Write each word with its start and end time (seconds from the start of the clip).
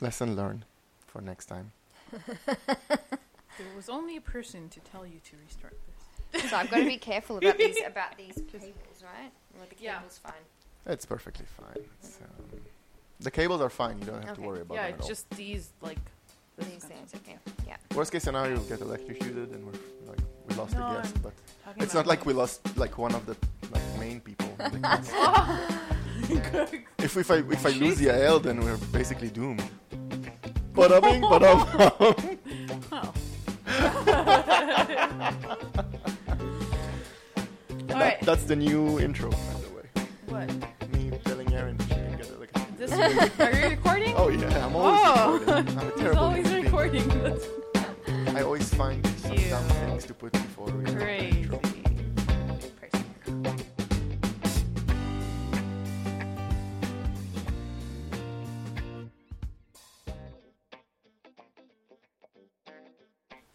Lesson 0.00 0.34
learned 0.36 0.64
for 1.06 1.20
next 1.20 1.46
time. 1.46 1.72
There 3.56 3.68
was 3.76 3.88
only 3.88 4.16
a 4.16 4.20
person 4.20 4.68
to 4.70 4.80
tell 4.80 5.06
you 5.06 5.20
to 5.30 5.36
restart 5.46 5.76
this. 5.86 6.50
So 6.50 6.56
I've 6.56 6.68
got 6.72 6.78
to 6.78 6.86
be 6.86 6.96
careful 6.96 7.36
about 7.38 7.56
these 7.56 7.76
about 7.86 8.18
these 8.18 8.34
cables, 8.52 8.98
right? 9.00 9.30
Or 9.60 9.66
the 9.70 9.76
Yeah. 9.78 9.94
cable's 9.94 10.18
fine. 10.18 10.42
It's 10.86 11.06
perfectly 11.06 11.46
fine. 11.46 11.84
It's, 12.00 12.18
um, 12.20 12.60
the 13.20 13.30
cables 13.30 13.60
are 13.60 13.70
fine. 13.70 14.00
You 14.00 14.06
don't 14.06 14.24
have 14.24 14.34
to 14.34 14.40
worry 14.40 14.62
about 14.62 14.74
yeah, 14.74 14.82
them 14.86 14.94
at 14.94 14.98
it's 14.98 15.04
all. 15.04 15.08
just 15.08 15.30
these 15.30 15.70
like 15.82 16.00
These 16.58 16.82
things, 16.84 17.14
okay. 17.14 17.36
Yeah. 17.64 17.76
Worst 17.94 18.10
case 18.10 18.24
scenario, 18.24 18.58
we 18.58 18.66
get 18.68 18.80
electrocuted 18.80 19.50
and 19.52 19.64
we're 19.66 19.78
like 20.10 20.18
we 20.48 20.54
lost 20.56 20.74
No, 20.74 20.84
a 20.88 20.94
guest, 20.94 21.14
I'm 21.14 21.22
but 21.22 21.32
it's 21.76 21.94
not 21.94 22.08
like 22.08 22.26
we 22.26 22.32
lost 22.32 22.76
like 22.76 22.98
one 22.98 23.14
of 23.14 23.24
the 23.26 23.36
like 23.70 23.84
main 24.00 24.20
people. 24.20 24.48
in 24.58 24.72
the 24.72 24.80
cast. 24.80 25.12
if 26.98 27.16
if 27.16 27.30
I 27.30 27.36
if 27.36 27.64
I 27.64 27.70
lose 27.70 28.00
Yael, 28.00 28.42
then 28.42 28.60
we're 28.64 28.78
basically 28.92 29.30
doomed. 29.30 29.62
Bada 30.74 31.00
bing, 31.00 31.22
bada 31.22 31.54
bum. 31.78 32.38
Oh. 32.92 33.12
All 37.90 38.00
right. 38.00 38.20
That's 38.22 38.44
the 38.44 38.56
new 38.56 38.98
intro, 38.98 39.30
by 39.30 39.36
the 39.36 39.70
way. 39.76 40.06
What? 40.26 40.48
Me 40.92 41.10
telling 41.24 41.46
that 41.48 41.82
she 41.82 41.88
can 41.88 42.16
get 42.16 42.28
electrocuted. 42.30 42.78
This 42.78 42.92
are 43.40 43.52
you 43.54 43.68
recording? 43.70 44.14
Oh 44.16 44.28
yeah, 44.28 44.66
I'm 44.66 44.74
always 44.76 45.00
Oh. 45.04 45.38
recording. 45.38 45.78
I'm 45.78 45.78
a 45.78 45.84
He's 45.90 45.94
terrible 46.00 46.18
always 46.22 46.46
human 46.46 46.62
being. 46.62 46.64
recording. 46.64 47.08
That's 47.22 47.46
I 48.36 48.42
always 48.42 48.74
find 48.74 49.06
some 49.18 49.36
dumb 49.36 49.64
things 49.68 50.04
to 50.06 50.14
put 50.14 50.32
before 50.32 50.66
we 50.66 50.84
crazy. 50.92 51.40
intro. 51.42 51.60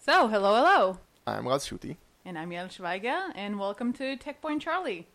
So, 0.10 0.28
hello, 0.28 0.56
hello. 0.56 0.98
I'm 1.28 1.48
Raz 1.48 1.68
Shuti, 1.70 1.98
And 2.26 2.36
I'm 2.36 2.50
Yael 2.50 2.68
Schweiger, 2.68 3.30
and 3.36 3.60
welcome 3.60 3.94
to 3.94 4.16
Tech 4.18 4.42
Point 4.42 4.64
Charlie. 4.64 5.06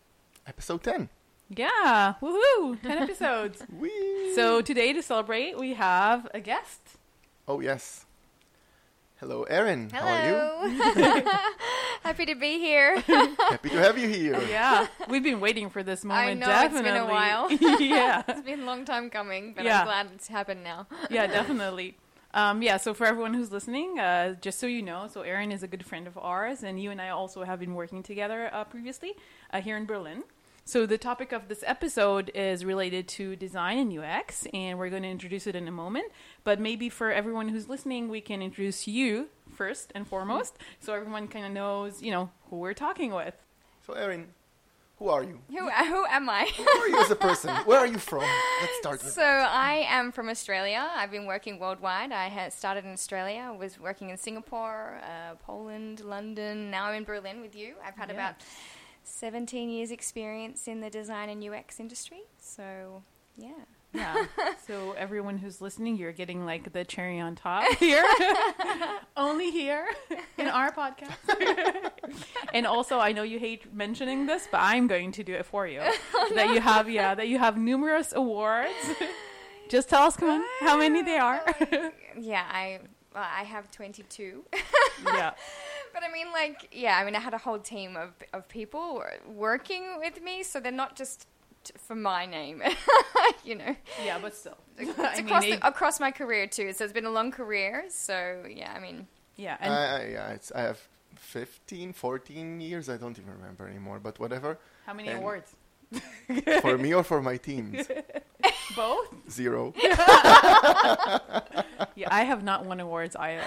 episode 0.47 0.83
10. 0.83 1.09
Yeah, 1.49 2.13
woohoo! 2.21 2.81
10 2.81 2.99
episodes. 2.99 3.61
Whee! 3.77 4.33
So, 4.35 4.61
today 4.61 4.93
to 4.93 5.03
celebrate, 5.03 5.59
we 5.59 5.73
have 5.73 6.29
a 6.33 6.39
guest. 6.39 6.79
Oh 7.45 7.59
yes. 7.59 8.05
Hello, 9.17 9.43
Aaron. 9.43 9.89
How 9.89 10.07
are 10.07 10.29
you? 10.29 10.79
Hello. 10.93 11.31
Happy 12.03 12.25
to 12.27 12.35
be 12.35 12.59
here. 12.59 12.97
Happy 13.01 13.69
to 13.71 13.79
have 13.79 13.97
you 13.97 14.07
here. 14.07 14.39
Yeah, 14.49 14.87
we've 15.09 15.23
been 15.23 15.41
waiting 15.41 15.69
for 15.69 15.83
this 15.83 16.05
moment. 16.05 16.41
I 16.41 16.47
know, 16.47 16.65
it's 16.67 16.81
been 16.81 16.95
a 16.95 17.05
while. 17.05 17.51
yeah, 17.81 18.23
it's 18.29 18.43
been 18.43 18.61
a 18.61 18.65
long 18.65 18.85
time 18.85 19.09
coming, 19.09 19.51
but 19.55 19.65
Yeah. 19.65 19.81
I'm 19.81 19.87
glad 19.87 20.07
it's 20.15 20.29
happened 20.29 20.63
now. 20.63 20.87
yeah, 21.09 21.27
definitely. 21.27 21.97
Um, 22.35 22.61
yeah, 22.61 22.75
so 22.75 22.93
for 22.93 23.07
everyone 23.07 23.33
who's 23.33 23.53
listening, 23.53 23.97
uh, 23.97 24.35
just 24.41 24.59
so 24.59 24.67
you 24.67 24.81
know, 24.81 25.07
so 25.09 25.21
Erin 25.21 25.53
is 25.53 25.63
a 25.63 25.69
good 25.69 25.85
friend 25.85 26.05
of 26.05 26.17
ours, 26.17 26.63
and 26.63 26.77
you 26.77 26.91
and 26.91 27.01
I 27.01 27.07
also 27.07 27.43
have 27.43 27.61
been 27.61 27.75
working 27.75 28.03
together 28.03 28.49
uh, 28.53 28.65
previously 28.65 29.13
uh, 29.53 29.61
here 29.61 29.77
in 29.77 29.85
Berlin. 29.85 30.23
So 30.65 30.85
the 30.85 30.97
topic 30.97 31.31
of 31.31 31.47
this 31.47 31.63
episode 31.65 32.31
is 32.35 32.65
related 32.65 33.07
to 33.09 33.37
design 33.37 33.77
and 33.77 33.97
UX, 33.97 34.47
and 34.53 34.77
we're 34.77 34.89
going 34.89 35.03
to 35.03 35.09
introduce 35.09 35.47
it 35.47 35.55
in 35.55 35.65
a 35.69 35.71
moment. 35.71 36.11
But 36.43 36.59
maybe 36.59 36.89
for 36.89 37.09
everyone 37.09 37.47
who's 37.47 37.69
listening, 37.69 38.09
we 38.09 38.19
can 38.19 38.41
introduce 38.41 38.85
you 38.85 39.29
first 39.53 39.93
and 39.95 40.05
foremost, 40.05 40.57
so 40.81 40.93
everyone 40.93 41.29
kind 41.29 41.45
of 41.45 41.53
knows, 41.53 42.01
you 42.01 42.11
know, 42.11 42.31
who 42.49 42.57
we're 42.57 42.73
talking 42.73 43.13
with. 43.13 43.35
So, 43.87 43.93
Aaron, 43.93 44.34
who 44.97 45.09
are 45.09 45.23
you? 45.23 45.39
Who, 45.49 45.69
who 45.69 46.05
am 46.05 46.29
I? 46.29 46.49
Who 46.55 46.63
are 46.67 46.87
you 46.87 46.99
as 47.01 47.11
a 47.11 47.15
person? 47.15 47.53
Where 47.65 47.79
are 47.79 47.87
you 47.87 47.97
from? 47.97 48.23
Let's 48.61 48.77
start 48.79 49.03
with 49.03 49.13
So 49.13 49.23
I 49.23 49.85
am 49.89 50.11
from 50.11 50.29
Australia. 50.29 50.87
I've 50.95 51.11
been 51.11 51.25
working 51.25 51.59
worldwide. 51.59 52.11
I 52.11 52.27
had 52.29 52.53
started 52.53 52.85
in 52.85 52.93
Australia. 52.93 53.49
I 53.53 53.55
was 53.57 53.79
working 53.79 54.09
in 54.09 54.17
Singapore, 54.17 54.99
uh, 55.03 55.35
Poland, 55.35 55.99
London. 56.01 56.71
Now 56.71 56.85
I'm 56.85 56.95
in 56.95 57.03
Berlin 57.03 57.41
with 57.41 57.55
you. 57.55 57.75
I've 57.85 57.95
had 57.95 58.09
Yeah. 58.09 58.15
about 58.15 58.35
17 59.03 59.69
years 59.69 59.91
experience 59.91 60.67
in 60.67 60.79
the 60.81 60.89
design 60.89 61.29
and 61.29 61.43
UX 61.43 61.79
industry. 61.79 62.23
So 62.39 63.03
yeah. 63.37 63.51
Yeah. 63.95 64.25
so 64.67 64.93
everyone 64.97 65.37
who's 65.37 65.61
listening, 65.61 65.97
you're 65.97 66.11
getting 66.11 66.45
like 66.45 66.73
the 66.73 66.83
cherry 66.83 67.19
on 67.19 67.35
top 67.35 67.71
here. 67.77 68.03
Only 69.17 69.51
here 69.51 69.85
in 70.37 70.47
our 70.47 70.71
podcast. 70.71 71.15
and 72.53 72.65
also 72.67 72.99
I 72.99 73.11
know 73.11 73.23
you 73.23 73.39
hate 73.39 73.73
mentioning 73.73 74.25
this, 74.25 74.47
but 74.51 74.59
I'm 74.61 74.87
going 74.87 75.11
to 75.13 75.23
do 75.23 75.33
it 75.33 75.45
for 75.45 75.67
you. 75.67 75.81
Oh, 76.13 76.31
that 76.35 76.53
you 76.53 76.59
have 76.59 76.89
yeah, 76.89 77.15
that 77.15 77.27
you 77.27 77.39
have 77.39 77.57
numerous 77.57 78.13
awards. 78.13 78.73
Just 79.69 79.89
tell 79.89 80.03
us 80.03 80.15
come 80.15 80.29
on 80.29 80.43
how 80.61 80.77
many 80.77 81.01
they 81.01 81.17
are. 81.17 81.43
Yeah, 82.17 82.45
I 82.49 82.79
well, 83.15 83.23
I 83.23 83.43
have 83.43 83.71
22. 83.71 84.43
yeah. 85.05 85.31
But 85.93 86.03
I 86.03 86.11
mean, 86.11 86.27
like, 86.33 86.67
yeah, 86.73 86.97
I 86.97 87.05
mean, 87.05 87.15
I 87.15 87.19
had 87.21 87.33
a 87.33 87.37
whole 87.37 87.57
team 87.57 87.95
of, 87.95 88.11
of 88.33 88.49
people 88.49 89.01
working 89.25 89.97
with 89.97 90.21
me, 90.21 90.43
so 90.43 90.59
they're 90.59 90.71
not 90.73 90.97
just 90.97 91.25
t- 91.65 91.73
for 91.77 91.95
my 91.95 92.25
name, 92.25 92.63
you 93.43 93.55
know. 93.55 93.75
Yeah, 94.03 94.19
but 94.21 94.33
still. 94.35 94.57
It's 94.77 94.99
I 94.99 95.15
mean, 95.15 95.25
across, 95.25 95.43
the, 95.43 95.67
across 95.67 95.99
my 95.99 96.11
career 96.11 96.47
too. 96.47 96.73
So 96.73 96.83
it's 96.83 96.93
been 96.93 97.05
a 97.05 97.15
long 97.19 97.31
career. 97.31 97.85
So 97.89 98.43
yeah, 98.49 98.73
I 98.75 98.79
mean, 98.79 99.07
yeah, 99.35 99.57
I, 99.59 99.65
and 99.65 99.73
I, 99.73 100.09
yeah, 100.11 100.29
it's, 100.31 100.51
I 100.51 100.61
have 100.61 100.79
15, 101.15 101.93
14 101.93 102.59
years. 102.61 102.89
I 102.89 102.97
don't 102.97 103.17
even 103.17 103.31
remember 103.33 103.67
anymore. 103.67 103.99
But 103.99 104.19
whatever. 104.19 104.59
how 104.85 104.93
many 104.93 105.09
and- 105.09 105.19
awards? 105.19 105.55
For 106.61 106.77
me 106.77 106.93
or 106.93 107.03
for 107.03 107.21
my 107.21 107.37
teams? 107.37 107.87
Both? 108.75 109.07
Zero. 109.29 109.73
Yeah, 111.97 112.09
I 112.11 112.23
have 112.25 112.43
not 112.43 112.65
won 112.65 112.79
awards 112.81 113.15
either. 113.15 113.43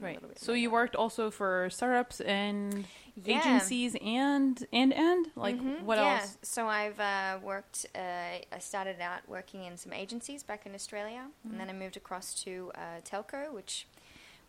Right. 0.00 0.18
So 0.36 0.52
you 0.54 0.70
worked 0.70 0.96
also 0.96 1.30
for 1.30 1.68
startups 1.70 2.20
and 2.22 2.86
Yeah. 3.22 3.38
agencies 3.38 3.94
and 4.02 4.64
and 4.72 4.92
and 4.94 5.26
like 5.36 5.56
Mhm, 5.56 5.82
what 5.82 5.98
yeah. 5.98 6.14
else? 6.20 6.38
So 6.42 6.66
I've 6.68 6.98
uh, 6.98 7.38
worked. 7.42 7.86
Uh, 7.94 8.40
I 8.50 8.58
started 8.60 9.00
out 9.00 9.20
working 9.28 9.64
in 9.64 9.76
some 9.76 9.92
agencies 9.92 10.42
back 10.42 10.64
in 10.66 10.74
Australia, 10.74 11.26
and 11.44 11.60
then 11.60 11.68
I 11.68 11.74
moved 11.74 11.96
across 11.98 12.34
to 12.44 12.72
uh, 12.74 13.00
telco, 13.04 13.52
which 13.52 13.86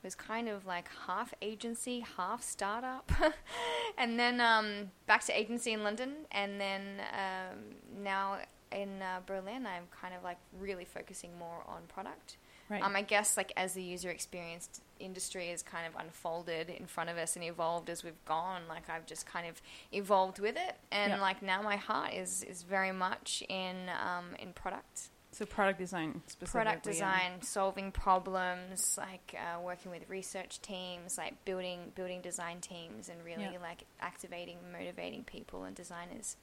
was 0.03 0.16
kind 0.16 0.50
of 0.50 0.66
like 0.66 0.90
half 1.08 1.34
agency, 1.41 2.03
half 2.18 2.44
startup, 2.44 3.12
and 3.97 4.19
then 4.19 4.41
um, 4.41 4.91
back 5.08 5.24
to 5.25 5.38
agency 5.40 5.72
in 5.74 5.84
London, 5.84 6.14
and 6.31 6.59
then 6.59 6.81
um, 7.14 7.59
now 8.03 8.38
in 8.72 9.02
uh, 9.02 9.19
Berlin, 9.25 9.66
I'm 9.66 9.84
kind 9.92 10.13
of 10.13 10.24
like 10.24 10.38
really 10.59 10.86
focusing 10.86 11.31
more 11.38 11.63
on 11.68 11.84
product. 11.88 12.38
Right. 12.69 12.81
Um, 12.81 12.96
I 12.96 13.02
guess 13.02 13.38
like 13.38 13.52
as 13.58 13.74
the 13.74 13.84
user 13.84 14.09
experience 14.09 14.81
industry 15.00 15.50
has 15.50 15.62
kind 15.62 15.86
of 15.86 16.00
unfolded 16.02 16.69
in 16.69 16.86
front 16.88 17.09
of 17.09 17.18
us 17.18 17.36
and 17.36 17.44
evolved 17.44 17.90
as 17.90 18.03
we've 18.03 18.24
gone, 18.25 18.62
like 18.69 18.90
I've 18.90 19.06
just 19.06 19.25
kind 19.25 19.47
of 19.47 19.62
evolved 19.92 20.40
with 20.40 20.56
it, 20.56 20.75
and 20.92 21.12
Yeah. 21.13 21.22
like 21.22 21.42
now 21.42 21.62
my 21.62 21.75
heart 21.75 22.13
is 22.13 22.44
is 22.44 22.63
very 22.63 22.92
much 22.92 23.44
in 23.50 23.90
um, 23.90 24.36
in 24.40 24.53
product, 24.53 25.09
so 25.33 25.45
product 25.45 25.79
design 25.79 26.21
specifically. 26.27 26.61
product 26.61 26.85
yeah. 26.85 26.91
design, 26.91 27.31
solving 27.41 27.91
problems, 27.91 28.97
like 28.97 29.35
uh, 29.38 29.59
working 29.59 29.91
with 29.91 30.07
research 30.09 30.61
teams, 30.61 31.17
like 31.17 31.44
building 31.44 31.91
building 31.95 32.21
design 32.21 32.61
teams, 32.61 33.09
and 33.09 33.23
really 33.25 33.49
Yeah. 33.51 33.59
like 33.61 33.83
activating, 33.99 34.57
motivating 34.71 35.23
people 35.23 35.63
and 35.63 35.75
designers. 35.75 36.38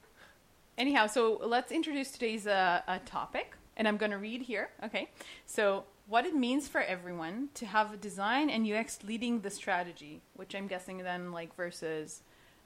Anyhow, 0.76 1.06
so 1.06 1.40
let's 1.42 1.72
introduce 1.72 2.10
today's 2.10 2.46
uh, 2.46 2.80
uh, 2.88 2.98
topic, 3.06 3.56
and 3.76 3.86
I'm 3.86 3.96
going 3.96 4.12
to 4.12 4.18
read 4.18 4.42
here. 4.42 4.70
Okay, 4.84 5.10
so 5.46 5.84
what 6.06 6.26
it 6.26 6.34
means 6.34 6.66
for 6.66 6.80
everyone 6.80 7.50
to 7.54 7.66
have 7.66 7.92
a 7.94 7.96
design 7.96 8.50
and 8.50 8.66
UX 8.66 8.98
leading 9.04 9.40
the 9.42 9.50
strategy, 9.50 10.22
which 10.34 10.54
I'm 10.54 10.66
guessing 10.66 10.98
then 10.98 11.32
like 11.32 11.54
versus 11.54 12.22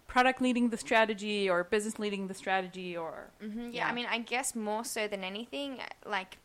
product 0.07 0.41
leading 0.41 0.71
the 0.71 0.77
strategy 0.77 1.49
or 1.49 1.65
business 1.65 1.99
leading 1.99 2.29
the 2.29 2.35
strategy 2.35 2.97
or 2.97 3.31
hmm 3.41 3.61
yeah. 3.61 3.69
Yeah. 3.73 3.89
I 3.89 3.93
mean, 3.93 4.07
I 4.09 4.19
guess 4.19 4.55
more 4.55 4.85
so 4.85 5.09
than 5.09 5.25
anything, 5.25 5.79
like 6.07 6.39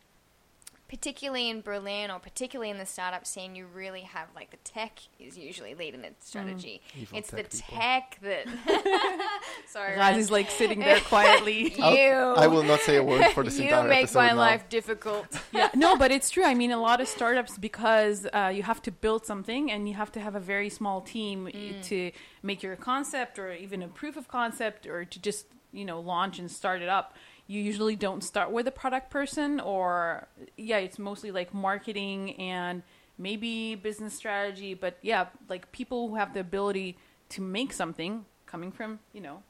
particularly 0.90 1.48
in 1.48 1.60
Berlin 1.60 2.10
or 2.10 2.18
particularly 2.18 2.68
in 2.68 2.76
the 2.76 2.84
startup 2.84 3.24
scene, 3.24 3.54
you 3.54 3.64
really 3.72 4.00
have 4.00 4.26
like 4.34 4.50
the 4.50 4.56
tech 4.64 4.98
is 5.20 5.38
usually 5.38 5.72
leading 5.76 6.02
the 6.02 6.08
strategy. 6.18 6.82
Evil 7.00 7.16
It's 7.16 7.30
the 7.30 7.44
tech 7.44 7.50
people. 7.52 7.78
tech 7.78 8.18
that. 8.22 9.30
Sorry, 9.68 9.92
Raz 9.96 10.14
Raz. 10.16 10.24
is 10.24 10.30
like 10.32 10.50
sitting 10.50 10.80
there 10.80 10.98
quietly. 11.00 11.72
you. 11.78 11.84
I'll- 11.84 12.38
I 12.40 12.48
will 12.48 12.64
not 12.64 12.80
say 12.80 12.96
a 12.96 13.04
word 13.04 13.24
for 13.34 13.44
this 13.44 13.56
you 13.60 13.70
make 13.84 14.12
my 14.14 14.30
now. 14.30 14.34
life 14.34 14.68
difficult. 14.68 15.26
yeah, 15.52 15.70
no, 15.74 15.96
but 15.96 16.10
it's 16.10 16.28
true. 16.28 16.44
I 16.44 16.54
mean, 16.54 16.72
a 16.72 16.80
lot 16.80 17.00
of 17.00 17.06
startups 17.06 17.56
because 17.56 18.26
uh, 18.32 18.50
you 18.52 18.64
have 18.64 18.82
to 18.82 18.90
build 18.90 19.24
something 19.24 19.70
and 19.70 19.88
you 19.88 19.94
have 19.94 20.10
to 20.12 20.20
have 20.20 20.34
a 20.34 20.40
very 20.40 20.68
small 20.70 21.00
team 21.00 21.48
Mm. 21.50 21.82
to 21.84 22.10
make 22.42 22.62
your 22.62 22.74
concept 22.76 23.38
or 23.38 23.52
even 23.52 23.82
a 23.82 23.88
proof 23.88 24.16
of 24.16 24.26
concept 24.28 24.86
or 24.86 25.04
to 25.04 25.18
just 25.20 25.46
you 25.72 25.84
know 25.84 26.00
launch 26.00 26.38
and 26.40 26.50
start 26.50 26.82
it 26.82 26.88
up. 26.88 27.14
You 27.50 27.60
usually 27.70 27.96
don't 27.96 28.22
start 28.22 28.48
with 28.52 28.66
a 28.68 28.70
product 28.82 29.10
person 29.10 29.58
or 29.60 30.28
yeah, 30.56 30.78
it's 30.86 30.98
mostly 30.98 31.30
like 31.32 31.52
marketing 31.52 32.36
and 32.54 32.82
maybe 33.18 33.74
business 33.74 34.14
strategy. 34.14 34.72
But 34.74 34.98
yeah, 35.02 35.26
like 35.48 35.72
people 35.72 36.08
who 36.08 36.14
have 36.14 36.32
the 36.32 36.40
ability 36.40 36.96
to 37.30 37.40
make 37.42 37.72
something 37.72 38.24
coming 38.46 38.70
from 38.72 38.90
you 39.12 39.20
know 39.20 39.42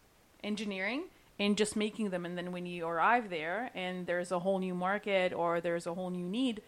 engineering 0.43 1.02
and 1.38 1.56
just 1.56 1.75
making 1.76 2.11
them 2.11 2.25
and 2.26 2.37
then 2.38 2.52
when 2.52 2.67
you 2.67 2.87
arrive 2.87 3.31
there 3.31 3.70
and 3.75 4.06
there's 4.06 4.31
a 4.32 4.38
whole 4.38 4.58
new 4.58 4.75
market 4.75 5.32
or 5.32 5.61
there's 5.61 5.87
a 5.87 5.94
whole 5.94 6.11
new 6.11 6.26
need 6.26 6.61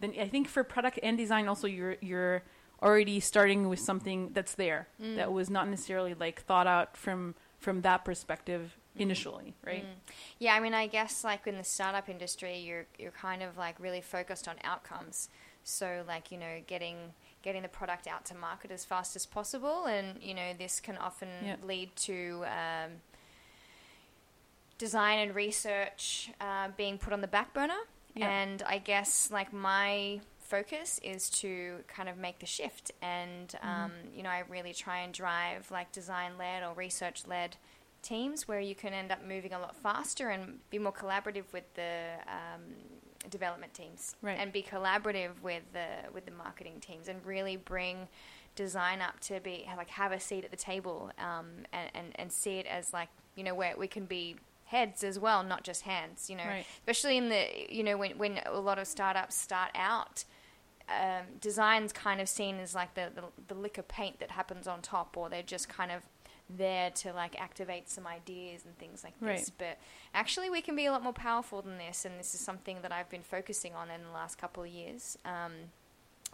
then 0.00 0.12
I 0.20 0.28
think 0.28 0.46
for 0.48 0.62
product 0.64 0.98
and 1.02 1.16
design 1.18 1.48
also 1.48 1.66
you're 1.66 1.96
you're 2.00 2.42
already 2.82 3.18
starting 3.20 3.68
with 3.68 3.78
something 3.80 4.30
that's 4.32 4.54
there 4.54 4.86
Mm. 5.02 5.16
that 5.16 5.32
was 5.32 5.50
not 5.50 5.68
necessarily 5.68 6.14
like 6.14 6.42
thought 6.42 6.66
out 6.66 6.96
from 6.96 7.34
from 7.58 7.82
that 7.82 8.04
perspective 8.04 8.76
initially, 8.96 9.54
right? 9.64 9.84
Mm. 9.84 10.12
Yeah, 10.38 10.54
I 10.54 10.60
mean, 10.60 10.74
I 10.74 10.86
guess 10.86 11.24
like 11.24 11.46
in 11.46 11.56
the 11.56 11.64
startup 11.64 12.08
industry, 12.08 12.58
you're 12.58 12.86
you're 12.98 13.12
kind 13.12 13.42
of 13.42 13.56
like 13.56 13.78
really 13.78 14.00
focused 14.00 14.48
on 14.48 14.56
outcomes. 14.64 15.28
So 15.64 16.04
like 16.06 16.30
you 16.32 16.38
know, 16.38 16.60
getting 16.66 16.96
getting 17.42 17.62
the 17.62 17.68
product 17.68 18.06
out 18.06 18.24
to 18.26 18.34
market 18.34 18.70
as 18.70 18.84
fast 18.84 19.16
as 19.16 19.26
possible, 19.26 19.86
and 19.86 20.22
you 20.22 20.34
know, 20.34 20.52
this 20.58 20.80
can 20.80 20.96
often 20.98 21.28
Yeah. 21.44 21.56
lead 21.62 21.94
to 21.96 22.44
um, 22.46 22.90
design 24.78 25.18
and 25.18 25.34
research 25.34 26.30
uh, 26.40 26.68
being 26.76 26.98
put 26.98 27.12
on 27.12 27.20
the 27.20 27.28
back 27.28 27.52
burner. 27.54 27.78
Yeah. 28.14 28.28
And 28.28 28.62
I 28.62 28.78
guess 28.78 29.30
like 29.30 29.52
my 29.52 30.20
focus 30.40 30.98
is 31.02 31.30
to 31.30 31.76
kind 31.86 32.08
of 32.08 32.16
make 32.18 32.40
the 32.40 32.46
shift, 32.46 32.90
and 33.00 33.54
um, 33.62 33.92
you 34.14 34.22
know, 34.22 34.30
I 34.30 34.42
really 34.48 34.74
try 34.74 34.98
and 35.00 35.12
drive 35.14 35.70
like 35.70 35.92
design 35.92 36.32
led 36.38 36.62
or 36.64 36.74
research 36.74 37.22
led 37.28 37.56
teams 38.02 38.48
where 38.48 38.60
you 38.60 38.74
can 38.74 38.92
end 38.92 39.10
up 39.12 39.24
moving 39.26 39.52
a 39.52 39.58
lot 39.58 39.76
faster 39.76 40.30
and 40.30 40.58
be 40.70 40.78
more 40.78 40.92
collaborative 40.92 41.44
with 41.52 41.64
the 41.74 42.12
um, 42.26 42.62
development 43.28 43.74
teams 43.74 44.16
Right. 44.22 44.38
and 44.38 44.52
be 44.52 44.62
collaborative 44.62 45.30
with 45.42 45.62
the 45.72 45.86
with 46.12 46.24
the 46.24 46.30
marketing 46.32 46.80
teams 46.80 47.08
and 47.08 47.24
really 47.24 47.56
bring 47.56 48.08
design 48.56 49.00
up 49.00 49.20
to 49.20 49.40
be 49.40 49.66
like 49.76 49.88
have 49.90 50.12
a 50.12 50.20
seat 50.20 50.44
at 50.44 50.50
the 50.50 50.56
table 50.56 51.10
um, 51.18 51.46
and, 51.72 51.90
and 51.94 52.06
and 52.16 52.32
see 52.32 52.58
it 52.58 52.66
as 52.66 52.92
like 52.92 53.08
you 53.36 53.44
know 53.44 53.54
where 53.54 53.74
we 53.76 53.86
can 53.86 54.06
be 54.06 54.36
heads 54.64 55.02
as 55.04 55.18
well 55.18 55.42
not 55.42 55.62
just 55.64 55.82
hands 55.82 56.30
you 56.30 56.36
know 56.36 56.46
Right. 56.46 56.64
especially 56.78 57.16
in 57.16 57.28
the 57.28 57.46
you 57.68 57.82
know 57.84 57.96
when 57.96 58.12
when 58.18 58.40
a 58.46 58.58
lot 58.60 58.78
of 58.78 58.86
startups 58.86 59.34
start 59.34 59.70
out 59.74 60.24
um, 60.88 61.24
design's 61.40 61.92
kind 61.92 62.20
of 62.20 62.28
seen 62.28 62.58
as 62.58 62.74
like 62.74 62.94
the, 62.94 63.10
the 63.14 63.22
the 63.48 63.54
lick 63.54 63.78
of 63.78 63.86
paint 63.86 64.18
that 64.18 64.32
happens 64.32 64.66
on 64.66 64.82
top, 64.82 65.16
or 65.16 65.28
they're 65.28 65.40
just 65.42 65.68
kind 65.68 65.92
of 65.92 66.02
there 66.56 66.90
to 66.90 67.12
like 67.12 67.40
activate 67.40 67.88
some 67.88 68.06
ideas 68.06 68.64
and 68.64 68.76
things 68.78 69.04
like 69.04 69.14
this. 69.20 69.26
Right. 69.28 69.50
But 69.58 69.78
actually, 70.14 70.50
we 70.50 70.60
can 70.60 70.76
be 70.76 70.86
a 70.86 70.92
lot 70.92 71.02
more 71.02 71.12
powerful 71.12 71.62
than 71.62 71.78
this, 71.78 72.04
and 72.04 72.18
this 72.18 72.34
is 72.34 72.40
something 72.40 72.78
that 72.82 72.92
I've 72.92 73.08
been 73.10 73.22
focusing 73.22 73.74
on 73.74 73.90
in 73.90 74.02
the 74.02 74.10
last 74.12 74.38
couple 74.38 74.62
of 74.62 74.68
years, 74.68 75.16
um, 75.24 75.52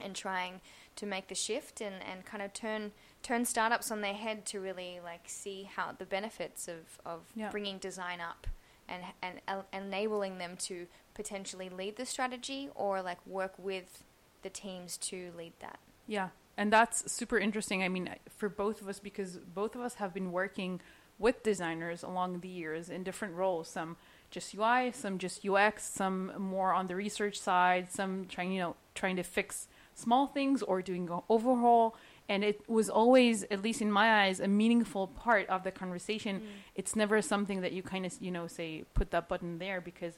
and 0.00 0.14
trying 0.14 0.60
to 0.96 1.06
make 1.06 1.28
the 1.28 1.34
shift 1.34 1.80
and, 1.80 1.96
and 2.10 2.24
kind 2.24 2.42
of 2.42 2.52
turn 2.52 2.92
turn 3.22 3.44
startups 3.44 3.90
on 3.90 4.00
their 4.02 4.14
head 4.14 4.46
to 4.46 4.60
really 4.60 5.00
like 5.02 5.22
see 5.26 5.68
how 5.74 5.92
the 5.96 6.04
benefits 6.06 6.68
of 6.68 6.98
of 7.04 7.22
Yeah. 7.34 7.50
bringing 7.50 7.78
design 7.78 8.20
up 8.20 8.46
and 8.88 9.02
and 9.22 9.40
enabling 9.72 10.38
them 10.38 10.56
to 10.58 10.86
potentially 11.14 11.68
lead 11.68 11.96
the 11.96 12.06
strategy 12.06 12.68
or 12.74 13.02
like 13.02 13.18
work 13.26 13.52
with 13.58 14.04
the 14.42 14.50
teams 14.50 14.96
to 14.98 15.32
lead 15.36 15.54
that. 15.60 15.78
Yeah, 16.06 16.28
and 16.56 16.72
that's 16.72 17.10
super 17.10 17.38
interesting. 17.38 17.82
I 17.82 17.88
mean, 17.88 18.10
for 18.36 18.48
both 18.48 18.80
of 18.80 18.88
us, 18.88 18.98
because 18.98 19.38
both 19.38 19.74
of 19.74 19.80
us 19.80 19.94
have 19.94 20.14
been 20.14 20.32
working 20.32 20.80
with 21.18 21.42
designers 21.42 22.02
along 22.02 22.40
the 22.40 22.48
years 22.48 22.88
in 22.88 23.02
different 23.02 23.34
roles. 23.34 23.68
Some 23.68 23.96
just 24.30 24.54
UI, 24.54 24.92
some 24.92 25.18
just 25.18 25.46
UX, 25.46 25.88
some 25.88 26.32
more 26.38 26.72
on 26.72 26.86
the 26.86 26.96
research 26.96 27.38
side, 27.38 27.90
some 27.90 28.26
trying, 28.26 28.52
you 28.52 28.60
know, 28.60 28.76
trying 28.94 29.16
to 29.16 29.22
fix 29.22 29.68
small 29.94 30.26
things 30.26 30.62
or 30.62 30.82
doing 30.82 31.08
an 31.08 31.20
overhaul. 31.28 31.96
And 32.28 32.42
it 32.42 32.68
was 32.68 32.90
always, 32.90 33.44
at 33.44 33.62
least 33.62 33.80
in 33.80 33.90
my 33.90 34.24
eyes, 34.24 34.40
a 34.40 34.48
meaningful 34.48 35.06
part 35.06 35.48
of 35.48 35.62
the 35.62 35.70
conversation. 35.70 36.40
Mm. 36.40 36.44
It's 36.74 36.96
never 36.96 37.22
something 37.22 37.60
that 37.60 37.72
you 37.72 37.82
kind 37.82 38.04
of, 38.04 38.14
you 38.20 38.30
know, 38.30 38.46
say, 38.46 38.84
put 38.94 39.10
that 39.12 39.28
button 39.28 39.58
there 39.58 39.80
because 39.80 40.14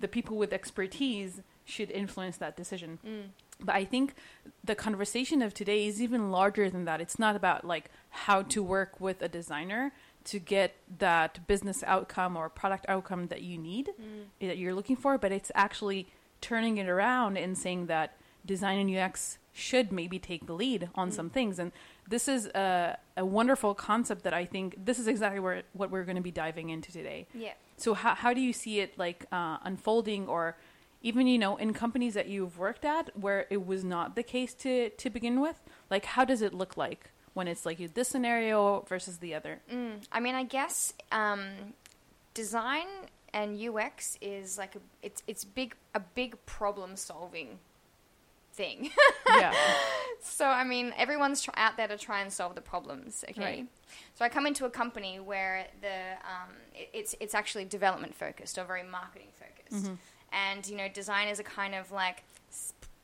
the 0.00 0.08
people 0.08 0.36
with 0.36 0.52
expertise 0.52 1.42
should 1.64 1.90
influence 1.90 2.38
that 2.38 2.56
decision. 2.56 2.98
Mm. 3.06 3.28
But 3.64 3.74
I 3.74 3.84
think 3.84 4.14
the 4.64 4.74
conversation 4.74 5.42
of 5.42 5.54
today 5.54 5.86
is 5.86 6.00
even 6.02 6.30
larger 6.30 6.70
than 6.70 6.84
that. 6.84 7.00
It's 7.00 7.18
not 7.18 7.36
about 7.36 7.64
like 7.64 7.90
how 8.10 8.42
to 8.42 8.62
work 8.62 9.00
with 9.00 9.22
a 9.22 9.28
designer 9.28 9.92
to 10.24 10.38
get 10.38 10.76
that 10.98 11.46
business 11.46 11.82
outcome 11.84 12.36
or 12.36 12.48
product 12.48 12.84
outcome 12.88 13.26
that 13.26 13.42
you 13.42 13.58
need, 13.58 13.90
that 14.40 14.58
you're 14.58 14.74
looking 14.74 14.96
for, 14.96 15.18
but 15.18 15.32
it's 15.32 15.50
actually 15.54 16.06
turning 16.40 16.78
it 16.78 16.88
around 16.88 17.36
and 17.36 17.56
saying 17.58 17.86
that 17.86 18.16
design 18.44 18.78
and 18.78 18.96
UX 18.96 19.38
should 19.52 19.92
maybe 19.92 20.18
take 20.18 20.46
the 20.46 20.52
lead 20.54 20.88
on 20.94 21.10
some 21.10 21.28
things. 21.28 21.58
And 21.58 21.72
this 22.08 22.26
is 22.28 22.46
a, 22.46 22.98
a 23.16 23.24
wonderful 23.24 23.74
concept 23.74 24.24
that 24.24 24.34
I 24.34 24.44
think 24.44 24.76
this 24.84 24.98
is 24.98 25.06
exactly 25.06 25.40
where 25.40 25.62
what 25.72 25.90
we're 25.90 26.04
going 26.04 26.16
to 26.16 26.22
be 26.22 26.30
diving 26.30 26.70
into 26.70 26.90
today. 26.92 27.26
Yeah. 27.34 27.52
So 27.76 27.94
how 27.94 28.14
how 28.14 28.32
do 28.32 28.40
you 28.40 28.52
see 28.52 28.80
it 28.80 28.96
like 28.98 29.26
uh, 29.32 29.58
unfolding, 29.62 30.28
or 30.28 30.56
even 31.02 31.26
you 31.26 31.38
know 31.38 31.56
in 31.56 31.72
companies 31.72 32.14
that 32.14 32.28
you've 32.28 32.58
worked 32.58 32.84
at 32.84 33.10
where 33.18 33.46
it 33.50 33.66
was 33.66 33.84
not 33.84 34.16
the 34.16 34.22
case 34.22 34.54
to 34.54 34.90
to 34.90 35.10
begin 35.10 35.40
with? 35.40 35.60
Like 35.90 36.04
how 36.04 36.24
does 36.24 36.42
it 36.42 36.54
look 36.54 36.76
like 36.76 37.10
when 37.34 37.48
it's 37.48 37.64
like 37.66 37.94
this 37.94 38.08
scenario 38.08 38.84
versus 38.88 39.18
the 39.18 39.34
other? 39.34 39.60
Mm, 39.72 40.04
I 40.10 40.20
mean, 40.20 40.34
I 40.34 40.44
guess 40.44 40.92
um, 41.10 41.74
design 42.34 42.86
and 43.34 43.58
UX 43.58 44.18
is 44.20 44.58
like 44.58 44.76
a 44.76 44.80
it's 45.02 45.22
it's 45.26 45.44
big 45.44 45.74
a 45.94 46.00
big 46.00 46.44
problem 46.46 46.96
solving 46.96 47.58
thing. 48.52 48.90
yeah, 49.28 49.54
So 50.20 50.46
I 50.46 50.62
mean, 50.64 50.92
everyone's 50.96 51.40
tr- 51.42 51.50
out 51.56 51.76
there 51.76 51.88
to 51.88 51.96
try 51.96 52.20
and 52.20 52.32
solve 52.32 52.54
the 52.54 52.60
problems. 52.60 53.24
Okay. 53.30 53.42
Right. 53.42 53.66
So 54.14 54.24
I 54.24 54.28
come 54.28 54.46
into 54.46 54.66
a 54.66 54.70
company 54.70 55.18
where 55.18 55.66
the 55.80 55.88
um, 55.88 56.50
it, 56.74 56.90
it's 56.92 57.14
it's 57.20 57.34
actually 57.34 57.64
development 57.64 58.14
focused 58.14 58.58
or 58.58 58.64
very 58.64 58.82
marketing 58.82 59.28
focused, 59.34 59.90
and 60.32 60.66
you 60.66 60.76
know, 60.76 60.88
designers 60.88 61.40
are 61.40 61.44
kind 61.44 61.74
of 61.74 61.90
like 61.92 62.24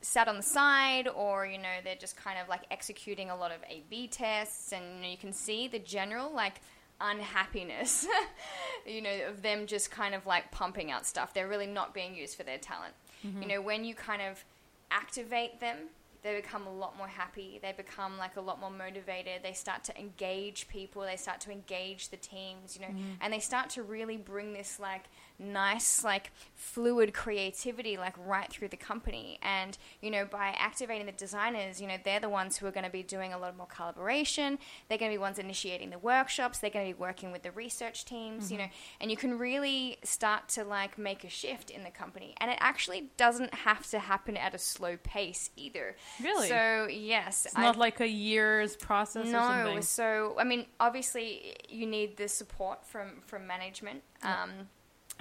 sat 0.00 0.28
on 0.28 0.36
the 0.36 0.42
side, 0.42 1.08
or 1.08 1.46
you 1.46 1.58
know, 1.58 1.76
they're 1.84 1.96
just 1.96 2.16
kind 2.16 2.38
of 2.38 2.48
like 2.48 2.62
executing 2.70 3.30
a 3.30 3.36
lot 3.36 3.50
of 3.50 3.58
A/B 3.68 4.08
tests, 4.08 4.72
and 4.72 4.84
you 4.96 5.02
know, 5.02 5.08
you 5.08 5.16
can 5.16 5.32
see 5.32 5.68
the 5.68 5.78
general 5.78 6.32
like 6.32 6.60
unhappiness, 7.00 8.06
you 8.86 9.00
know, 9.00 9.28
of 9.28 9.42
them 9.42 9.66
just 9.66 9.90
kind 9.90 10.14
of 10.14 10.26
like 10.26 10.50
pumping 10.50 10.90
out 10.90 11.06
stuff. 11.06 11.34
They're 11.34 11.48
really 11.48 11.66
not 11.66 11.94
being 11.94 12.14
used 12.14 12.36
for 12.36 12.42
their 12.42 12.58
talent. 12.58 12.94
Mm-hmm. 13.26 13.42
You 13.42 13.48
know, 13.48 13.60
when 13.60 13.84
you 13.84 13.94
kind 13.94 14.22
of 14.22 14.44
activate 14.90 15.60
them, 15.60 15.76
they 16.22 16.34
become 16.34 16.66
a 16.66 16.72
lot 16.72 16.96
more 16.96 17.06
happy. 17.06 17.58
They 17.62 17.72
become 17.76 18.18
like 18.18 18.36
a 18.36 18.40
lot 18.40 18.60
more 18.60 18.70
motivated. 18.70 19.42
They 19.42 19.52
start 19.52 19.84
to 19.84 19.98
engage 19.98 20.68
people. 20.68 21.02
They 21.02 21.16
start 21.16 21.40
to 21.42 21.50
engage 21.50 22.08
the 22.08 22.16
teams, 22.16 22.76
you 22.76 22.82
know, 22.82 22.92
mm. 22.92 23.16
and 23.20 23.32
they 23.32 23.38
start 23.38 23.70
to 23.70 23.82
really 23.82 24.16
bring 24.16 24.52
this 24.52 24.80
like 24.80 25.04
nice, 25.38 26.02
like 26.02 26.32
fluid 26.54 27.14
creativity 27.14 27.96
like 27.96 28.14
right 28.26 28.50
through 28.50 28.68
the 28.68 28.76
company. 28.76 29.38
And, 29.42 29.78
you 30.00 30.10
know, 30.10 30.24
by 30.24 30.54
activating 30.58 31.06
the 31.06 31.12
designers, 31.12 31.80
you 31.80 31.86
know, 31.86 31.96
they're 32.04 32.20
the 32.20 32.28
ones 32.28 32.56
who 32.56 32.66
are 32.66 32.72
going 32.72 32.84
to 32.84 32.90
be 32.90 33.02
doing 33.02 33.32
a 33.32 33.38
lot 33.38 33.56
more 33.56 33.66
collaboration. 33.66 34.58
They're 34.88 34.98
going 34.98 35.12
to 35.12 35.14
be 35.14 35.20
ones 35.20 35.38
initiating 35.38 35.90
the 35.90 35.98
workshops. 35.98 36.58
They're 36.58 36.70
going 36.70 36.88
to 36.88 36.94
be 36.94 37.00
working 37.00 37.30
with 37.30 37.42
the 37.42 37.52
research 37.52 38.04
teams, 38.04 38.50
you 38.50 38.58
mm-hmm. 38.58 38.66
know, 38.66 38.72
and 39.00 39.10
you 39.10 39.16
can 39.16 39.38
really 39.38 39.98
start 40.02 40.48
to 40.50 40.64
like 40.64 40.98
make 40.98 41.22
a 41.24 41.30
shift 41.30 41.70
in 41.70 41.84
the 41.84 41.90
company. 41.90 42.34
And 42.38 42.50
it 42.50 42.58
actually 42.60 43.10
doesn't 43.16 43.54
have 43.54 43.88
to 43.90 44.00
happen 44.00 44.36
at 44.36 44.54
a 44.54 44.58
slow 44.58 44.96
pace 44.96 45.50
either. 45.56 45.96
Really? 46.22 46.48
So, 46.48 46.88
yes. 46.90 47.46
it's 47.46 47.56
not 47.56 47.76
like 47.76 48.00
a 48.00 48.08
year's 48.08 48.76
process 48.76 49.26
or 49.26 49.30
No, 49.30 49.40
something. 49.40 49.82
so 49.82 50.36
I 50.38 50.44
mean, 50.44 50.66
obviously, 50.80 51.56
you 51.68 51.86
need 51.86 52.16
the 52.16 52.28
support 52.28 52.84
from 52.84 53.20
from 53.26 53.46
management, 53.46 54.02
um, 54.22 54.68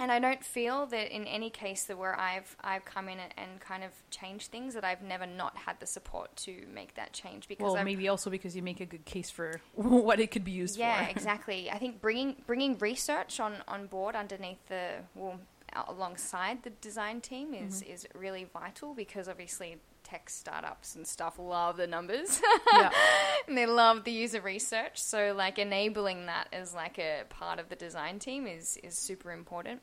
and 0.00 0.12
I 0.12 0.18
don't 0.20 0.44
feel 0.44 0.86
that 0.86 1.14
in 1.14 1.24
any 1.26 1.50
case 1.50 1.84
that 1.86 1.98
where 1.98 2.18
I've 2.18 2.56
I've 2.62 2.84
come 2.84 3.08
in 3.08 3.18
and, 3.18 3.32
and 3.36 3.60
kind 3.60 3.82
of 3.84 3.90
changed 4.10 4.50
things 4.50 4.74
that 4.74 4.84
I've 4.84 5.02
never 5.02 5.26
not 5.26 5.56
had 5.56 5.80
the 5.80 5.86
support 5.86 6.34
to 6.46 6.66
make 6.72 6.94
that 6.94 7.12
change 7.12 7.48
because 7.48 7.64
Well, 7.64 7.76
I've, 7.76 7.84
maybe 7.84 8.08
also 8.08 8.30
because 8.30 8.54
you 8.54 8.62
make 8.62 8.80
a 8.80 8.86
good 8.86 9.04
case 9.04 9.30
for 9.30 9.60
what 9.74 10.20
it 10.20 10.30
could 10.30 10.44
be 10.44 10.52
used 10.52 10.76
yeah, 10.78 10.96
for. 10.98 11.02
Yeah, 11.04 11.08
exactly. 11.16 11.70
I 11.70 11.78
think 11.78 12.00
bringing 12.00 12.36
bringing 12.46 12.78
research 12.78 13.40
on 13.40 13.54
on 13.66 13.86
board 13.86 14.14
underneath 14.16 14.64
the 14.68 15.02
well 15.14 15.40
alongside 15.86 16.62
the 16.62 16.70
design 16.70 17.20
team 17.20 17.52
is 17.54 17.82
Mm-hmm. 17.82 17.92
is 17.92 18.06
really 18.14 18.44
vital 18.52 18.94
because 18.94 19.28
obviously 19.28 19.76
tech 20.08 20.30
startups 20.30 20.94
and 20.94 21.06
stuff 21.06 21.38
love 21.38 21.76
the 21.76 21.86
numbers. 21.86 22.40
yeah. 22.72 22.90
and 23.48 23.56
they 23.56 23.66
love 23.66 24.04
the 24.04 24.12
user 24.12 24.40
research. 24.40 25.00
So 25.00 25.34
like 25.36 25.58
enabling 25.58 26.26
that 26.26 26.48
as 26.52 26.74
like 26.74 26.98
a 26.98 27.24
part 27.28 27.58
of 27.58 27.68
the 27.68 27.76
design 27.76 28.18
team 28.18 28.46
is 28.46 28.78
is 28.82 28.96
super 28.96 29.32
important. 29.32 29.80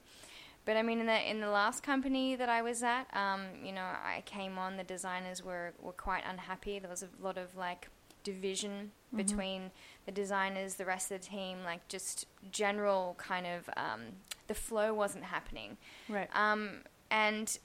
But 0.65 0.77
I 0.77 0.81
mean, 0.81 0.99
in 0.99 1.05
the 1.05 1.29
in 1.29 1.41
the 1.41 1.49
last 1.49 1.83
company 1.83 2.35
that 2.35 2.49
I 2.49 2.61
was 2.63 2.81
at, 2.81 3.05
um, 3.13 3.41
you 3.63 3.71
know, 3.71 3.83
I 3.83 4.23
came 4.25 4.57
on. 4.57 4.77
The 4.77 4.83
designers 4.83 5.43
were 5.43 5.73
were 5.79 5.93
quite 5.93 6.23
unhappy. 6.27 6.79
There 6.79 6.89
was 6.89 7.03
a 7.03 7.09
lot 7.21 7.37
of 7.37 7.55
like 7.55 7.89
division 8.23 8.91
between 9.15 9.71
the 10.05 10.11
designers, 10.11 10.75
the 10.75 10.85
rest 10.85 11.11
of 11.11 11.21
the 11.21 11.27
team, 11.27 11.59
like 11.63 11.87
just 11.87 12.25
general 12.51 13.15
kind 13.17 13.45
of 13.45 13.69
um, 13.77 14.01
the 14.47 14.55
flow 14.55 14.93
wasn't 14.93 15.23
happening. 15.23 15.77
Right. 16.09 16.27
Um, 16.35 16.79
and 17.11 17.57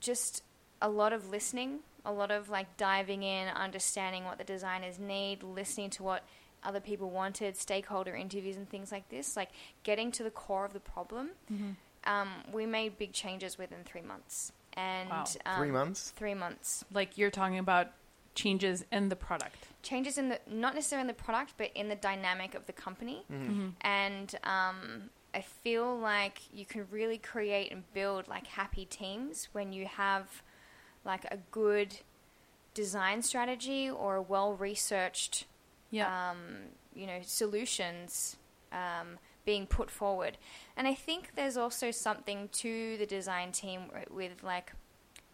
just 0.00 0.42
a 0.82 0.88
lot 0.90 1.14
of 1.14 1.30
listening, 1.30 1.78
a 2.04 2.12
lot 2.12 2.30
of 2.30 2.50
like 2.50 2.76
diving 2.76 3.22
in, 3.22 3.48
understanding 3.48 4.24
what 4.24 4.36
the 4.36 4.44
designers 4.44 4.98
need, 4.98 5.42
listening 5.42 5.88
to 5.90 6.02
what 6.02 6.24
other 6.62 6.80
people 6.80 7.08
wanted, 7.10 7.56
stakeholder 7.56 8.14
interviews 8.14 8.56
and 8.56 8.68
things 8.68 8.92
like 8.92 9.08
this, 9.08 9.36
like 9.36 9.48
getting 9.84 10.12
to 10.12 10.22
the 10.22 10.30
core 10.30 10.64
of 10.66 10.72
the 10.74 10.80
problem. 10.80 11.30
Um, 12.04 12.28
we 12.52 12.66
made 12.66 12.98
big 12.98 13.12
changes 13.12 13.56
within 13.56 13.78
three 13.84 14.02
months. 14.02 14.52
and 14.74 15.08
Wow. 15.10 15.24
um, 15.46 15.56
Three 15.58 15.70
months. 15.70 16.10
Three 16.16 16.34
months. 16.34 16.84
Like 16.92 17.16
you're 17.18 17.30
talking 17.30 17.58
about 17.58 17.88
changes 18.34 18.84
in 18.90 19.08
the 19.08 19.16
product. 19.16 19.68
Changes 19.82 20.16
in 20.18 20.28
the 20.30 20.40
not 20.48 20.74
necessarily 20.74 21.02
in 21.02 21.06
the 21.08 21.22
product, 21.22 21.54
but 21.58 21.70
in 21.74 21.88
the 21.88 21.96
dynamic 21.96 22.54
of 22.54 22.66
the 22.66 22.72
company. 22.72 23.24
Mm-hmm. 23.30 23.68
And 23.82 24.34
um, 24.44 25.10
I 25.34 25.42
feel 25.42 25.96
like 25.98 26.40
you 26.52 26.64
can 26.64 26.86
really 26.90 27.18
create 27.18 27.70
and 27.70 27.82
build 27.92 28.28
like 28.28 28.46
happy 28.46 28.84
teams 28.86 29.48
when 29.52 29.72
you 29.72 29.86
have 29.86 30.42
like 31.04 31.24
a 31.30 31.38
good 31.50 31.98
design 32.74 33.22
strategy 33.22 33.90
or 33.90 34.16
a 34.16 34.22
well 34.22 34.54
researched 34.54 35.46
Yeah. 35.90 36.30
um, 36.30 36.38
you 36.94 37.06
know, 37.06 37.20
solutions 37.22 38.36
um, 38.72 39.18
being 39.44 39.66
put 39.66 39.90
forward. 39.90 40.38
And 40.76 40.86
I 40.86 40.94
think 40.94 41.34
there's 41.34 41.56
also 41.56 41.90
something 41.90 42.48
to 42.52 42.96
the 42.98 43.06
design 43.06 43.52
team 43.52 43.82
with 44.10 44.42
like 44.42 44.72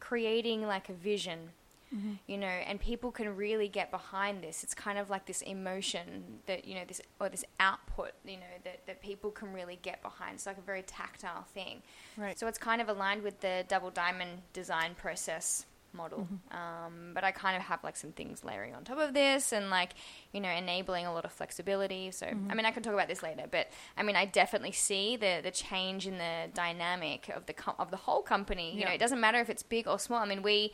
creating 0.00 0.66
like 0.66 0.88
a 0.88 0.92
vision, 0.94 1.50
Mm-hmm. 1.94 2.12
you 2.26 2.36
know, 2.36 2.46
and 2.46 2.78
people 2.78 3.10
can 3.10 3.34
really 3.34 3.66
get 3.66 3.90
behind 3.90 4.42
this. 4.42 4.62
It's 4.62 4.74
kind 4.74 4.98
of 4.98 5.08
like 5.08 5.24
this 5.24 5.40
emotion 5.40 6.40
that, 6.44 6.66
you 6.66 6.74
know, 6.74 6.82
this 6.86 7.00
or 7.18 7.30
this 7.30 7.46
output, 7.60 8.12
you 8.26 8.36
know, 8.36 8.42
that, 8.64 8.86
that 8.86 9.00
people 9.02 9.30
can 9.30 9.54
really 9.54 9.78
get 9.80 10.02
behind. 10.02 10.34
It's 10.34 10.44
like 10.44 10.58
a 10.58 10.62
very 10.62 10.82
tactile 10.82 11.44
thing. 11.54 11.80
right. 12.18 12.38
So 12.38 12.46
it's 12.46 12.58
kind 12.58 12.82
of 12.82 12.90
aligned 12.90 13.22
with 13.22 13.40
the 13.40 13.64
double 13.68 13.90
diamond 13.90 14.42
design 14.52 14.96
process 14.96 15.64
model. 15.94 16.28
Um, 16.50 17.12
but 17.14 17.24
I 17.24 17.30
kind 17.30 17.56
of 17.56 17.62
have 17.62 17.82
like 17.82 17.96
some 17.96 18.12
things 18.12 18.44
layering 18.44 18.74
on 18.74 18.84
top 18.84 18.98
of 18.98 19.14
this 19.14 19.52
and 19.52 19.70
like, 19.70 19.92
you 20.32 20.40
know, 20.40 20.50
enabling 20.50 21.06
a 21.06 21.12
lot 21.12 21.24
of 21.24 21.32
flexibility. 21.32 22.10
So, 22.10 22.26
I 22.26 22.54
mean, 22.54 22.66
I 22.66 22.70
can 22.70 22.82
talk 22.82 22.92
about 22.92 23.08
this 23.08 23.22
later, 23.22 23.44
but 23.50 23.68
I 23.96 24.02
mean, 24.02 24.14
I 24.16 24.26
definitely 24.26 24.72
see 24.72 25.16
the, 25.16 25.40
the 25.42 25.50
change 25.50 26.06
in 26.06 26.18
the 26.18 26.48
dynamic 26.52 27.30
of 27.34 27.46
the, 27.46 27.54
com- 27.54 27.74
of 27.78 27.90
the 27.90 27.96
whole 27.96 28.22
company. 28.22 28.76
You 28.78 28.84
know, 28.84 28.90
it 28.90 28.98
doesn't 28.98 29.20
matter 29.20 29.40
if 29.40 29.48
it's 29.48 29.62
big 29.62 29.88
or 29.88 29.98
small. 29.98 30.22
I 30.22 30.26
mean, 30.26 30.42
we 30.42 30.72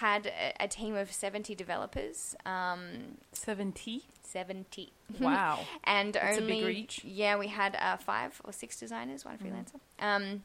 had 0.00 0.26
a, 0.26 0.64
a 0.64 0.68
team 0.68 0.94
of 0.94 1.10
70 1.12 1.54
developers, 1.54 2.34
um, 2.44 3.18
70. 3.32 4.02
70. 4.22 4.92
Wow. 5.20 5.60
and 5.84 6.14
That's 6.14 6.38
a 6.38 6.40
big 6.40 6.50
only, 6.62 6.64
reach. 6.64 7.04
yeah, 7.04 7.36
we 7.38 7.46
had 7.48 7.76
uh, 7.80 7.96
five 7.96 8.40
or 8.44 8.52
six 8.52 8.78
designers, 8.78 9.24
one 9.24 9.38
freelancer. 9.38 9.78
Um, 10.00 10.42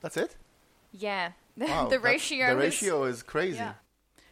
That's 0.00 0.16
it. 0.16 0.36
yeah, 0.92 1.32
Wow, 1.58 1.88
the 1.88 1.98
ratio. 2.00 2.48
The 2.50 2.54
was- 2.56 2.64
ratio 2.64 3.04
is 3.04 3.22
crazy. 3.22 3.56
Yeah. 3.58 3.74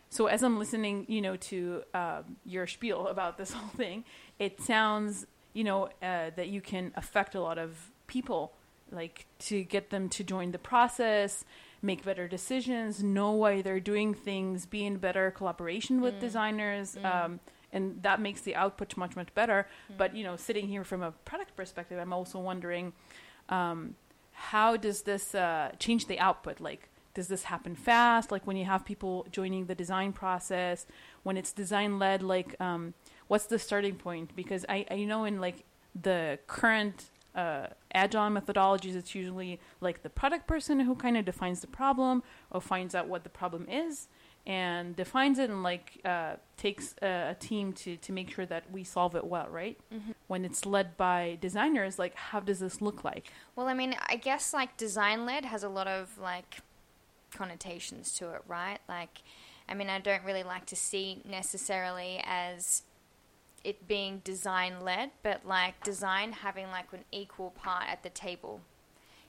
So 0.08 0.26
as 0.28 0.42
I'm 0.42 0.58
listening, 0.58 1.04
you 1.08 1.20
know, 1.20 1.36
to 1.36 1.82
um, 1.92 2.36
your 2.44 2.66
spiel 2.66 3.06
about 3.14 3.36
this 3.38 3.52
whole 3.52 3.68
thing, 3.76 4.04
it 4.38 4.60
sounds, 4.62 5.26
you 5.52 5.64
know, 5.64 5.86
uh, 6.02 6.30
that 6.36 6.48
you 6.48 6.60
can 6.60 6.92
affect 6.96 7.34
a 7.34 7.40
lot 7.40 7.58
of 7.58 7.90
people, 8.06 8.52
like 8.90 9.26
to 9.40 9.62
get 9.64 9.90
them 9.90 10.08
to 10.10 10.24
join 10.24 10.52
the 10.52 10.58
process, 10.58 11.44
make 11.86 12.04
better 12.04 12.26
decisions, 12.28 13.02
know 13.02 13.30
why 13.32 13.62
they're 13.62 13.80
doing 13.80 14.12
things, 14.12 14.66
be 14.66 14.84
in 14.84 14.96
better 14.98 15.30
collaboration 15.30 16.00
with 16.00 16.20
designers. 16.20 16.96
Um, 17.02 17.40
and 17.72 18.02
that 18.02 18.20
makes 18.20 18.40
the 18.42 18.54
output 18.54 18.96
much 18.96 19.16
much 19.16 19.32
better. 19.34 19.66
But 19.96 20.14
you 20.16 20.24
know, 20.24 20.36
sitting 20.36 20.66
here 20.68 20.84
from 20.84 21.02
a 21.02 21.12
product 21.12 21.56
perspective, 21.56 21.98
I'm 21.98 22.12
also 22.12 22.38
wondering 22.38 22.92
um, 23.48 23.94
how 24.32 24.76
does 24.76 25.02
this 25.02 25.34
uh, 25.34 25.72
change 25.78 26.06
the 26.06 26.18
output? 26.18 26.60
Like, 26.60 26.88
does 27.14 27.28
this 27.28 27.44
happen 27.44 27.74
fast? 27.74 28.30
Like 28.30 28.46
when 28.46 28.56
you 28.56 28.66
have 28.66 28.84
people 28.84 29.26
joining 29.30 29.66
the 29.66 29.74
design 29.74 30.12
process, 30.12 30.86
when 31.22 31.36
it's 31.36 31.52
design 31.52 31.98
led, 31.98 32.22
like 32.22 32.60
um, 32.60 32.94
what's 33.28 33.46
the 33.46 33.58
starting 33.58 33.96
point? 33.96 34.36
Because 34.36 34.66
I, 34.68 34.86
I 34.90 35.04
know 35.04 35.24
in 35.24 35.40
like 35.40 35.64
the 36.00 36.38
current 36.46 37.06
uh, 37.36 37.66
agile 37.92 38.30
methodologies, 38.30 38.96
it's 38.96 39.14
usually 39.14 39.60
like 39.80 40.02
the 40.02 40.10
product 40.10 40.46
person 40.46 40.80
who 40.80 40.94
kind 40.94 41.16
of 41.16 41.24
defines 41.24 41.60
the 41.60 41.66
problem 41.66 42.22
or 42.50 42.60
finds 42.60 42.94
out 42.94 43.08
what 43.08 43.22
the 43.22 43.30
problem 43.30 43.66
is 43.70 44.08
and 44.46 44.94
defines 44.94 45.38
it 45.38 45.50
and 45.50 45.62
like 45.62 46.00
uh, 46.04 46.34
takes 46.56 46.94
a, 47.02 47.30
a 47.30 47.36
team 47.38 47.72
to, 47.72 47.96
to 47.96 48.12
make 48.12 48.30
sure 48.30 48.46
that 48.46 48.70
we 48.70 48.84
solve 48.84 49.16
it 49.16 49.26
well, 49.26 49.48
right? 49.50 49.78
When 50.28 50.44
it's 50.44 50.64
led 50.64 50.96
by 50.96 51.36
designers, 51.40 51.98
like 51.98 52.14
how 52.14 52.40
does 52.40 52.60
this 52.60 52.80
look 52.80 53.02
like? 53.02 53.32
Well, 53.56 53.66
I 53.66 53.74
mean, 53.74 53.96
I 54.08 54.16
guess 54.16 54.54
like 54.54 54.76
design 54.76 55.26
led 55.26 55.44
has 55.44 55.64
a 55.64 55.68
lot 55.68 55.88
of 55.88 56.16
like 56.18 56.58
connotations 57.32 58.14
to 58.14 58.30
it, 58.30 58.42
right? 58.46 58.78
Like, 58.88 59.22
I 59.68 59.74
mean, 59.74 59.90
I 59.90 59.98
don't 59.98 60.24
really 60.24 60.44
like 60.44 60.66
to 60.66 60.76
see 60.76 61.22
necessarily 61.28 62.22
as 62.24 62.82
it 63.66 63.88
being 63.88 64.20
design 64.22 64.74
led, 64.80 65.10
but 65.24 65.44
like 65.44 65.82
design 65.82 66.30
having 66.30 66.68
like 66.68 66.92
an 66.92 67.04
equal 67.10 67.50
part 67.50 67.88
at 67.88 68.04
the 68.04 68.10
table, 68.10 68.60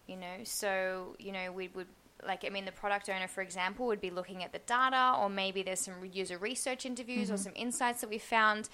you 0.06 0.16
know? 0.16 0.44
So, 0.44 1.16
you 1.18 1.32
know, 1.32 1.52
we 1.52 1.70
would 1.70 1.88
like 2.26 2.46
I 2.46 2.50
mean 2.50 2.66
the 2.66 2.72
product 2.72 3.10
owner 3.10 3.28
for 3.28 3.42
example 3.42 3.88
would 3.88 4.02
be 4.02 4.12
looking 4.12 4.44
at 4.44 4.52
the 4.52 4.60
data 4.60 5.16
or 5.20 5.30
maybe 5.30 5.64
there's 5.64 5.80
some 5.80 5.94
user 6.12 6.38
research 6.38 6.86
interviews 6.86 7.30
or 7.30 7.34
mm-hmm. 7.34 7.44
some 7.44 7.54
insights 7.56 8.02
that 8.02 8.10
we 8.10 8.18
found 8.20 8.70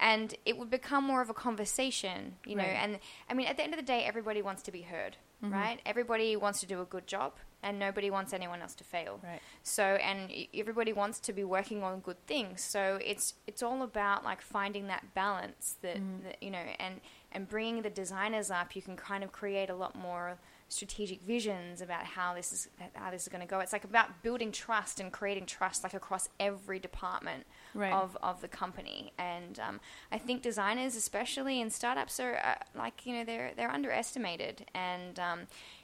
and 0.00 0.34
it 0.46 0.58
would 0.58 0.70
become 0.70 1.04
more 1.04 1.22
of 1.22 1.30
a 1.30 1.34
conversation, 1.34 2.36
you 2.46 2.56
know, 2.56 2.62
and 2.62 2.98
I 3.28 3.34
mean 3.34 3.46
at 3.46 3.58
the 3.58 3.62
end 3.62 3.74
of 3.74 3.78
the 3.78 3.86
day 3.86 4.04
everybody 4.04 4.40
wants 4.40 4.62
to 4.62 4.72
be 4.72 4.82
heard, 4.82 5.18
mm-hmm. 5.42 5.52
right? 5.52 5.80
Everybody 5.84 6.36
wants 6.36 6.60
to 6.60 6.66
do 6.66 6.80
a 6.80 6.86
good 6.86 7.06
job 7.06 7.32
and 7.62 7.78
nobody 7.78 8.10
wants 8.10 8.32
anyone 8.32 8.60
else 8.60 8.74
to 8.76 8.84
fail. 8.84 9.20
Right. 9.22 9.40
So 9.62 9.82
and 9.82 10.30
everybody 10.54 10.92
wants 10.92 11.20
to 11.20 11.32
be 11.32 11.44
working 11.44 11.82
on 11.82 12.00
good 12.00 12.24
things. 12.26 12.62
So 12.62 12.98
it's 13.04 13.34
it's 13.46 13.62
all 13.62 13.82
about 13.82 14.24
like 14.24 14.40
finding 14.42 14.86
that 14.88 15.14
balance 15.14 15.76
that, 15.82 15.96
that 16.24 16.42
you 16.42 16.50
know 16.50 16.64
and 16.78 17.00
and 17.30 17.48
bringing 17.48 17.82
the 17.82 17.90
designers 17.90 18.50
up. 18.50 18.74
You 18.76 18.82
can 18.82 18.96
kind 18.96 19.24
of 19.24 19.32
create 19.32 19.70
a 19.70 19.74
lot 19.74 19.94
more 19.96 20.38
strategic 20.68 21.20
visions 21.20 21.82
about 21.82 22.04
how 22.04 22.32
this 22.34 22.50
is 22.50 22.68
how 22.94 23.10
this 23.10 23.22
is 23.22 23.28
going 23.28 23.42
to 23.42 23.46
go. 23.46 23.60
It's 23.60 23.74
like 23.74 23.84
about 23.84 24.22
building 24.22 24.50
trust 24.52 25.00
and 25.00 25.12
creating 25.12 25.44
trust 25.44 25.82
like 25.82 25.92
across 25.94 26.28
every 26.40 26.78
department 26.78 27.44
Right. 27.74 27.92
of 27.92 28.18
of 28.22 28.42
the 28.42 28.48
company. 28.48 29.12
And 29.18 29.58
um, 29.58 29.80
I 30.10 30.18
think 30.18 30.42
designers, 30.42 30.94
especially 30.94 31.58
in 31.60 31.70
startups, 31.70 32.20
are 32.20 32.36
uh, 32.36 32.54
like 32.78 33.06
you 33.06 33.14
know 33.14 33.24
they're 33.24 33.52
they're 33.56 33.70
underestimated. 33.70 34.66
And 34.74 35.18
um, 35.18 35.40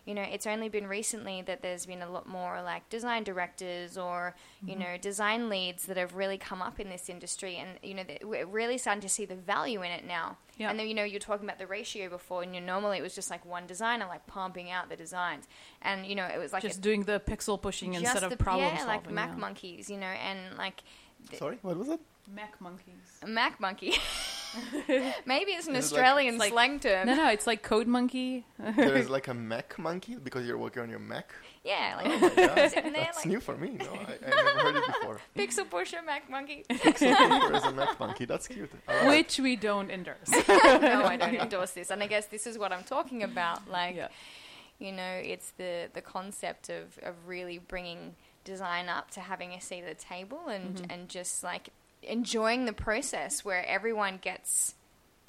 you 0.08 0.14
know 0.14 0.22
it's 0.22 0.46
only 0.46 0.70
been 0.70 0.86
recently 0.86 1.42
that 1.42 1.60
there's 1.60 1.84
been 1.84 2.00
a 2.00 2.10
lot 2.10 2.26
more 2.26 2.62
like 2.62 2.88
design 2.88 3.22
directors 3.24 3.98
or 3.98 4.34
you 4.66 4.74
Mm-hmm. 4.74 4.80
know 4.80 4.96
design 4.96 5.48
leads 5.50 5.84
that 5.86 5.96
have 5.98 6.14
really 6.14 6.38
come 6.38 6.62
up 6.62 6.80
in 6.80 6.88
this 6.88 7.08
industry. 7.10 7.56
And 7.56 7.70
you 7.82 7.94
know 7.94 8.04
we're 8.24 8.46
really 8.46 8.78
starting 8.78 9.02
to 9.02 9.08
see 9.08 9.26
the 9.26 9.36
value 9.36 9.82
in 9.82 9.90
it 9.90 10.04
now. 10.06 10.38
Yeah. 10.56 10.70
And 10.70 10.78
then 10.78 10.88
you 10.88 10.94
know 10.94 11.04
you're 11.04 11.20
talking 11.20 11.46
about 11.46 11.58
the 11.58 11.66
ratio 11.66 12.08
before, 12.08 12.42
and 12.42 12.54
you 12.54 12.60
normally 12.60 12.98
it 12.98 13.02
was 13.02 13.14
just 13.14 13.30
like 13.30 13.44
one 13.44 13.66
designer 13.66 14.06
like 14.08 14.26
pumping 14.26 14.70
out 14.70 14.88
the 14.88 14.96
designs, 14.96 15.46
and 15.82 16.06
you 16.06 16.14
know 16.14 16.24
it 16.24 16.38
was 16.38 16.52
like 16.54 16.62
Just 16.62 16.78
a, 16.78 16.80
doing 16.80 17.02
the 17.04 17.20
pixel 17.20 17.60
pushing 17.60 17.92
instead 17.94 18.22
the, 18.22 18.26
of 18.32 18.38
problem 18.38 18.66
yeah, 18.66 18.78
solving. 18.78 18.94
like 18.94 19.10
Mac 19.12 19.30
yeah. 19.30 19.36
monkeys, 19.36 19.90
you 19.90 19.98
know, 19.98 20.06
and 20.06 20.56
like 20.56 20.82
Sorry, 21.34 21.58
what 21.62 21.76
was 21.76 21.88
it? 21.88 22.00
Mac 22.34 22.60
monkeys. 22.60 23.20
Mac 23.26 23.60
monkey. 23.60 23.92
Maybe 25.26 25.52
it's 25.52 25.66
an 25.66 25.76
Is 25.76 25.90
it 25.92 25.94
like- 25.94 26.02
Australian 26.04 26.34
It's 26.34 26.40
like- 26.40 26.52
slang 26.52 26.80
term. 26.80 27.06
No, 27.06 27.14
no, 27.14 27.28
it's 27.28 27.46
like 27.46 27.62
code 27.62 27.86
monkey. 27.86 28.44
there 28.58 28.96
is 28.96 29.08
like 29.16 29.28
a 29.28 29.34
Mac 29.34 29.78
monkey 29.78 30.16
because 30.16 30.46
you're 30.46 30.58
working 30.58 30.82
on 30.82 30.90
your 30.90 30.98
Mac. 30.98 31.32
Yeah, 31.64 31.94
like 31.96 32.06
Oh 32.06 32.18
my 32.20 32.46
God, 32.46 32.70
sitting 32.70 32.92
there 32.92 33.02
that's 33.04 33.18
like 33.18 33.26
new 33.26 33.40
for 33.40 33.56
me. 33.56 33.70
No, 33.70 33.86
I, 33.92 34.16
I 34.26 34.30
never 34.30 34.58
heard 34.60 34.76
it 34.76 34.86
before. 34.86 35.20
pixel 35.36 35.68
pusher 35.68 35.98
Mac 36.04 36.30
monkey. 36.30 36.64
There 36.68 37.54
is 37.54 37.64
a 37.64 37.72
Mac 37.72 37.98
monkey. 38.00 38.24
That's 38.24 38.48
cute. 38.48 38.70
I 38.86 38.92
like 38.94 39.02
it. 39.04 39.08
Which 39.08 39.38
we 39.40 39.56
don't 39.56 39.90
endorse. 39.90 40.16
no, 40.30 41.04
I 41.04 41.16
don't 41.18 41.34
endorse 41.34 41.72
this. 41.72 41.90
And 41.90 42.02
I 42.02 42.06
guess 42.06 42.26
this 42.26 42.46
is 42.46 42.56
what 42.58 42.72
I'm 42.72 42.84
talking 42.84 43.22
about. 43.22 43.68
Like, 43.70 43.96
yeah. 43.96 44.08
you 44.78 44.92
know, 44.92 45.20
it's 45.22 45.50
the 45.58 45.88
the 45.92 46.00
concept 46.00 46.70
of 46.70 46.98
of 47.02 47.14
really 47.26 47.58
bringing 47.58 48.14
design 48.44 48.88
up 48.88 49.10
to 49.10 49.20
having 49.20 49.52
a 49.52 49.60
seat 49.60 49.82
at 49.84 49.98
the 49.98 50.04
table 50.04 50.46
and 50.48 50.76
Mm-hmm. 50.76 50.90
and 50.90 51.08
just 51.10 51.42
like 51.44 51.68
enjoying 52.02 52.64
the 52.64 52.72
process 52.72 53.44
where 53.44 53.66
everyone 53.66 54.18
gets 54.20 54.74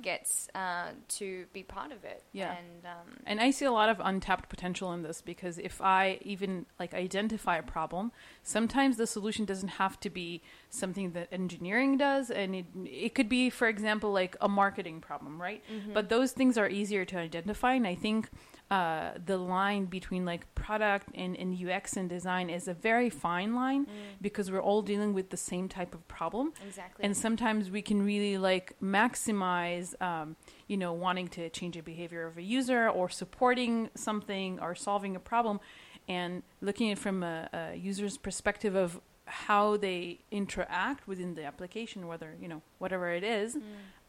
gets 0.01 0.47
uh, 0.55 0.91
to 1.09 1.45
be 1.53 1.63
part 1.63 1.91
of 1.91 2.03
it. 2.03 2.23
Yeah. 2.31 2.55
and 2.57 2.85
um, 2.85 3.17
And 3.25 3.39
I 3.41 3.51
see 3.51 3.65
a 3.65 3.71
lot 3.71 3.89
of 3.89 3.99
untapped 3.99 4.49
potential 4.49 4.93
in 4.93 5.03
this 5.03 5.21
because 5.21 5.57
if 5.57 5.81
I 5.81 6.19
even 6.21 6.65
like 6.79 6.93
identify 6.93 7.57
a 7.57 7.63
problem, 7.63 8.11
sometimes 8.43 8.97
the 8.97 9.07
solution 9.07 9.45
doesn't 9.45 9.69
have 9.69 9.99
to 10.01 10.09
be 10.09 10.41
something 10.69 11.11
that 11.11 11.27
engineering 11.31 11.97
does, 11.97 12.29
and 12.29 12.55
it 12.55 12.65
it 12.85 13.15
could 13.15 13.29
be, 13.29 13.49
for 13.49 13.67
example, 13.67 14.11
like 14.11 14.35
a 14.41 14.47
marketing 14.47 15.01
problem, 15.01 15.41
right? 15.41 15.63
But 15.93 16.09
those 16.09 16.31
things 16.31 16.57
are 16.57 16.69
easier 16.69 17.05
to 17.05 17.17
identify, 17.17 17.73
and 17.73 17.87
I 17.87 17.95
think 17.95 18.29
uh, 18.71 19.13
the 19.25 19.37
line 19.37 19.85
between 19.85 20.25
like 20.25 20.53
product 20.53 21.07
and, 21.15 21.35
and 21.37 21.57
UX 21.57 21.97
and 21.97 22.07
design 22.07 22.51
is 22.51 22.67
a 22.67 22.73
very 22.73 23.09
fine 23.09 23.55
line 23.55 23.87
because 24.21 24.51
we're 24.51 24.61
all 24.61 24.83
dealing 24.83 25.11
with 25.11 25.31
the 25.31 25.37
same 25.37 25.67
type 25.67 25.95
of 25.95 26.07
problem 26.07 26.53
exactly. 26.67 27.03
and 27.03 27.17
sometimes 27.17 27.71
we 27.71 27.81
can 27.81 28.05
really 28.05 28.37
like 28.37 28.75
maximize 28.79 29.99
um, 30.03 30.35
you 30.67 30.77
know 30.77 30.93
wanting 30.93 31.27
to 31.27 31.49
change 31.49 31.77
a 31.77 31.81
behavior 31.81 32.27
of 32.27 32.37
a 32.37 32.43
user 32.43 32.87
or 32.87 33.09
supporting 33.09 33.89
something 33.95 34.59
or 34.59 34.75
solving 34.75 35.15
a 35.15 35.19
problem 35.19 35.59
and 36.07 36.43
looking 36.61 36.89
at 36.89 36.97
it 36.97 36.99
from 36.99 37.23
a, 37.23 37.49
a 37.53 37.75
user's 37.75 38.17
perspective 38.17 38.75
of 38.75 39.01
how 39.29 39.77
they 39.77 40.19
interact 40.31 41.07
within 41.07 41.35
the 41.35 41.43
application 41.43 42.07
whether 42.07 42.35
you 42.41 42.47
know 42.47 42.61
whatever 42.79 43.11
it 43.11 43.23
is 43.23 43.57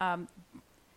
um, 0.00 0.28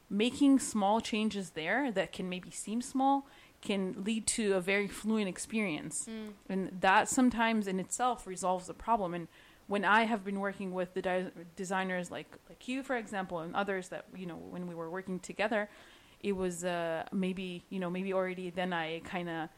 making 0.10 0.60
small 0.60 1.02
changes 1.02 1.52
there 1.52 1.92
that 1.92 2.12
can 2.12 2.30
maybe 2.30 2.52
seem 2.52 2.82
small 2.82 3.26
can 3.62 3.96
lead 4.04 4.28
to 4.28 4.54
a 4.56 4.60
very 4.62 4.88
fluent 4.88 5.30
experience, 5.30 6.08
and 6.50 6.78
that 6.82 7.08
sometimes 7.08 7.66
in 7.66 7.80
itself 7.80 8.28
resolves 8.28 8.68
the 8.68 8.74
problem. 8.74 9.14
And 9.14 9.30
when 9.68 9.86
I 9.86 10.04
have 10.04 10.26
been 10.26 10.42
working 10.42 10.74
with 10.74 10.94
the 10.94 11.02
di- 11.02 11.32
designers 11.56 12.12
like 12.12 12.28
like 12.50 12.68
you, 12.68 12.84
for 12.84 12.98
example, 12.98 13.40
and 13.40 13.56
others 13.56 13.88
that 13.88 14.06
you 14.16 14.26
know 14.26 14.36
when 14.36 14.68
we 14.68 14.76
were 14.76 14.90
working 14.90 15.18
together, 15.20 15.70
it 16.22 16.34
was 16.34 16.66
uh, 16.66 17.04
maybe 17.14 17.64
you 17.70 17.80
know 17.80 17.90
maybe 17.90 18.12
already 18.14 18.50
then 18.50 18.74
I 18.74 19.00
kind 19.00 19.30
of 19.30 19.50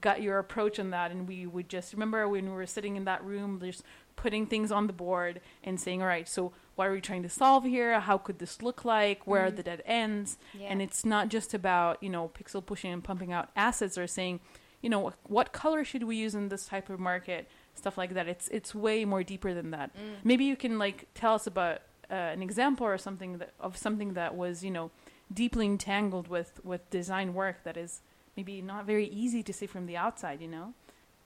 got 0.00 0.22
your 0.22 0.38
approach 0.38 0.78
on 0.78 0.90
that, 0.90 1.10
and 1.10 1.28
we 1.28 1.46
would 1.46 1.68
just 1.68 1.92
remember 1.92 2.28
when 2.28 2.46
we 2.46 2.52
were 2.52 2.66
sitting 2.66 2.96
in 2.96 3.04
that 3.04 3.24
room, 3.24 3.60
just 3.62 3.82
putting 4.16 4.46
things 4.46 4.72
on 4.72 4.86
the 4.86 4.92
board 4.92 5.40
and 5.62 5.80
saying, 5.80 6.02
all 6.02 6.08
right, 6.08 6.28
so 6.28 6.52
what 6.74 6.86
are 6.88 6.92
we 6.92 7.00
trying 7.00 7.22
to 7.22 7.28
solve 7.28 7.64
here? 7.64 7.98
How 8.00 8.18
could 8.18 8.38
this 8.38 8.62
look 8.62 8.84
like? 8.84 9.26
Where 9.26 9.46
are 9.46 9.50
the 9.50 9.62
dead 9.62 9.82
ends? 9.86 10.38
Yeah. 10.58 10.68
And 10.68 10.82
it's 10.82 11.04
not 11.04 11.28
just 11.28 11.54
about 11.54 12.02
you 12.02 12.10
know 12.10 12.30
pixel 12.38 12.64
pushing 12.64 12.92
and 12.92 13.02
pumping 13.02 13.32
out 13.32 13.50
assets 13.56 13.98
or 13.98 14.06
saying, 14.06 14.40
you 14.80 14.90
know, 14.90 15.12
what, 15.24 15.52
color 15.52 15.84
should 15.84 16.04
we 16.04 16.16
use 16.16 16.34
in 16.34 16.48
this 16.48 16.66
type 16.66 16.88
of 16.88 17.00
market? 17.00 17.48
Stuff 17.74 17.98
like 17.98 18.14
that. 18.14 18.28
It's 18.28 18.48
it's 18.48 18.74
way 18.74 19.04
more 19.04 19.22
deeper 19.22 19.54
than 19.54 19.70
that. 19.70 19.90
Maybe 20.24 20.44
you 20.44 20.56
can 20.56 20.78
like 20.78 21.06
tell 21.14 21.34
us 21.34 21.46
about 21.46 21.80
uh, 22.10 22.14
an 22.14 22.42
example 22.42 22.86
or 22.86 22.98
something 22.98 23.38
that 23.38 23.52
of 23.60 23.76
something 23.76 24.14
that 24.14 24.34
was 24.34 24.64
you 24.64 24.70
know 24.70 24.90
deeply 25.32 25.66
entangled 25.66 26.28
with 26.28 26.60
with 26.64 26.88
design 26.90 27.34
work 27.34 27.64
that 27.64 27.76
is 27.76 28.00
maybe 28.38 28.62
not 28.62 28.86
very 28.86 29.06
easy 29.08 29.42
to 29.42 29.52
see 29.52 29.66
from 29.66 29.86
the 29.86 29.96
outside. 29.96 30.40
You 30.40 30.48
know, 30.48 30.72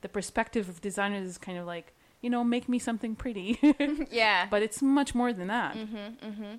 the 0.01 0.09
perspective 0.09 0.69
of 0.69 0.81
designers 0.81 1.29
is 1.29 1.39
kind 1.39 1.59
of 1.59 1.67
like 1.67 1.93
you 2.23 2.31
know 2.31 2.43
make 2.43 2.69
me 2.69 2.79
something 2.79 3.15
pretty, 3.15 3.59
yeah. 4.11 4.47
but 4.51 4.63
it's 4.63 4.81
much 4.81 5.15
more 5.15 5.33
than 5.33 5.49
that. 5.49 5.77
Mm-hmm, 5.77 6.27
mm-hmm. 6.27 6.55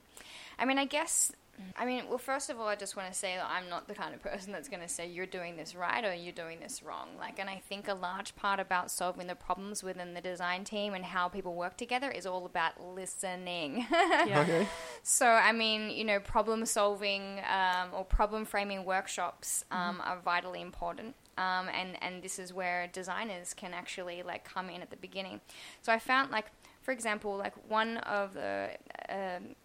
I 0.59 0.65
mean, 0.65 0.77
I 0.77 0.85
guess. 0.85 1.33
I 1.77 1.85
mean, 1.85 2.05
well, 2.09 2.17
first 2.17 2.49
of 2.49 2.59
all, 2.59 2.67
I 2.67 2.75
just 2.75 2.95
want 2.95 3.11
to 3.11 3.17
say 3.17 3.35
that 3.35 3.47
I'm 3.49 3.69
not 3.69 3.87
the 3.87 3.93
kind 3.93 4.13
of 4.13 4.21
person 4.21 4.51
that's 4.51 4.69
going 4.69 4.81
to 4.81 4.87
say 4.87 5.07
you're 5.07 5.25
doing 5.25 5.57
this 5.57 5.75
right 5.75 6.03
or 6.03 6.13
you're 6.13 6.33
doing 6.33 6.59
this 6.59 6.83
wrong. 6.83 7.09
Like, 7.19 7.39
and 7.39 7.49
I 7.49 7.61
think 7.67 7.87
a 7.87 7.93
large 7.93 8.35
part 8.35 8.59
about 8.59 8.91
solving 8.91 9.27
the 9.27 9.35
problems 9.35 9.83
within 9.83 10.13
the 10.13 10.21
design 10.21 10.63
team 10.63 10.93
and 10.93 11.05
how 11.05 11.27
people 11.27 11.55
work 11.55 11.77
together 11.77 12.09
is 12.11 12.25
all 12.25 12.45
about 12.45 12.83
listening. 12.83 13.85
Yeah. 13.91 14.41
Okay. 14.43 14.67
So, 15.03 15.25
I 15.27 15.53
mean, 15.53 15.89
you 15.89 16.03
know, 16.03 16.19
problem 16.19 16.65
solving 16.65 17.39
um, 17.49 17.89
or 17.93 18.03
problem 18.03 18.43
framing 18.45 18.83
workshops 18.83 19.63
um, 19.71 20.01
are 20.03 20.19
vitally 20.19 20.61
important. 20.61 21.15
Um, 21.37 21.69
and, 21.69 21.97
and 22.01 22.21
this 22.21 22.39
is 22.39 22.53
where 22.53 22.87
designers 22.87 23.53
can 23.53 23.73
actually 23.73 24.21
like 24.21 24.43
come 24.43 24.69
in 24.69 24.81
at 24.81 24.89
the 24.89 24.97
beginning. 24.97 25.39
So 25.81 25.93
I 25.93 25.99
found 25.99 26.31
like, 26.31 26.45
for 26.81 26.91
example, 26.91 27.37
like 27.37 27.53
one 27.69 27.97
of 27.97 28.33
the, 28.33 28.71
um, 29.09 29.55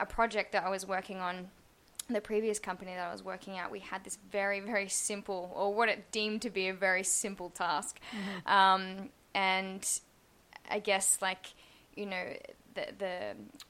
a 0.00 0.06
project 0.06 0.52
that 0.52 0.64
I 0.64 0.70
was 0.70 0.86
working 0.86 1.18
on 1.18 1.48
the 2.08 2.20
previous 2.20 2.58
company 2.58 2.94
that 2.94 3.08
I 3.08 3.12
was 3.12 3.24
working 3.24 3.58
at, 3.58 3.70
we 3.70 3.80
had 3.80 4.04
this 4.04 4.18
very, 4.30 4.60
very 4.60 4.88
simple, 4.88 5.52
or 5.54 5.74
what 5.74 5.88
it 5.88 6.12
deemed 6.12 6.42
to 6.42 6.50
be 6.50 6.68
a 6.68 6.74
very 6.74 7.02
simple 7.02 7.50
task. 7.50 7.98
Um, 8.46 9.10
and 9.34 9.88
I 10.70 10.78
guess, 10.78 11.18
like, 11.20 11.46
you 11.96 12.06
know, 12.06 12.24
the, 12.74 12.86
the 12.98 13.18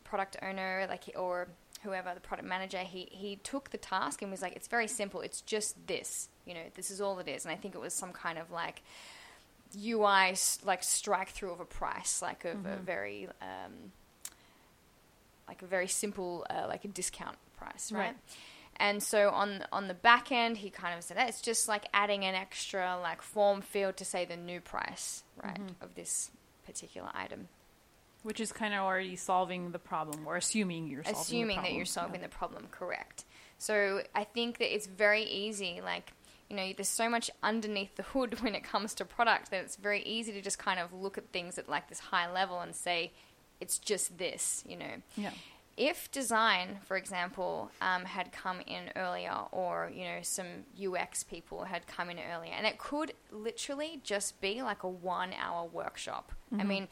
product 0.05 0.37
owner, 0.43 0.87
like, 0.89 1.05
or 1.17 1.49
whoever, 1.83 2.13
the 2.15 2.21
product 2.21 2.47
manager, 2.47 2.79
he, 2.79 3.09
he 3.11 3.37
took 3.37 3.71
the 3.71 3.79
task 3.79 4.21
and 4.21 4.31
was 4.31 4.43
like, 4.43 4.55
it's 4.55 4.69
very 4.69 4.89
simple. 4.89 5.21
It's 5.23 5.41
just 5.41 5.87
this, 5.87 6.29
you 6.45 6.53
know, 6.53 6.61
this 6.75 6.91
is 6.91 7.01
all 7.01 7.19
it 7.19 7.29
is. 7.29 7.45
And 7.45 7.53
I 7.53 7.57
think 7.57 7.75
it 7.75 7.81
was 7.81 7.95
some 7.95 8.13
kind 8.13 8.39
of 8.39 8.51
like, 8.51 8.83
UI 9.77 10.35
like 10.65 10.83
strike 10.83 11.31
through 11.31 11.53
of 11.53 11.61
a 11.61 11.65
price, 11.65 12.23
like 12.23 12.45
of 12.45 12.65
a 12.65 12.77
very 12.77 13.29
um, 13.43 13.93
like 15.49 15.63
a 15.63 15.67
very 15.67 15.89
simple 15.89 16.47
uh, 16.51 16.67
like 16.69 16.85
a 16.85 16.89
discount 16.89 17.37
price, 17.57 17.93
right? 17.93 18.01
Right. 18.01 18.17
And 18.79 19.03
so 19.03 19.31
on 19.31 19.65
on 19.73 19.89
the 19.89 19.95
back 19.95 20.31
end, 20.31 20.59
he 20.59 20.71
kind 20.71 20.97
of 20.97 21.03
said 21.03 21.17
that 21.17 21.29
it's 21.29 21.41
just 21.41 21.69
like 21.69 21.87
adding 21.95 22.25
an 22.25 22.35
extra 22.35 22.99
like 23.01 23.23
form 23.23 23.63
field 23.63 23.97
to 23.99 24.05
say 24.05 24.25
the 24.25 24.37
new 24.37 24.61
price, 24.61 25.25
right, 25.43 25.59
of 25.81 25.95
this 25.95 26.31
particular 26.65 27.09
item, 27.15 27.49
Which 28.23 28.41
is 28.41 28.53
kind 28.53 28.75
of 28.75 28.81
already 28.81 29.17
solving 29.17 29.73
the 29.73 29.79
problem, 29.79 30.27
or 30.27 30.37
assuming 30.37 30.89
you're 30.89 31.05
solving 31.05 31.21
assuming 31.21 31.63
that 31.63 31.73
you're 31.73 31.87
solving 31.87 32.21
the 32.21 32.29
problem 32.29 32.67
correct. 32.71 33.25
So 33.59 34.03
I 34.15 34.25
think 34.25 34.59
that 34.59 34.75
it's 34.75 34.87
very 34.87 35.25
easy, 35.25 35.81
like 35.83 36.13
you 36.51 36.57
know, 36.57 36.73
there's 36.77 36.89
so 36.89 37.09
much 37.09 37.31
underneath 37.43 37.97
the 37.97 38.03
hood 38.03 38.41
when 38.43 38.55
it 38.55 38.63
comes 38.63 38.95
to 38.95 39.05
product 39.05 39.51
that 39.51 39.65
it's 39.65 39.77
very 39.77 40.03
easy 40.03 40.33
to 40.33 40.43
just 40.43 40.59
kind 40.59 40.79
of 40.79 40.93
look 40.93 41.17
at 41.19 41.33
things 41.33 41.59
at 41.59 41.69
like 41.69 41.89
this 41.89 41.99
high 41.99 42.31
level 42.31 42.61
and 42.61 42.75
say 42.75 43.13
it's 43.61 43.79
just 43.79 44.19
this, 44.19 44.65
you 44.67 44.77
know. 44.77 45.03
Yeah. 45.17 45.31
if 45.77 46.11
design, 46.11 46.79
for 46.87 46.97
example, 46.97 47.71
um, 47.83 48.05
had 48.05 48.33
come 48.33 48.61
in 48.67 48.91
earlier, 48.97 49.35
or 49.53 49.91
you 49.95 50.05
know, 50.05 50.19
some 50.23 50.47
UX 50.83 51.23
people 51.23 51.65
had 51.65 51.87
come 51.87 52.09
in 52.11 52.19
earlier, 52.19 52.53
and 52.57 52.67
it 52.67 52.79
could 52.79 53.13
literally 53.31 54.01
just 54.03 54.41
be 54.41 54.63
like 54.63 54.83
a 54.83 54.89
one-hour 54.89 55.69
workshop. 55.73 56.33
I 56.59 56.65
mean, 56.65 56.89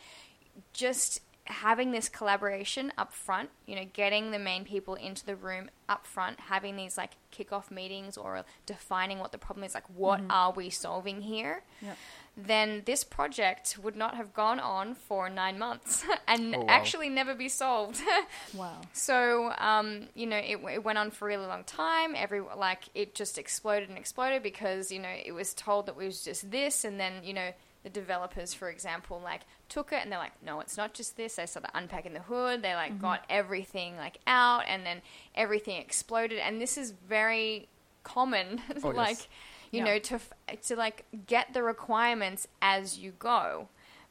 just 0.72 1.20
having 1.46 1.92
this 1.92 2.08
collaboration 2.08 2.90
up 2.96 3.12
front, 3.12 3.50
you 3.66 3.76
know, 3.76 3.84
getting 3.92 4.30
the 4.30 4.38
main 4.38 4.64
people 4.64 4.94
into 4.94 5.24
the 5.26 5.36
room 5.36 5.70
up 5.88 6.06
front, 6.06 6.40
having 6.40 6.76
these 6.76 6.96
like 6.96 7.12
kickoff 7.32 7.70
meetings 7.70 8.16
or 8.16 8.44
defining 8.66 9.18
what 9.18 9.30
the 9.32 9.38
problem 9.38 9.64
is, 9.64 9.74
like 9.74 9.88
what 9.94 10.20
are 10.30 10.52
we 10.52 10.70
solving 10.70 11.20
here? 11.20 11.62
Yep. 11.82 11.96
Then 12.36 12.82
this 12.84 13.04
project 13.04 13.78
would 13.82 13.94
not 13.94 14.16
have 14.16 14.34
gone 14.34 14.58
on 14.58 14.94
for 14.94 15.30
nine 15.30 15.58
months 15.58 16.04
and 16.28 16.54
Oh, 16.54 16.60
wow. 16.60 16.66
actually 16.68 17.08
never 17.08 17.34
be 17.34 17.48
solved. 17.48 18.00
Wow. 18.54 18.80
So, 18.92 19.52
um, 19.58 20.08
you 20.14 20.26
know, 20.26 20.36
it, 20.36 20.58
it 20.72 20.84
went 20.84 20.98
on 20.98 21.10
for 21.10 21.26
a 21.26 21.28
really 21.28 21.46
long 21.46 21.64
time. 21.64 22.14
Every 22.16 22.40
like 22.40 22.84
it 22.94 23.14
just 23.14 23.38
exploded 23.38 23.88
and 23.88 23.98
exploded 23.98 24.42
because 24.42 24.90
you 24.92 24.98
know 25.00 25.08
it 25.24 25.32
was 25.32 25.54
told 25.54 25.86
that 25.86 25.92
it 25.92 26.04
was 26.04 26.22
just 26.22 26.50
this, 26.50 26.84
and 26.84 26.98
then 27.00 27.14
you 27.24 27.34
know 27.34 27.50
the 27.82 27.90
developers, 27.90 28.54
for 28.54 28.68
example, 28.70 29.20
like 29.22 29.42
took 29.68 29.92
it 29.92 30.00
and 30.02 30.10
they're 30.10 30.18
like, 30.18 30.40
no, 30.44 30.60
it's 30.60 30.76
not 30.76 30.94
just 30.94 31.16
this. 31.16 31.34
They 31.36 31.46
started 31.46 31.70
unpacking 31.74 32.14
the 32.14 32.20
hood. 32.20 32.62
They 32.62 32.74
like 32.74 33.00
got 33.00 33.24
everything 33.28 33.96
like 33.96 34.18
out, 34.26 34.64
and 34.68 34.84
then 34.86 35.02
everything 35.34 35.76
exploded. 35.80 36.38
And 36.38 36.60
this 36.60 36.78
is 36.78 36.92
very 36.92 37.68
common, 38.04 38.60
Oh, 38.82 38.92
yes. 38.92 39.28
You 39.74 39.78
Yeah. 39.78 39.84
know, 39.84 39.98
to 39.98 40.20
to 40.62 40.76
like 40.76 41.04
get 41.26 41.52
the 41.52 41.62
requirements 41.62 42.46
as 42.62 42.98
you 42.98 43.12
go 43.18 43.68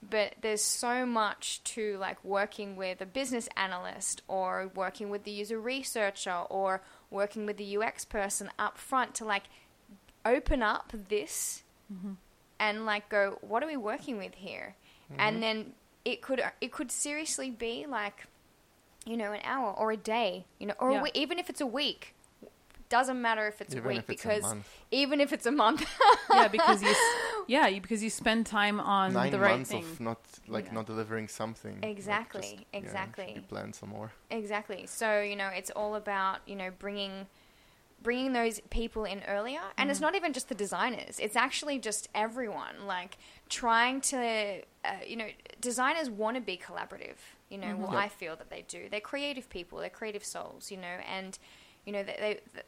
but 0.10 0.36
there's 0.41 0.62
so 0.62 1.06
much 1.06 1.63
to 1.63 1.97
like 1.97 2.23
working 2.23 2.76
with 2.76 3.02
a 3.02 3.06
business 3.06 3.47
analyst 3.56 4.21
or 4.28 4.71
working 4.76 5.10
with 5.10 5.23
the 5.23 5.32
user 5.32 5.60
researcher 5.60 6.43
or 6.49 6.82
working 7.10 7.45
with 7.45 7.58
the 7.58 7.78
UX 7.78 8.06
person 8.06 8.49
up 8.60 8.78
front 8.78 9.13
to 9.15 9.26
like 9.26 9.43
open 10.26 10.62
up 10.62 10.91
this 11.10 11.63
mm-hmm. 11.93 12.13
and 12.60 12.86
like 12.86 13.10
go 13.10 13.38
what 13.41 13.63
are 13.63 13.67
we 13.67 13.78
working 13.78 14.17
with 14.17 14.36
here 14.36 14.76
and 15.17 15.36
mm-hmm. 15.36 15.41
then 15.41 15.73
it 16.06 16.21
could 16.21 16.43
it 16.62 16.71
could 16.71 16.91
seriously 16.91 17.49
be 17.49 17.86
like 17.88 18.26
you 19.06 19.17
know 19.17 19.32
an 19.32 19.41
hour 19.43 19.71
or 19.71 19.91
a 19.91 19.97
day 19.97 20.45
you 20.60 20.67
know 20.67 20.73
or 20.80 20.91
Yeah. 20.91 21.04
we- 21.04 21.12
even 21.13 21.39
if 21.39 21.49
it's 21.49 21.62
a 21.62 21.67
week 21.67 22.15
doesn't 22.97 23.19
matter 23.27 23.45
if 23.53 23.58
it's 23.63 23.73
Even 23.75 23.86
a 23.86 23.88
week 23.91 23.99
if 24.03 24.10
it's 24.10 24.23
a 24.23 24.27
because 24.27 24.43
month. 24.49 24.67
even 25.01 25.17
if 25.25 25.29
it's 25.36 25.47
a 25.53 25.56
month 25.63 25.82
yeah, 26.39 26.47
because 26.58 26.79
you, 26.88 26.93
yeah, 27.56 27.65
you, 27.73 27.79
because 27.86 28.01
you 28.06 28.10
spend 28.23 28.41
time 28.60 28.77
on 28.79 29.08
Nine 29.13 29.32
the 29.32 29.39
right 29.39 29.56
months 29.56 29.71
thing. 29.71 29.84
of 29.84 29.99
not 30.10 30.19
like 30.56 30.65
Yeah. 30.67 30.77
not 30.77 30.86
delivering 30.91 31.27
something. 31.41 31.75
like, 31.82 31.91
Exactly, 31.97 32.51
yeah, 32.51 32.58
should 32.79 32.84
exactly. 32.84 33.32
be 33.49 33.71
some 33.82 33.89
more. 33.97 34.10
Exactly. 34.41 34.82
So 34.99 35.08
you 35.32 35.36
know, 35.41 35.49
it's 35.60 35.71
all 35.79 35.93
about 36.03 36.38
you 36.51 36.56
know 36.62 36.69
bringing 36.86 37.15
bringing 38.08 38.34
those 38.34 38.60
people 38.69 39.03
in 39.13 39.19
earlier, 39.36 39.62
and 39.77 39.89
it's 39.91 40.01
not 40.08 40.13
even 40.19 40.32
just 40.34 40.47
the 40.49 40.56
designers. 40.65 41.13
It's 41.25 41.38
actually 41.47 41.77
just 41.89 42.10
everyone. 42.13 42.75
Like 42.95 43.17
trying 43.49 44.01
to, 44.12 44.62
uh, 44.84 44.91
you 45.12 45.15
know, 45.21 45.29
designers 45.62 46.10
want 46.10 46.36
to 46.36 46.41
be 46.41 46.58
collaborative. 46.67 47.19
You 47.49 47.58
know, 47.63 47.73
well, 47.77 47.93
Yep. 47.93 48.01
I 48.06 48.08
feel 48.10 48.36
that 48.41 48.49
they 48.49 48.63
do. 48.67 48.82
They're 48.91 48.99
creative 49.13 49.47
people. 49.58 49.75
They're 49.82 49.89
creative 50.01 50.25
souls. 50.36 50.63
You 50.71 50.77
know, 50.86 50.97
and 51.17 51.32
you 51.86 51.93
know, 51.93 52.04
they, 52.04 52.39
they, 52.54 52.62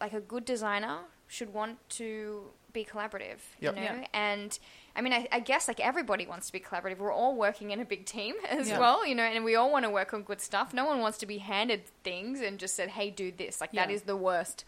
like 0.00 0.12
a 0.12 0.20
good 0.20 0.44
designer 0.44 0.98
should 1.28 1.52
want 1.52 1.78
to 1.90 2.42
be 2.72 2.84
collaborative. 2.84 3.38
Yep. 3.60 3.76
You 3.76 3.80
know, 3.82 3.86
Yeah. 4.00 4.06
and 4.14 4.58
I 4.96 5.00
mean, 5.02 5.12
I, 5.12 5.26
I 5.30 5.40
guess 5.40 5.68
like 5.68 5.80
everybody 5.80 6.26
wants 6.26 6.46
to 6.46 6.52
be 6.52 6.60
collaborative. 6.60 6.98
We're 6.98 7.12
all 7.12 7.36
working 7.36 7.70
in 7.70 7.80
a 7.80 7.84
big 7.84 8.04
team 8.06 8.34
as 8.48 8.68
Yeah. 8.68 8.78
well, 8.78 9.06
you 9.06 9.14
know, 9.14 9.22
and 9.22 9.44
we 9.44 9.54
all 9.56 9.70
want 9.70 9.84
to 9.84 9.90
work 9.90 10.12
on 10.14 10.22
good 10.22 10.40
stuff. 10.40 10.72
No 10.74 10.84
one 10.86 11.00
wants 11.00 11.18
to 11.18 11.26
be 11.26 11.38
handed 11.38 11.82
things 12.02 12.40
and 12.40 12.58
just 12.58 12.74
said, 12.74 12.90
"Hey, 12.90 13.10
do 13.10 13.30
this." 13.30 13.60
Like 13.60 13.72
that 13.72 13.88
Yeah. 13.88 13.96
is 13.96 14.02
the 14.02 14.16
worst. 14.16 14.64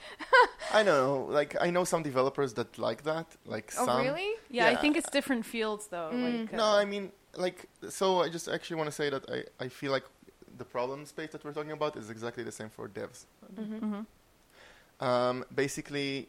I 0.72 0.82
know, 0.82 1.26
like 1.30 1.56
I 1.60 1.70
know 1.70 1.84
some 1.84 2.02
developers 2.02 2.54
that 2.54 2.78
like 2.78 3.04
that. 3.04 3.26
Like 3.46 3.72
oh, 3.78 3.86
some. 3.86 4.02
really? 4.02 4.32
Yeah, 4.50 4.68
I 4.68 4.76
think 4.76 4.96
it's 4.96 5.10
different 5.10 5.44
fields 5.46 5.86
though. 5.88 6.10
Like, 6.12 6.52
No, 6.52 6.64
uh, 6.64 6.76
I 6.76 6.84
mean, 6.84 7.10
like, 7.36 7.66
so 7.88 8.20
I 8.22 8.28
just 8.28 8.48
actually 8.48 8.76
want 8.76 8.88
to 8.88 8.92
say 8.94 9.10
that 9.10 9.24
I, 9.30 9.64
I 9.64 9.68
feel 9.68 9.92
like 9.92 10.04
the 10.58 10.64
problem 10.64 11.04
space 11.06 11.30
that 11.32 11.44
we're 11.44 11.52
talking 11.52 11.72
about 11.72 11.96
is 11.96 12.10
exactly 12.10 12.44
the 12.44 12.52
same 12.52 12.70
for 12.70 12.88
devs. 12.88 13.26
mhm. 13.54 14.06
Um, 15.00 15.44
basically, 15.54 16.28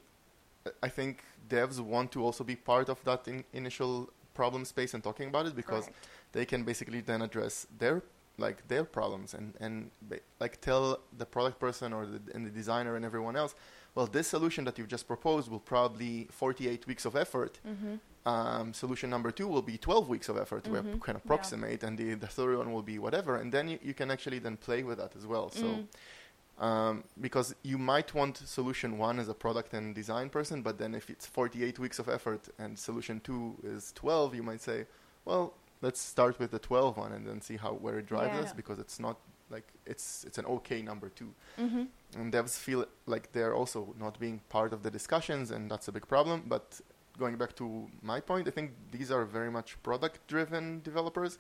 I 0.82 0.90
think 0.90 1.24
devs 1.50 1.80
want 1.80 2.12
to 2.14 2.24
also 2.24 2.44
be 2.44 2.56
part 2.56 2.90
of 2.90 3.04
that 3.04 3.28
in 3.28 3.44
initial 3.54 4.10
problem 4.34 4.66
space 4.66 4.94
and 4.96 5.04
talking 5.04 5.28
about 5.30 5.46
it 5.46 5.56
because 5.56 5.86
Correct. 5.86 6.08
they 6.32 6.46
can 6.46 6.64
basically 6.64 7.02
then 7.02 7.22
address 7.22 7.68
their 7.78 8.02
like 8.38 8.68
their 8.68 8.84
problems 8.84 9.34
and 9.34 9.54
and 9.60 9.92
ba- 10.02 10.20
like 10.40 10.60
tell 10.60 11.00
the 11.18 11.26
product 11.26 11.58
person 11.60 11.94
or 11.94 12.06
the 12.06 12.20
and 12.34 12.46
the 12.46 12.50
designer 12.50 12.96
and 12.98 13.06
everyone 13.06 13.36
else 13.38 13.56
well, 13.96 14.06
this 14.06 14.28
solution 14.28 14.66
that 14.66 14.78
you've 14.78 14.90
just 14.90 15.08
proposed 15.08 15.50
will 15.50 15.62
probably 15.62 16.28
48 16.30 16.86
weeks 16.86 17.06
of 17.06 17.16
effort. 17.16 17.60
Mm-hmm. 17.66 17.96
Um, 18.26 18.74
solution 18.74 19.10
number 19.12 19.30
two 19.32 19.48
will 19.48 19.62
be 19.62 19.78
12 19.78 20.10
weeks 20.10 20.30
of 20.30 20.38
effort. 20.38 20.68
We 20.68 20.80
Mhm. 20.80 21.00
can 21.02 21.16
approximate, 21.16 21.84
and 21.84 21.96
the, 21.98 22.16
the 22.16 22.28
third 22.28 22.58
one 22.58 22.74
will 22.74 22.82
be 22.82 22.98
whatever. 22.98 23.36
And 23.36 23.52
then 23.52 23.68
you, 23.70 23.80
you 23.84 23.94
can 23.94 24.10
actually 24.10 24.40
then 24.40 24.58
play 24.58 24.82
with 24.84 24.98
that 24.98 25.16
as 25.16 25.26
well. 25.28 25.52
So, 25.52 25.68
Mm. 26.60 26.64
um, 26.64 27.04
because 27.22 27.54
you 27.62 27.78
might 27.78 28.14
want 28.16 28.38
solution 28.38 28.98
one 28.98 29.20
as 29.20 29.28
a 29.30 29.34
product 29.36 29.74
and 29.74 29.94
design 29.94 30.30
person, 30.30 30.62
but 30.64 30.78
then 30.80 30.96
if 30.96 31.10
it's 31.10 31.28
48 31.28 31.78
weeks 31.78 32.00
of 32.00 32.10
effort 32.10 32.50
and 32.58 32.80
solution 32.80 33.20
two 33.20 33.58
is 33.64 33.92
12, 33.94 34.34
you 34.34 34.42
might 34.42 34.62
say, 34.62 34.88
well, 35.26 35.54
let's 35.82 36.00
start 36.00 36.40
with 36.40 36.50
the 36.50 36.60
12 36.60 36.98
one 36.98 37.12
and 37.12 37.28
then 37.28 37.42
see 37.42 37.58
how 37.58 37.74
where 37.74 38.00
it 38.00 38.08
drives 38.08 38.34
Yeah. 38.36 38.42
us 38.44 38.54
because 38.54 38.80
it's 38.80 39.00
not 39.00 39.18
like 39.52 39.68
it's 39.86 40.24
it's 40.24 40.40
an 40.40 40.46
okay 40.48 40.82
number 40.82 41.10
two 41.10 41.32
Mm-hmm. 41.60 41.84
and 42.20 42.34
devs 42.34 42.58
feel 42.58 42.86
like 43.06 43.32
they're 43.34 43.54
also 43.54 43.94
not 44.00 44.18
being 44.20 44.40
part 44.50 44.74
of 44.74 44.82
the 44.82 44.90
discussions 44.90 45.52
and 45.52 45.70
that's 45.70 45.88
a 45.88 45.92
big 45.92 46.08
problem 46.08 46.42
but 46.48 46.82
going 47.18 47.38
back 47.38 47.56
to 47.56 47.88
my 48.02 48.20
point 48.20 48.48
i 48.48 48.52
think 48.52 48.72
these 48.92 49.12
are 49.12 49.26
very 49.26 49.52
much 49.52 49.82
product 49.84 50.20
driven 50.28 50.82
developers. 50.82 51.40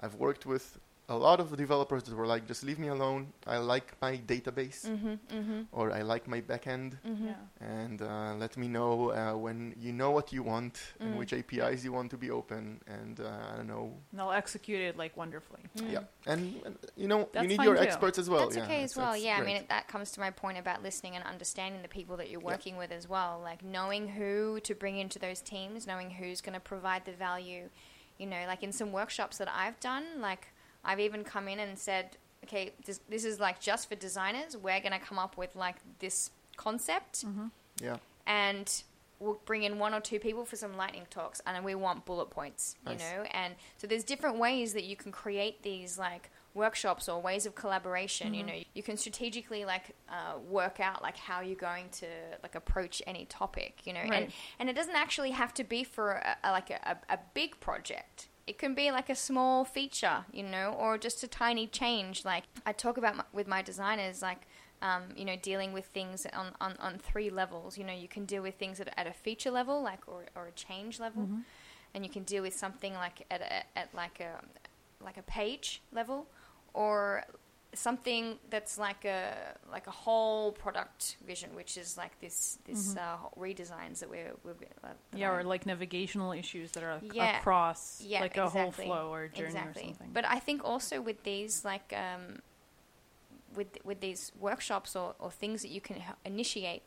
I've 0.00 0.14
worked 0.14 0.46
with 0.46 0.78
a 1.10 1.16
lot 1.16 1.40
of 1.40 1.56
developers 1.56 2.02
that 2.02 2.14
were 2.14 2.26
like 2.26 2.46
just 2.46 2.62
leave 2.62 2.78
me 2.78 2.88
alone 2.88 3.32
i 3.46 3.56
like 3.56 3.88
my 4.02 4.12
database 4.26 4.80
Mm-hmm. 4.86 5.14
Mm-hmm. 5.38 5.60
or 5.72 5.90
i 5.90 6.02
like 6.02 6.28
my 6.28 6.40
backend 6.42 6.98
Mm-hmm. 7.06 7.28
Yeah. 7.28 7.34
and 7.78 8.02
uh, 8.02 8.34
let 8.44 8.56
me 8.58 8.68
know 8.68 9.10
uh, 9.10 9.34
when 9.44 9.74
you 9.84 9.92
know 9.92 10.10
what 10.10 10.32
you 10.32 10.42
want 10.42 10.74
and 11.00 11.14
Mm. 11.14 11.18
which 11.18 11.32
apis 11.32 11.82
you 11.84 11.92
want 11.98 12.10
to 12.10 12.18
be 12.18 12.30
open 12.30 12.80
and 12.86 13.20
uh, 13.20 13.24
i 13.52 13.56
don't 13.56 13.68
know 13.74 13.86
And 14.10 14.20
they'll 14.20 14.32
execute 14.32 14.80
it 14.88 14.94
like 14.98 15.16
wonderfully. 15.16 15.62
yeah 15.88 16.00
and, 16.26 16.42
and 16.66 16.76
you 16.96 17.08
know 17.08 17.20
That's 17.32 17.42
you 17.42 17.48
need 17.48 17.62
your 17.64 17.76
too. 17.76 17.82
experts 17.88 18.18
as 18.18 18.28
well 18.28 18.44
That's 18.44 18.56
yeah, 18.56 18.64
okay 18.64 18.82
as 18.84 18.94
well. 18.96 19.12
that's 19.12 19.24
Yeah, 19.24 19.38
I 19.40 19.44
mean, 19.48 19.56
it, 19.56 19.68
that 19.70 19.88
comes 19.88 20.10
to 20.12 20.20
my 20.20 20.30
point 20.30 20.58
about 20.58 20.82
listening 20.82 21.16
and 21.16 21.24
understanding 21.24 21.80
the 21.82 21.88
people 21.98 22.16
that 22.18 22.28
you're 22.30 22.40
Yeah. 22.46 22.52
working 22.54 22.76
with 22.76 22.90
as 22.92 23.08
well. 23.08 23.40
Like 23.50 23.60
knowing 23.64 24.08
who 24.08 24.60
to 24.68 24.74
bring 24.74 24.96
into 24.98 25.18
those 25.18 25.40
teams, 25.40 25.86
knowing 25.86 26.10
who's 26.10 26.40
going 26.42 26.54
to 26.54 26.60
provide 26.60 27.02
the 27.06 27.12
value. 27.12 27.64
You 28.18 28.26
know, 28.26 28.42
like 28.52 28.62
in 28.62 28.72
some 28.72 28.90
workshops 28.92 29.38
that 29.38 29.48
I've 29.62 29.78
done, 29.80 30.04
like 30.20 30.44
I've 30.88 31.00
even 31.00 31.22
come 31.22 31.46
in 31.48 31.58
and 31.60 31.78
said, 31.78 32.16
okay, 32.44 32.72
this, 32.86 33.00
this 33.08 33.24
is 33.24 33.38
like 33.38 33.60
just 33.60 33.88
for 33.88 33.94
designers. 33.94 34.56
We're 34.56 34.80
going 34.80 34.92
to 34.92 34.98
come 34.98 35.18
up 35.18 35.36
with 35.36 35.54
like 35.54 35.76
this 35.98 36.30
concept. 36.56 37.24
Yeah. 37.80 37.98
And 38.26 38.82
we'll 39.20 39.40
bring 39.44 39.64
in 39.64 39.78
one 39.78 39.92
or 39.94 40.00
two 40.00 40.18
people 40.18 40.44
for 40.44 40.56
some 40.56 40.76
lightning 40.76 41.06
talks 41.10 41.40
and 41.46 41.64
we 41.64 41.74
want 41.74 42.04
bullet 42.06 42.30
points 42.30 42.76
you 42.86 42.92
know? 43.00 43.24
And 43.32 43.54
so 43.76 43.86
there's 43.86 44.04
different 44.04 44.38
ways 44.38 44.72
that 44.74 44.84
you 44.84 44.96
can 44.96 45.10
create 45.12 45.62
these 45.62 45.98
like 45.98 46.30
workshops 46.54 47.08
or 47.08 47.20
ways 47.20 47.44
of 47.44 47.54
collaboration 47.54 48.32
you 48.32 48.44
know? 48.44 48.52
You 48.74 48.82
can 48.82 48.96
strategically 48.96 49.64
like 49.64 49.96
uh, 50.08 50.38
work 50.48 50.78
out 50.80 51.02
like 51.02 51.16
how 51.16 51.40
you're 51.40 51.56
going 51.56 51.88
to 52.00 52.06
like 52.44 52.54
approach 52.54 53.02
any 53.08 53.24
topic 53.26 53.80
you 53.84 53.92
know? 53.92 54.00
And 54.00 54.10
Right. 54.10 54.30
and 54.60 54.70
it 54.70 54.76
doesn't 54.76 54.94
actually 54.96 55.32
have 55.32 55.52
to 55.54 55.64
be 55.64 55.82
for 55.84 56.12
a, 56.12 56.36
a, 56.44 56.50
like 56.52 56.70
a, 56.70 56.96
a, 57.10 57.14
a 57.14 57.18
big 57.34 57.58
project 57.60 58.27
it 58.48 58.58
can 58.58 58.74
be 58.74 58.90
like 58.90 59.08
a 59.10 59.14
small 59.14 59.64
feature 59.64 60.24
you 60.32 60.42
know 60.42 60.68
or 60.78 60.98
just 60.98 61.22
a 61.22 61.28
tiny 61.28 61.66
change. 61.66 62.24
Like 62.24 62.44
i 62.66 62.72
talk 62.72 62.96
about 62.96 63.16
my, 63.16 63.24
with 63.32 63.46
my 63.46 63.62
designers 63.62 64.22
like 64.22 64.42
um, 64.80 65.02
you 65.16 65.24
know, 65.24 65.36
dealing 65.42 65.72
with 65.72 65.86
things 65.86 66.26
on, 66.32 66.52
on, 66.60 66.76
on 66.78 66.98
three 66.98 67.30
levels. 67.30 67.76
You 67.76 67.84
know, 67.84 67.92
you 67.92 68.08
can 68.08 68.24
deal 68.24 68.42
with 68.42 68.54
things 68.54 68.80
at, 68.80 68.88
at 68.96 69.06
a 69.06 69.12
feature 69.12 69.50
level, 69.50 69.82
like 69.82 70.00
or, 70.06 70.26
or 70.36 70.46
a 70.46 70.52
change 70.52 71.00
level, 71.00 71.28
and 71.94 72.04
you 72.04 72.10
can 72.10 72.22
deal 72.22 72.42
with 72.42 72.54
something 72.54 72.94
like 72.94 73.26
at, 73.30 73.40
a, 73.40 73.78
at 73.78 73.92
like 73.94 74.20
a 74.20 74.40
like 75.04 75.16
a 75.16 75.22
page 75.22 75.82
level, 75.92 76.26
or 76.74 77.24
something 77.74 78.38
that's 78.50 78.78
like 78.78 79.04
a 79.04 79.34
like 79.70 79.86
a 79.86 79.90
whole 79.90 80.52
product 80.52 81.16
vision, 81.26 81.50
which 81.54 81.76
is 81.76 81.96
like 81.98 82.18
this 82.20 82.58
this 82.64 82.96
uh, 82.96 83.16
redesigns 83.38 83.98
that 84.00 84.08
we're, 84.10 84.32
we're 84.44 84.52
uh, 84.52 84.54
that 84.82 84.96
Yeah, 85.14 85.30
or 85.30 85.38
I'm- 85.38 85.46
like 85.46 85.66
navigational 85.66 86.32
issues 86.32 86.72
that 86.72 86.82
are 86.82 87.00
Yeah. 87.12 87.38
across 87.38 88.00
yeah, 88.04 88.20
like 88.20 88.36
a 88.38 88.44
exactly. 88.44 88.62
whole 88.62 88.72
flow 88.72 89.12
or 89.12 89.28
journey 89.28 89.48
exactly. 89.48 89.82
or 89.82 89.86
something. 89.88 90.10
But 90.12 90.24
I 90.24 90.38
think 90.38 90.64
also 90.64 91.00
with 91.00 91.22
these 91.24 91.64
like 91.64 91.92
um, 91.92 92.40
with 93.54 93.78
with 93.84 94.00
these 94.00 94.32
workshops 94.40 94.94
or, 94.96 95.14
or 95.18 95.30
things 95.30 95.62
that 95.62 95.68
you 95.70 95.80
can 95.80 95.96
h- 95.96 96.02
initiate, 96.24 96.82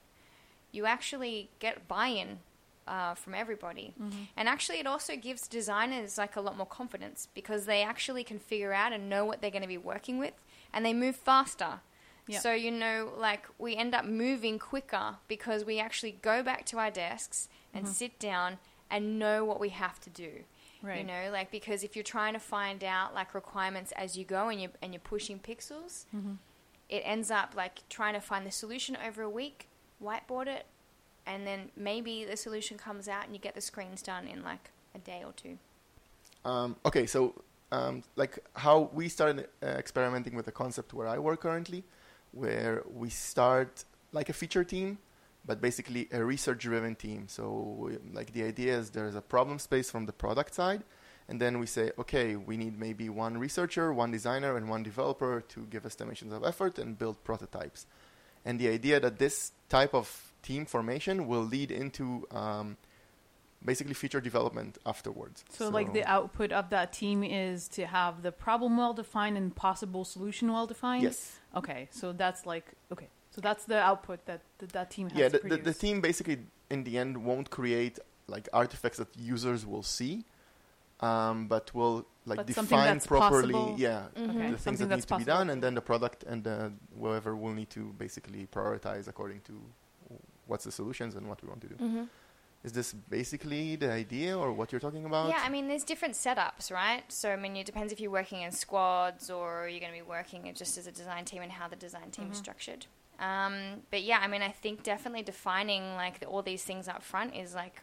you 0.71 0.85
actually 0.85 1.49
get 1.59 1.87
buy-in 1.87 2.39
uh, 2.87 3.13
from 3.13 3.33
everybody, 3.35 3.93
Mm-hmm. 4.01 4.23
and 4.35 4.49
actually 4.49 4.79
it 4.79 4.87
also 4.87 5.15
gives 5.15 5.47
designers 5.47 6.17
like 6.17 6.35
a 6.35 6.41
lot 6.41 6.57
more 6.57 6.65
confidence 6.65 7.27
because 7.35 7.65
they 7.65 7.83
actually 7.83 8.23
can 8.23 8.39
figure 8.39 8.73
out 8.73 8.91
and 8.93 9.09
know 9.09 9.25
what 9.25 9.41
they're 9.41 9.51
going 9.51 9.61
to 9.61 9.67
be 9.67 9.77
working 9.77 10.17
with, 10.17 10.33
and 10.73 10.85
they 10.85 10.93
move 10.93 11.15
faster. 11.15 11.81
Yeah. 12.27 12.39
So 12.39 12.53
you 12.53 12.71
know, 12.71 13.11
like 13.17 13.47
we 13.57 13.75
end 13.75 13.93
up 13.95 14.05
moving 14.05 14.59
quicker 14.59 15.15
because 15.27 15.65
we 15.65 15.79
actually 15.79 16.17
go 16.21 16.43
back 16.43 16.65
to 16.67 16.77
our 16.77 16.91
desks 16.91 17.49
and 17.73 17.85
Mm-hmm. 17.85 17.93
sit 17.93 18.19
down 18.19 18.57
and 18.89 19.17
know 19.17 19.43
what 19.45 19.59
we 19.59 19.69
have 19.69 19.99
to 20.01 20.09
do. 20.09 20.31
Right. 20.83 20.99
You 20.99 21.03
know, 21.05 21.29
like 21.31 21.51
because 21.51 21.83
if 21.83 21.95
you're 21.95 22.03
trying 22.03 22.33
to 22.33 22.39
find 22.39 22.83
out 22.83 23.13
like 23.13 23.33
requirements 23.33 23.91
as 23.95 24.17
you 24.17 24.25
go 24.25 24.49
and 24.49 24.61
you 24.61 24.69
and 24.81 24.93
you're 24.93 24.99
pushing 25.01 25.39
pixels, 25.39 26.05
Mm-hmm. 26.15 26.33
it 26.89 27.01
ends 27.05 27.31
up 27.31 27.53
like 27.55 27.87
trying 27.89 28.13
to 28.13 28.21
find 28.21 28.45
the 28.45 28.51
solution 28.51 28.97
over 29.05 29.21
a 29.21 29.29
week, 29.29 29.67
whiteboard 30.03 30.47
it, 30.47 30.65
and 31.25 31.45
then 31.47 31.69
maybe 31.77 32.25
the 32.25 32.35
solution 32.37 32.77
comes 32.77 33.07
out 33.07 33.25
and 33.25 33.33
you 33.35 33.39
get 33.39 33.55
the 33.55 33.61
screens 33.61 34.01
done 34.01 34.27
in 34.27 34.43
like 34.43 34.69
a 34.95 34.99
day 34.99 35.21
or 35.25 35.33
two. 35.33 35.57
Um, 36.43 36.75
okay, 36.85 37.05
so 37.05 37.35
um, 37.71 38.03
like 38.15 38.39
how 38.55 38.89
we 38.93 39.09
started 39.09 39.47
uh, 39.63 39.67
experimenting 39.67 40.35
with 40.35 40.45
the 40.45 40.51
concept 40.51 40.93
where 40.93 41.07
I 41.07 41.17
work 41.17 41.41
currently, 41.41 41.83
where 42.31 42.83
we 42.93 43.09
start 43.09 43.85
like 44.11 44.29
a 44.29 44.33
feature 44.33 44.63
team, 44.63 44.97
but 45.45 45.61
basically 45.61 46.07
a 46.11 46.23
research-driven 46.23 46.95
team. 46.95 47.27
So 47.27 47.91
like 48.13 48.33
the 48.33 48.43
idea 48.43 48.77
is 48.77 48.91
there's 48.91 49.15
a 49.15 49.21
problem 49.21 49.59
space 49.59 49.89
from 49.89 50.05
the 50.05 50.13
product 50.13 50.53
side, 50.53 50.83
and 51.27 51.39
then 51.39 51.59
we 51.59 51.65
say, 51.65 51.91
okay, 51.97 52.35
we 52.35 52.57
need 52.57 52.77
maybe 52.77 53.07
one 53.07 53.37
researcher, 53.37 53.93
one 53.93 54.11
designer, 54.11 54.57
and 54.57 54.69
one 54.69 54.83
developer 54.83 55.41
to 55.49 55.61
give 55.69 55.85
estimations 55.85 56.33
of 56.33 56.43
effort 56.43 56.77
and 56.77 56.97
build 56.97 57.23
prototypes. 57.23 57.85
And 58.43 58.59
the 58.59 58.67
idea 58.67 58.99
that 58.99 59.17
this 59.17 59.53
type 59.69 59.93
of 59.93 60.33
team 60.43 60.65
formation 60.65 61.27
will 61.27 61.43
lead 61.43 61.71
into 61.71 62.27
um, 62.31 62.77
basically 63.63 63.93
feature 63.93 64.21
development 64.21 64.77
afterwards. 64.85 65.43
So, 65.49 65.69
like 65.69 65.93
the 65.93 66.05
output 66.05 66.51
of 66.51 66.69
that 66.69 66.93
team 66.93 67.23
is 67.23 67.67
to 67.69 67.85
have 67.85 68.23
the 68.23 68.31
problem 68.31 68.77
well 68.77 68.93
defined 68.93 69.37
and 69.37 69.55
possible 69.55 70.03
solution 70.05 70.51
well 70.51 70.67
defined. 70.67 71.03
yes, 71.03 71.39
Okay, 71.55 71.87
so 71.91 72.11
that's 72.13 72.45
like 72.45 72.65
okay, 72.91 73.09
so 73.29 73.41
that's 73.41 73.65
the 73.65 73.77
output 73.79 74.25
that 74.25 74.41
that, 74.59 74.71
that 74.71 74.89
team 74.91 75.09
has 75.09 75.17
yeah. 75.19 75.27
The, 75.29 75.39
the, 75.39 75.57
the 75.57 75.73
team 75.73 76.01
basically 76.01 76.39
in 76.69 76.83
the 76.83 76.97
end 76.97 77.23
won't 77.23 77.49
create 77.49 77.99
like 78.27 78.47
artifacts 78.53 78.97
that 78.97 79.09
users 79.17 79.65
will 79.65 79.83
see, 79.83 80.25
um, 81.01 81.47
but 81.47 81.73
will 81.73 82.05
like 82.25 82.37
But 82.37 82.47
define 82.47 82.99
properly. 82.99 83.53
possible. 83.53 83.75
Yeah, 83.77 84.07
Mhm. 84.15 84.29
Okay, 84.29 84.37
the 84.39 84.47
things 84.47 84.61
something 84.61 84.87
that 84.87 84.95
that's 84.95 85.09
need 85.11 85.17
to 85.19 85.25
be 85.25 85.31
done, 85.37 85.49
and 85.49 85.61
then 85.61 85.73
the 85.75 85.81
product 85.81 86.23
and 86.23 86.47
uh, 86.47 86.69
whoever 86.97 87.35
will 87.35 87.53
need 87.53 87.69
to 87.71 87.93
basically 87.97 88.47
prioritize 88.47 89.07
according 89.07 89.41
to 89.41 89.53
what's 90.47 90.65
the 90.65 90.71
solutions 90.71 91.15
and 91.15 91.27
what 91.27 91.41
we 91.41 91.49
want 91.49 91.61
to 91.61 91.67
do. 91.67 91.75
Mm-hmm. 91.75 92.03
Is 92.63 92.73
this 92.73 92.93
basically 92.93 93.75
the 93.75 93.91
idea 93.91 94.37
or 94.37 94.53
what 94.53 94.71
you're 94.71 94.79
talking 94.81 95.05
about? 95.05 95.29
Yeah, 95.29 95.41
I 95.43 95.49
mean, 95.49 95.67
there's 95.67 95.83
different 95.83 96.13
setups, 96.13 96.71
right? 96.71 97.03
So, 97.11 97.31
I 97.31 97.35
mean, 97.35 97.55
it 97.55 97.65
depends 97.65 97.91
if 97.91 97.99
you're 97.99 98.11
working 98.11 98.41
in 98.43 98.51
squads 98.51 99.31
or 99.31 99.67
you're 99.67 99.79
going 99.79 99.91
to 99.91 99.97
be 99.97 100.07
working 100.07 100.51
just 100.53 100.77
as 100.77 100.85
a 100.85 100.91
design 100.91 101.25
team 101.25 101.41
and 101.41 101.51
how 101.51 101.67
the 101.67 101.75
design 101.75 102.11
team 102.11 102.29
is 102.31 102.37
structured. 102.37 102.85
Um, 103.19 103.81
but 103.89 104.03
yeah, 104.03 104.19
I 104.21 104.27
mean, 104.27 104.43
I 104.43 104.49
think 104.49 104.83
definitely 104.83 105.23
defining 105.23 105.95
like 105.95 106.19
the, 106.19 106.27
all 106.27 106.43
these 106.43 106.63
things 106.63 106.87
up 106.87 107.01
front 107.01 107.35
is 107.35 107.55
like, 107.55 107.81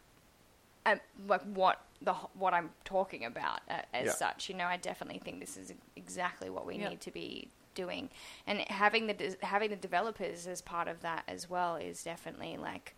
uh, 0.87 0.97
like 1.27 1.43
what 1.43 1.81
the 2.01 2.13
what 2.13 2.55
I'm 2.55 2.71
talking 2.85 3.25
about 3.25 3.61
uh, 3.69 3.83
as 3.93 4.07
Yeah. 4.07 4.13
such. 4.13 4.49
You 4.49 4.55
know, 4.55 4.67
I 4.67 4.77
definitely 4.77 5.19
think 5.19 5.41
this 5.41 5.57
is 5.57 5.73
exactly 5.97 6.51
what 6.51 6.67
we 6.67 6.77
Yeah. 6.77 6.91
need 6.91 7.01
to 7.03 7.11
be 7.11 7.49
doing, 7.75 8.11
and 8.47 8.61
having 8.69 9.07
the 9.09 9.15
des- 9.15 9.37
having 9.43 9.71
the 9.71 9.77
developers 9.77 10.47
as 10.47 10.63
part 10.63 10.87
of 10.89 11.01
that 11.03 11.25
as 11.29 11.51
well 11.51 11.77
is 11.77 12.03
definitely 12.03 12.57
like 12.57 12.95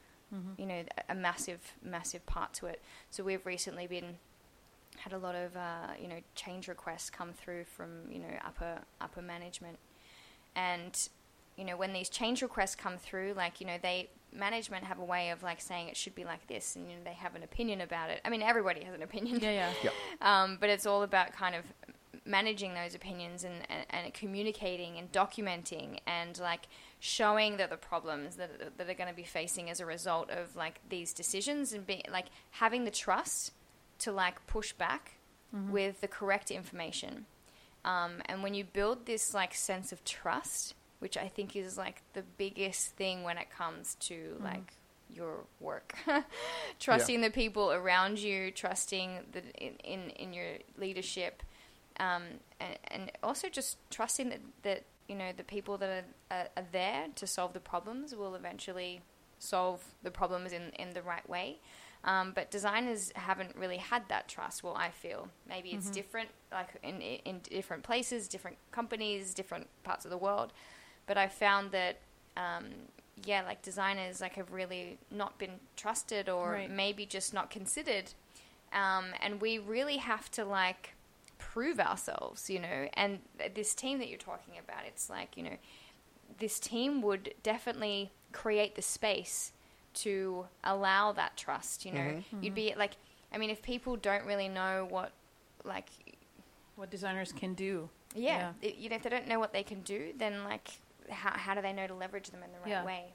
you 0.58 0.66
know 0.66 0.84
a 1.08 1.14
massive 1.14 1.74
massive 1.82 2.24
part 2.26 2.52
to 2.54 2.66
it. 2.66 2.80
So 3.10 3.24
we've 3.24 3.44
recently 3.44 3.86
been 3.86 4.16
had 4.98 5.12
a 5.12 5.18
lot 5.18 5.34
of 5.34 5.56
uh, 5.56 5.92
you 6.00 6.08
know 6.08 6.18
change 6.34 6.68
requests 6.68 7.10
come 7.10 7.32
through 7.32 7.64
from 7.64 8.10
you 8.10 8.18
know 8.18 8.28
upper 8.44 8.80
upper 9.00 9.22
management. 9.22 9.78
And 10.54 10.96
you 11.56 11.64
know 11.64 11.76
when 11.76 11.92
these 11.92 12.08
change 12.08 12.42
requests 12.42 12.74
come 12.74 12.96
through 12.96 13.34
like 13.36 13.60
you 13.60 13.66
know 13.66 13.76
they 13.82 14.10
management 14.32 14.84
have 14.84 14.98
a 15.00 15.04
way 15.04 15.30
of 15.30 15.42
like 15.42 15.60
saying 15.60 15.88
it 15.88 15.96
should 15.96 16.14
be 16.14 16.24
like 16.24 16.46
this 16.46 16.76
and 16.76 16.88
you 16.88 16.96
know 16.96 17.02
they 17.04 17.12
have 17.12 17.34
an 17.34 17.42
opinion 17.42 17.80
about 17.80 18.10
it. 18.10 18.20
I 18.24 18.30
mean 18.30 18.42
everybody 18.42 18.84
has 18.84 18.94
an 18.94 19.02
opinion. 19.02 19.40
Yeah, 19.40 19.72
yeah. 19.82 19.90
um, 20.20 20.58
but 20.60 20.68
it's 20.68 20.86
all 20.86 21.02
about 21.02 21.32
kind 21.32 21.54
of 21.54 21.64
managing 22.30 22.74
those 22.74 22.94
opinions 22.94 23.44
and, 23.44 23.54
and, 23.68 23.84
and 23.90 24.14
communicating 24.14 24.96
and 24.96 25.10
documenting 25.12 25.98
and 26.06 26.38
like 26.38 26.68
showing 27.00 27.56
that 27.56 27.70
the 27.70 27.76
problems 27.76 28.36
that, 28.36 28.76
that 28.78 28.88
are 28.88 28.94
going 28.94 29.08
to 29.08 29.14
be 29.14 29.24
facing 29.24 29.68
as 29.68 29.80
a 29.80 29.86
result 29.86 30.30
of 30.30 30.54
like 30.56 30.80
these 30.88 31.12
decisions 31.12 31.72
and 31.72 31.86
be 31.86 32.02
like 32.10 32.26
having 32.52 32.84
the 32.84 32.90
trust 32.90 33.52
to 33.98 34.12
like 34.12 34.46
push 34.46 34.72
back 34.72 35.16
with 35.68 36.00
the 36.00 36.08
correct 36.08 36.50
information. 36.50 37.26
Um, 37.84 38.22
and 38.26 38.42
when 38.42 38.54
you 38.54 38.64
build 38.64 39.06
this 39.06 39.34
like 39.34 39.54
sense 39.54 39.90
of 39.90 40.04
trust 40.04 40.74
which 41.00 41.16
I 41.16 41.28
think 41.28 41.56
is 41.56 41.76
like 41.76 42.02
the 42.12 42.22
biggest 42.38 42.94
thing 42.94 43.24
when 43.24 43.38
it 43.38 43.50
comes 43.50 43.96
to 44.00 44.36
like 44.42 44.74
your 45.12 45.44
work. 45.58 45.94
trusting 46.78 47.20
the 47.20 47.30
people 47.30 47.72
around 47.72 48.18
you, 48.18 48.50
trusting 48.50 49.18
the, 49.32 49.42
in, 49.58 49.74
in, 49.82 50.10
in 50.10 50.32
your 50.32 50.58
leadership, 50.78 51.42
um, 51.98 52.22
and, 52.60 52.78
and 52.88 53.12
also 53.22 53.48
just 53.48 53.76
trusting 53.90 54.28
that, 54.30 54.40
that 54.62 54.84
you 55.08 55.14
know 55.16 55.32
the 55.36 55.44
people 55.44 55.76
that 55.78 56.04
are, 56.30 56.36
are, 56.36 56.48
are 56.56 56.66
there 56.72 57.06
to 57.16 57.26
solve 57.26 57.52
the 57.52 57.60
problems 57.60 58.14
will 58.14 58.34
eventually 58.34 59.00
solve 59.38 59.82
the 60.02 60.10
problems 60.10 60.52
in, 60.52 60.70
in 60.78 60.90
the 60.92 61.02
right 61.02 61.28
way. 61.28 61.58
Um, 62.02 62.32
but 62.34 62.50
designers 62.50 63.12
haven't 63.14 63.54
really 63.56 63.76
had 63.76 64.08
that 64.08 64.26
trust. 64.26 64.62
Well, 64.64 64.74
I 64.74 64.90
feel 64.90 65.28
maybe 65.46 65.70
it's 65.70 65.90
different, 65.90 66.30
like 66.50 66.68
in 66.82 67.02
in 67.02 67.40
different 67.50 67.82
places, 67.82 68.26
different 68.26 68.56
companies, 68.72 69.34
different 69.34 69.66
parts 69.84 70.06
of 70.06 70.10
the 70.10 70.16
world. 70.16 70.52
But 71.06 71.18
I 71.18 71.28
found 71.28 71.72
that, 71.72 71.98
um, 72.38 72.66
yeah, 73.24 73.42
like 73.42 73.60
designers 73.60 74.22
like 74.22 74.34
have 74.36 74.50
really 74.50 74.96
not 75.10 75.36
been 75.38 75.60
trusted 75.76 76.30
or 76.30 76.52
Right. 76.52 76.70
maybe 76.70 77.04
just 77.04 77.34
not 77.34 77.50
considered. 77.50 78.14
Um, 78.72 79.06
and 79.20 79.40
we 79.40 79.58
really 79.58 79.98
have 79.98 80.30
to 80.32 80.44
like 80.44 80.94
prove 81.40 81.80
ourselves, 81.80 82.48
you 82.48 82.60
know. 82.60 82.88
And 82.94 83.18
this 83.54 83.74
team 83.74 83.98
that 83.98 84.08
you're 84.08 84.18
talking 84.18 84.54
about, 84.62 84.84
it's 84.86 85.10
like 85.10 85.36
you 85.36 85.42
know, 85.42 85.56
this 86.38 86.60
team 86.60 87.02
would 87.02 87.34
definitely 87.42 88.12
create 88.32 88.76
the 88.76 88.82
space 88.82 89.52
to 89.94 90.46
allow 90.62 91.10
that 91.12 91.36
trust. 91.36 91.84
You 91.84 91.92
know, 91.92 92.00
Mm-hmm. 92.00 92.42
you'd 92.44 92.54
be 92.54 92.74
like, 92.76 92.92
I 93.32 93.38
mean, 93.38 93.50
if 93.50 93.60
people 93.62 93.96
don't 93.96 94.24
really 94.24 94.48
know 94.48 94.86
what, 94.88 95.10
like, 95.64 95.88
What 96.76 96.90
designers 96.90 97.32
can 97.32 97.54
do. 97.54 97.88
yeah, 98.14 98.52
i- 98.62 98.74
you 98.78 98.88
know, 98.88 98.96
if 98.96 99.02
they 99.02 99.10
don't 99.10 99.26
know 99.28 99.38
what 99.40 99.52
they 99.52 99.62
can 99.64 99.80
do, 99.82 100.12
then 100.16 100.44
like, 100.44 100.68
how 101.08 101.30
how 101.32 101.54
do 101.54 101.62
they 101.62 101.72
know 101.72 101.86
to 101.88 101.94
leverage 101.94 102.30
them 102.30 102.42
in 102.44 102.52
the 102.52 102.58
right 102.60 102.68
Yeah. 102.70 102.84
way? 102.84 103.12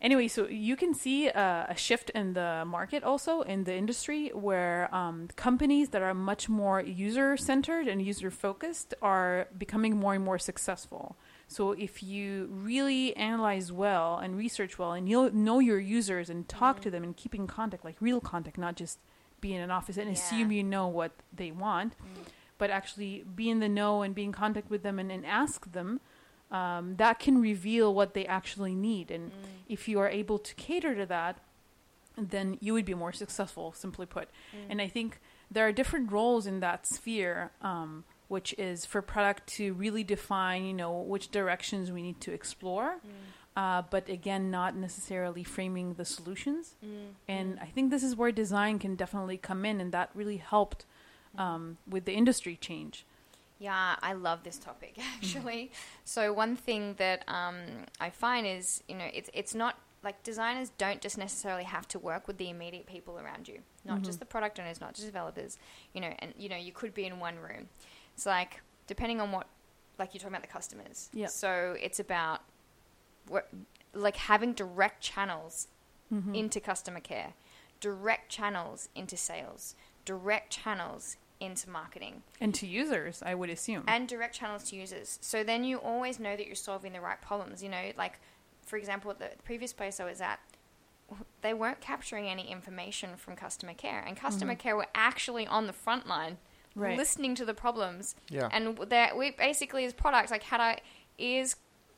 Anyway, 0.00 0.28
so 0.28 0.46
you 0.48 0.76
can 0.76 0.92
see 0.92 1.28
uh, 1.30 1.64
a 1.68 1.74
shift 1.76 2.10
in 2.10 2.34
the 2.34 2.64
market 2.66 3.02
also 3.02 3.40
in 3.42 3.64
the 3.64 3.74
industry 3.74 4.28
where 4.34 4.94
um, 4.94 5.28
companies 5.36 5.90
that 5.90 6.02
are 6.02 6.12
much 6.12 6.48
more 6.48 6.80
user 6.82 7.36
centered 7.36 7.88
and 7.88 8.02
user 8.02 8.30
focused 8.30 8.92
are 9.00 9.48
becoming 9.56 9.96
more 9.96 10.14
and 10.14 10.24
more 10.24 10.38
successful. 10.38 11.16
So 11.48 11.72
if 11.72 12.02
you 12.02 12.48
really 12.50 13.16
analyze 13.16 13.72
well 13.72 14.18
and 14.18 14.36
research 14.36 14.78
well 14.78 14.92
and 14.92 15.08
you'll 15.08 15.32
know 15.32 15.58
your 15.58 15.78
users 15.78 16.28
and 16.28 16.46
talk 16.48 16.80
to 16.82 16.90
them 16.90 17.02
and 17.02 17.16
keep 17.16 17.34
in 17.34 17.46
contact, 17.46 17.84
like 17.84 17.96
real 18.00 18.20
contact, 18.20 18.58
not 18.58 18.76
just 18.76 18.98
be 19.40 19.54
in 19.54 19.62
an 19.62 19.70
office 19.70 19.96
and 19.96 20.08
Yeah. 20.08 20.14
assume 20.14 20.52
you 20.52 20.62
know 20.64 20.86
what 20.86 21.12
they 21.32 21.50
want, 21.50 21.94
but 22.58 22.70
actually 22.70 23.24
be 23.34 23.48
in 23.48 23.60
the 23.60 23.68
know 23.68 24.02
and 24.02 24.14
be 24.14 24.24
in 24.24 24.32
contact 24.32 24.68
with 24.70 24.82
them 24.82 24.98
and, 24.98 25.10
and 25.10 25.24
ask 25.24 25.72
them, 25.72 26.00
um, 26.50 26.96
that 26.96 27.18
can 27.18 27.40
reveal 27.40 27.92
what 27.94 28.14
they 28.14 28.26
actually 28.26 28.74
need. 28.74 29.10
And 29.10 29.32
if 29.68 29.88
you 29.88 29.98
are 29.98 30.08
able 30.08 30.38
to 30.38 30.54
cater 30.54 30.94
to 30.94 31.06
that, 31.06 31.38
then 32.16 32.58
you 32.60 32.72
would 32.74 32.84
be 32.84 32.94
more 32.94 33.12
successful, 33.12 33.72
simply 33.72 34.06
put. 34.06 34.28
And 34.70 34.80
I 34.80 34.88
think 34.88 35.20
there 35.50 35.66
are 35.66 35.72
different 35.72 36.12
roles 36.12 36.46
in 36.46 36.60
that 36.60 36.86
sphere, 36.86 37.50
um, 37.60 38.04
which 38.28 38.54
is 38.58 38.86
for 38.86 39.02
product 39.02 39.46
to 39.56 39.74
really 39.74 40.04
define, 40.04 40.64
you 40.64 40.72
know, 40.72 40.92
which 40.92 41.30
directions 41.30 41.90
we 41.90 42.02
need 42.02 42.20
to 42.20 42.32
explore. 42.32 42.96
Uh, 43.56 43.82
but 43.90 44.08
again, 44.08 44.50
not 44.50 44.74
necessarily 44.76 45.44
framing 45.44 45.94
the 45.94 46.04
solutions. 46.04 46.74
And 47.28 47.58
I 47.60 47.66
think 47.66 47.90
this 47.90 48.02
is 48.02 48.16
where 48.16 48.32
design 48.32 48.78
can 48.78 48.96
definitely 48.96 49.36
come 49.36 49.64
in, 49.64 49.80
and 49.80 49.92
that 49.92 50.10
really 50.14 50.38
helped 50.38 50.86
um, 51.38 51.78
with 51.88 52.04
the 52.04 52.12
industry 52.12 52.56
change. 52.60 53.04
Yeah, 53.58 53.96
I 54.02 54.12
love 54.14 54.42
this 54.42 54.58
topic 54.58 54.94
mm-hmm. 54.98 55.08
actually. 55.16 55.72
So 56.04 56.32
one 56.32 56.56
thing 56.56 56.94
that 56.98 57.24
um, 57.28 57.56
I 58.00 58.10
find 58.10 58.46
is, 58.46 58.82
you 58.88 58.96
know, 58.96 59.06
it's 59.12 59.30
it's 59.32 59.54
not 59.54 59.78
like 60.02 60.22
designers 60.22 60.70
don't 60.76 61.00
just 61.00 61.16
necessarily 61.16 61.64
have 61.64 61.88
to 61.88 61.98
work 61.98 62.26
with 62.28 62.36
the 62.36 62.50
immediate 62.50 62.86
people 62.86 63.18
around 63.18 63.48
you, 63.48 63.60
not 63.86 64.02
just 64.02 64.16
mm-hmm. 64.16 64.18
the 64.20 64.26
product 64.26 64.60
owners, 64.60 64.80
not 64.80 64.94
just 64.94 65.06
developers. 65.06 65.58
You 65.94 66.02
know, 66.02 66.12
and 66.18 66.34
you 66.36 66.48
know, 66.48 66.56
you 66.56 66.72
could 66.72 66.92
be 66.92 67.06
in 67.06 67.18
one 67.20 67.36
room. 67.36 67.68
It's 68.14 68.26
like 68.26 68.60
depending 68.86 69.20
on 69.20 69.32
what, 69.32 69.46
like 69.98 70.14
you're 70.14 70.20
talking 70.20 70.34
about 70.34 70.42
the 70.42 70.52
customers. 70.52 71.08
Yeah. 71.12 71.26
So 71.26 71.76
it's 71.80 72.00
about, 72.00 72.42
what, 73.28 73.48
like 73.92 74.16
having 74.16 74.52
direct 74.52 75.02
channels 75.02 75.68
mm-hmm. 76.12 76.34
into 76.34 76.60
customer 76.60 77.00
care, 77.00 77.34
direct 77.80 78.28
channels 78.30 78.88
into 78.94 79.16
sales, 79.16 79.74
direct 80.04 80.50
channels 80.50 81.16
into 81.44 81.70
marketing 81.70 82.22
And 82.40 82.54
to 82.56 82.66
users, 82.66 83.22
I 83.24 83.34
would 83.34 83.50
assume. 83.50 83.84
and 83.86 84.08
direct 84.08 84.34
channels 84.34 84.64
to 84.70 84.76
users. 84.76 85.18
So 85.22 85.44
then 85.44 85.64
you 85.64 85.78
always 85.78 86.18
know 86.18 86.36
that 86.36 86.46
you're 86.46 86.54
solving 86.54 86.92
the 86.92 87.00
right 87.00 87.20
problems. 87.20 87.62
You 87.62 87.68
know, 87.68 87.92
like 87.96 88.18
for 88.64 88.76
example, 88.76 89.10
at 89.10 89.18
the 89.18 89.30
previous 89.44 89.72
place 89.72 90.00
I 90.00 90.04
was 90.04 90.20
at, 90.20 90.40
they 91.42 91.54
weren't 91.54 91.80
capturing 91.80 92.28
any 92.28 92.50
information 92.50 93.16
from 93.16 93.36
customer 93.36 93.74
care, 93.74 94.02
and 94.06 94.16
customer 94.16 94.54
mm-hmm. 94.54 94.60
care 94.60 94.76
were 94.76 94.86
actually 94.94 95.46
on 95.46 95.66
the 95.66 95.72
front 95.72 96.06
line, 96.06 96.38
Right. 96.74 96.96
listening 96.98 97.36
to 97.36 97.44
the 97.44 97.54
problems. 97.54 98.16
Yeah. 98.28 98.48
And 98.50 98.76
that 98.88 99.16
we 99.16 99.30
basically 99.30 99.84
as 99.84 99.92
products 99.92 100.32
like 100.32 100.42
had 100.42 100.60
our 100.60 100.76
ears 101.18 101.54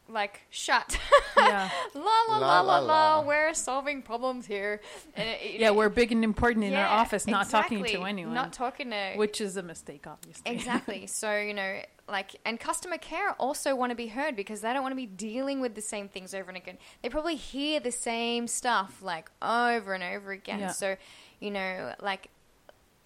like 0.09 0.43
shut. 0.51 0.99
yeah. 1.37 1.69
la 1.95 2.01
la 2.29 2.39
la 2.39 2.39
La, 2.39 2.39
la 2.39 2.61
la, 2.61 2.79
la. 2.79 3.17
la. 3.19 3.27
We're 3.27 3.55
solving 3.55 4.03
problems 4.03 4.47
here. 4.47 4.81
And 5.17 5.29
it, 5.29 5.39
it- 5.43 5.61
Yeah, 5.61 5.71
we're 5.71 5.89
big 5.89 6.13
and 6.13 6.23
important 6.25 6.65
in 6.65 6.75
our 6.75 6.87
office, 6.87 7.27
not 7.27 7.49
talking 7.51 7.85
to 7.85 8.03
anyone. 8.05 8.35
Not 8.35 8.53
talking 8.53 8.91
to 8.91 9.15
which 9.17 9.41
is 9.41 9.57
a 9.57 9.63
mistake, 9.63 10.07
obviously. 10.07 10.51
Exactly. 10.53 11.07
so, 11.09 11.37
you 11.37 11.55
know, 11.55 11.81
like, 12.09 12.37
and 12.45 12.61
customer 12.61 12.99
care 12.99 13.33
also 13.33 13.75
want 13.75 13.91
to 13.91 13.97
be 13.97 14.07
heard 14.07 14.37
because 14.37 14.61
they 14.61 14.73
don't 14.73 14.83
want 14.83 14.93
to 14.93 14.97
be 14.97 15.07
dealing 15.07 15.61
with 15.61 15.75
the 15.75 15.81
same 15.83 16.09
things 16.09 16.35
over 16.35 16.49
and 16.49 16.57
again. 16.57 16.79
They 17.03 17.09
probably 17.09 17.35
hear 17.37 17.81
the 17.81 17.91
same 17.91 18.47
stuff 18.47 19.03
like 19.03 19.29
over 19.43 19.93
and 19.93 20.05
over 20.05 20.31
again. 20.31 20.61
Yeah. 20.61 20.71
So, 20.71 20.97
you 21.41 21.51
know, 21.51 21.95
like 22.01 22.29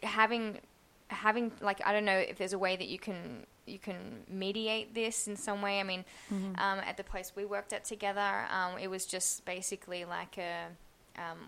having, 0.03 0.59
having, 1.09 1.51
like, 1.61 1.81
I 1.87 1.93
don't 1.93 2.05
know 2.05 2.19
if 2.19 2.37
there's 2.37 2.53
a 2.53 2.59
way 2.59 2.77
that 2.77 2.89
you 2.89 2.99
can, 2.99 3.47
you 3.67 3.79
can 3.79 4.25
mediate 4.29 4.95
this 4.95 5.29
in 5.29 5.37
some 5.37 5.63
way. 5.63 5.81
I 5.81 5.83
mean, 5.83 6.05
Mm-hmm. 6.33 6.55
um, 6.59 6.79
at 6.81 6.97
the 6.97 7.05
place 7.05 7.33
we 7.37 7.45
worked 7.45 7.73
at 7.73 7.85
together, 7.85 8.47
um, 8.51 8.79
it 8.79 8.89
was 8.89 9.07
just 9.07 9.45
basically 9.45 10.05
like 10.05 10.39
a, 10.39 10.67
um, 11.17 11.39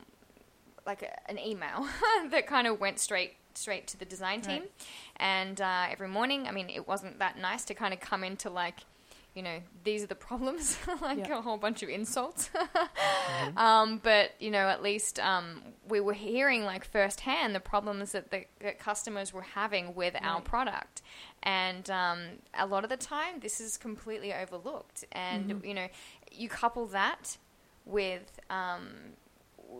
like 0.87 1.03
a, 1.03 1.31
an 1.31 1.38
email 1.38 1.87
that 2.31 2.46
kind 2.46 2.66
of 2.66 2.81
went 2.81 2.98
straight 2.98 3.35
straight 3.55 3.87
to 3.88 3.98
the 3.98 4.05
design 4.07 4.40
team. 4.40 4.62
Right. 4.62 4.70
And 5.16 5.61
uh, 5.61 5.87
every 5.90 6.09
morning, 6.09 6.48
I 6.48 6.53
mean, 6.53 6.70
it 6.70 6.88
wasn't 6.88 7.18
that 7.18 7.38
nice 7.38 7.64
to 7.66 7.75
kind 7.75 7.92
of 7.92 8.01
come 8.01 8.25
into 8.25 8.48
like, 8.48 8.77
you 9.35 9.42
know, 9.42 9.59
these 9.85 10.03
are 10.03 10.07
the 10.07 10.14
problems, 10.29 10.77
like 11.01 11.29
a 11.29 11.40
whole 11.40 11.57
bunch 11.57 11.83
of 11.83 11.88
insults. 11.88 12.51
um, 13.57 14.01
but 14.03 14.33
you 14.38 14.51
know, 14.51 14.68
at 14.68 14.83
least 14.83 15.18
um, 15.21 15.62
we 15.88 16.01
were 16.01 16.12
hearing 16.12 16.64
like 16.64 16.85
firsthand 16.85 17.55
the 17.55 17.61
problems 17.61 18.12
that 18.12 18.31
the 18.31 18.45
that 18.61 18.79
customers 18.79 19.33
were 19.33 19.42
having 19.42 19.95
with 19.95 20.14
our 20.21 20.40
product. 20.40 21.03
And 21.42 21.90
um, 21.90 22.18
a 22.59 22.66
lot 22.66 22.85
of 22.85 22.90
the 22.90 22.97
time, 22.97 23.40
this 23.40 23.61
is 23.61 23.77
completely 23.77 24.33
overlooked. 24.33 25.05
And 25.12 25.51
Mm-hmm. 25.51 25.66
you 25.66 25.75
know, 25.75 25.88
you 26.31 26.49
couple 26.49 26.87
that 26.88 27.37
with 27.85 28.38
um, 28.51 28.88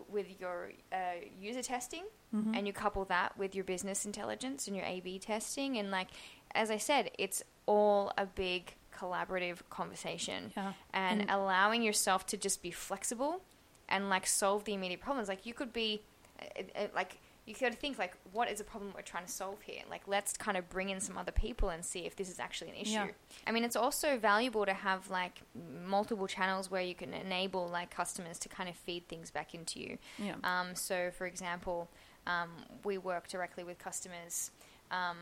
with 0.09 0.39
your 0.39 0.71
uh, 0.91 0.95
user 1.39 1.61
testing, 1.61 2.03
Mm-hmm. 2.35 2.55
and 2.55 2.65
you 2.65 2.73
couple 2.73 3.05
that 3.05 3.37
with 3.37 3.53
your 3.53 3.63
business 3.63 4.05
intelligence 4.07 4.65
and 4.67 4.75
your 4.75 4.85
A/B 4.87 5.19
testing, 5.19 5.77
and 5.77 5.91
like 5.91 6.07
as 6.55 6.71
I 6.71 6.77
said, 6.77 7.11
it's 7.19 7.43
all 7.67 8.11
a 8.17 8.25
big 8.25 8.73
collaborative 8.93 9.59
conversation, 9.69 10.51
Yeah. 10.55 10.73
and, 10.93 11.21
And- 11.21 11.29
allowing 11.31 11.81
yourself 11.83 12.25
to 12.27 12.37
just 12.37 12.61
be 12.61 12.71
flexible 12.71 13.41
and 13.89 14.09
like 14.09 14.25
solve 14.27 14.63
the 14.65 14.73
immediate 14.73 15.01
problems. 15.01 15.27
Like 15.27 15.45
you 15.45 15.53
could 15.53 15.73
be, 15.73 16.03
uh, 16.41 16.63
uh, 16.75 16.87
like 16.95 17.17
you 17.45 17.53
could 17.53 17.77
think 17.77 17.97
like, 17.99 18.13
what 18.31 18.49
is 18.49 18.61
a 18.61 18.63
problem 18.63 18.93
we're 18.95 19.01
trying 19.01 19.25
to 19.25 19.31
solve 19.31 19.61
here? 19.63 19.81
Like 19.89 20.07
let's 20.07 20.37
kind 20.37 20.55
of 20.55 20.69
bring 20.69 20.89
in 20.89 21.01
some 21.01 21.17
other 21.17 21.33
people 21.33 21.69
and 21.69 21.83
see 21.83 22.05
if 22.05 22.15
this 22.15 22.29
is 22.29 22.39
actually 22.39 22.69
an 22.71 22.77
issue. 22.77 22.91
Yeah. 22.91 23.07
I 23.45 23.51
mean, 23.51 23.65
it's 23.65 23.75
also 23.75 24.17
valuable 24.17 24.65
to 24.65 24.73
have 24.73 25.09
like 25.09 25.41
multiple 25.85 26.27
channels 26.27 26.71
where 26.71 26.81
you 26.81 26.95
can 26.95 27.13
enable 27.13 27.67
like 27.67 27.89
customers 27.93 28.39
to 28.39 28.49
kind 28.49 28.69
of 28.69 28.75
feed 28.75 29.09
things 29.09 29.29
back 29.29 29.53
into 29.53 29.81
you. 29.81 29.97
Yeah. 30.17 30.35
Um, 30.45 30.73
so, 30.73 31.11
for 31.11 31.27
example, 31.27 31.89
um, 32.27 32.49
we 32.85 32.97
work 32.97 33.27
directly 33.27 33.65
with 33.65 33.77
customers. 33.77 34.51
Um, 34.89 35.17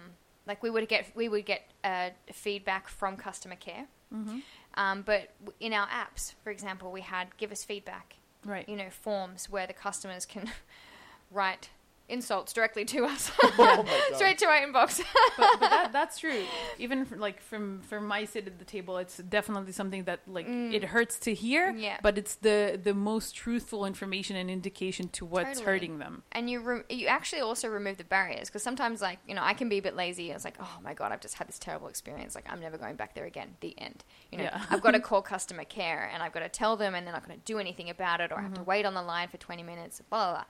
like 0.47 0.63
we 0.63 0.69
would 0.69 0.87
get 0.87 1.07
we 1.15 1.29
would 1.29 1.45
get 1.45 1.71
uh, 1.83 2.09
feedback 2.31 2.87
from 2.87 3.15
customer 3.17 3.55
care, 3.55 3.87
Mm-hmm. 4.13 4.39
um, 4.75 5.03
but 5.03 5.29
in 5.59 5.71
our 5.73 5.87
apps, 5.87 6.33
for 6.43 6.49
example, 6.49 6.91
we 6.91 7.01
had 7.01 7.35
give 7.37 7.51
us 7.51 7.63
feedback. 7.63 8.15
Right. 8.43 8.67
You 8.67 8.75
know, 8.75 8.89
forms 8.89 9.49
where 9.49 9.67
the 9.67 9.73
customers 9.73 10.25
can 10.25 10.49
write 11.31 11.69
insults 12.11 12.53
directly 12.53 12.85
to 12.85 13.05
us, 13.05 13.31
Oh 13.43 13.85
straight 14.15 14.37
to 14.39 14.45
our 14.45 14.59
inbox. 14.61 15.01
but, 15.37 15.59
but 15.59 15.69
that, 15.69 15.89
that's 15.91 16.17
true. 16.19 16.43
Even 16.77 17.05
from, 17.05 17.19
like 17.19 17.41
from 17.41 17.81
from 17.81 18.05
my 18.07 18.25
seat 18.25 18.47
at 18.47 18.59
the 18.59 18.65
table, 18.65 18.97
it's 18.97 19.17
definitely 19.17 19.71
something 19.71 20.03
that 20.03 20.19
like 20.27 20.45
it 20.47 20.83
hurts 20.83 21.17
to 21.19 21.33
hear. 21.33 21.71
Mm. 21.73 21.81
Yeah. 21.81 21.97
But 22.03 22.17
it's 22.17 22.35
the 22.35 22.79
the 22.81 22.93
most 22.93 23.35
truthful 23.35 23.85
information 23.85 24.35
and 24.35 24.49
indication 24.49 25.07
to 25.09 25.25
what's 25.25 25.59
Totally. 25.59 25.65
hurting 25.65 25.97
them. 25.99 26.23
and 26.31 26.49
you 26.49 26.59
re- 26.59 26.83
you 26.89 27.07
actually 27.07 27.41
also 27.41 27.67
remove 27.67 27.97
the 27.97 28.03
barriers 28.03 28.47
because 28.49 28.63
sometimes 28.63 29.01
like 29.01 29.19
you 29.27 29.33
know 29.35 29.43
I 29.43 29.53
can 29.53 29.69
be 29.69 29.77
a 29.77 29.81
bit 29.81 29.95
lazy. 29.95 30.31
It's 30.31 30.45
like 30.45 30.57
oh 30.59 30.77
my 30.83 30.93
god, 30.93 31.11
I've 31.11 31.21
just 31.21 31.35
had 31.35 31.47
this 31.47 31.59
terrible 31.59 31.87
experience. 31.87 32.35
Like 32.35 32.45
I'm 32.51 32.59
never 32.59 32.77
going 32.77 32.95
back 32.95 33.15
there 33.15 33.25
again. 33.25 33.55
The 33.61 33.73
end. 33.79 34.03
You 34.31 34.37
know, 34.39 34.43
Yeah. 34.45 34.61
I've 34.69 34.81
got 34.81 34.91
to 34.91 34.99
call 35.09 35.21
customer 35.21 35.63
care 35.63 36.09
and 36.13 36.21
I've 36.23 36.33
got 36.33 36.41
to 36.41 36.49
tell 36.49 36.75
them, 36.77 36.95
and 36.95 37.05
they're 37.05 37.13
not 37.13 37.25
going 37.27 37.39
to 37.39 37.45
do 37.45 37.57
anything 37.59 37.89
about 37.89 38.21
it, 38.21 38.31
or 38.31 38.39
I 38.39 38.41
have 38.43 38.53
to 38.55 38.63
wait 38.63 38.85
on 38.85 38.93
the 38.93 39.01
line 39.01 39.27
for 39.29 39.37
20 39.37 39.63
minutes. 39.63 40.01
Blah 40.09 40.19
blah. 40.25 40.33
blah. 40.33 40.43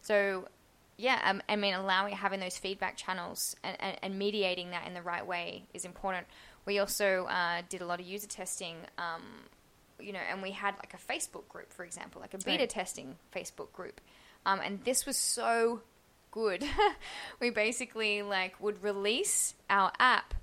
So 0.00 0.48
yeah, 0.98 1.20
um, 1.24 1.40
I 1.48 1.56
mean, 1.56 1.72
allowing 1.74 2.14
having 2.14 2.40
those 2.40 2.58
feedback 2.58 2.96
channels 2.96 3.56
and, 3.64 3.76
and, 3.80 3.96
and 4.02 4.18
mediating 4.18 4.70
that 4.72 4.86
in 4.86 4.92
the 4.94 5.00
right 5.02 5.26
way 5.26 5.64
is 5.72 5.84
important. 5.86 6.26
We 6.66 6.78
also 6.80 7.24
uh, 7.30 7.62
did 7.70 7.80
a 7.80 7.86
lot 7.86 8.00
of 8.00 8.06
user 8.06 8.26
testing. 8.26 8.76
Um, 8.98 9.22
you 10.00 10.12
know, 10.12 10.20
and 10.30 10.42
we 10.42 10.50
had 10.52 10.74
like 10.76 10.94
a 10.94 10.96
Facebook 11.12 11.48
group, 11.48 11.72
for 11.72 11.84
example, 11.84 12.20
like 12.20 12.34
a 12.34 12.38
beta 12.38 12.62
Right. 12.64 12.70
testing 12.70 13.16
Facebook 13.34 13.72
group. 13.72 14.00
Um, 14.44 14.60
and 14.62 14.84
this 14.84 15.06
was 15.06 15.16
so 15.16 15.80
good. 16.30 16.62
we 17.40 17.50
basically 17.50 18.22
like 18.22 18.60
would 18.60 18.82
release 18.84 19.54
our 19.70 19.90
app 19.98 20.34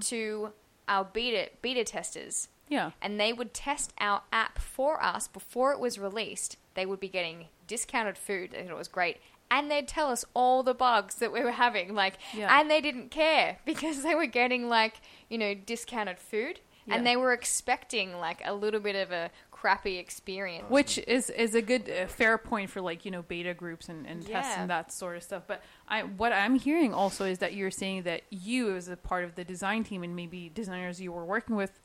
to 0.00 0.52
our 0.88 1.04
beta 1.04 1.50
beta 1.62 1.82
testers, 1.84 2.48
Yeah. 2.68 2.90
and 3.02 3.18
they 3.20 3.32
would 3.32 3.52
test 3.54 3.92
our 3.98 4.22
app 4.32 4.58
for 4.58 5.02
us 5.02 5.26
before 5.28 5.72
it 5.72 5.80
was 5.80 5.98
released. 5.98 6.56
They 6.74 6.86
would 6.86 7.00
be 7.00 7.08
getting 7.08 7.46
discounted 7.66 8.16
food, 8.18 8.52
and 8.54 8.68
it 8.68 8.76
was 8.76 8.88
great. 8.88 9.18
And 9.50 9.70
they'd 9.70 9.86
tell 9.86 10.08
us 10.10 10.24
all 10.34 10.62
the 10.62 10.74
bugs 10.74 11.16
that 11.16 11.32
we 11.32 11.40
were 11.42 11.52
having, 11.52 11.94
like, 11.94 12.14
Yeah. 12.32 12.58
and 12.58 12.70
they 12.70 12.80
didn't 12.80 13.10
care 13.10 13.58
because 13.64 14.02
they 14.02 14.14
were 14.14 14.26
getting 14.26 14.68
like, 14.68 15.00
you 15.28 15.38
know, 15.38 15.54
discounted 15.54 16.18
food, 16.18 16.60
Yeah. 16.86 16.94
and 16.96 17.06
they 17.06 17.16
were 17.16 17.32
expecting 17.32 18.16
like 18.18 18.40
a 18.44 18.52
little 18.54 18.80
bit 18.80 18.96
of 18.96 19.12
a 19.12 19.30
crappy 19.52 19.96
experience. 19.96 20.68
Which 20.68 20.98
is 20.98 21.30
is 21.30 21.54
a 21.54 21.62
good 21.62 21.88
uh, 21.88 22.06
fair 22.06 22.36
point 22.36 22.68
for 22.68 22.82
like 22.82 23.06
you 23.06 23.10
know 23.10 23.22
beta 23.22 23.54
groups 23.54 23.88
and, 23.88 24.06
and 24.06 24.26
tests 24.26 24.54
and 24.58 24.68
that 24.68 24.92
sort 24.92 25.16
of 25.16 25.22
stuff. 25.22 25.44
But 25.46 25.62
I 25.88 26.02
what 26.02 26.32
I'm 26.32 26.56
hearing 26.56 26.92
also 26.92 27.24
is 27.24 27.38
that 27.38 27.54
you're 27.54 27.70
saying 27.70 28.02
that 28.02 28.22
you 28.30 28.76
as 28.76 28.88
a 28.88 28.96
part 28.96 29.24
of 29.24 29.36
the 29.36 29.44
design 29.44 29.82
team 29.84 30.02
and 30.02 30.14
maybe 30.14 30.50
designers 30.52 31.00
you 31.00 31.12
were 31.12 31.24
working 31.24 31.56
with 31.56 31.80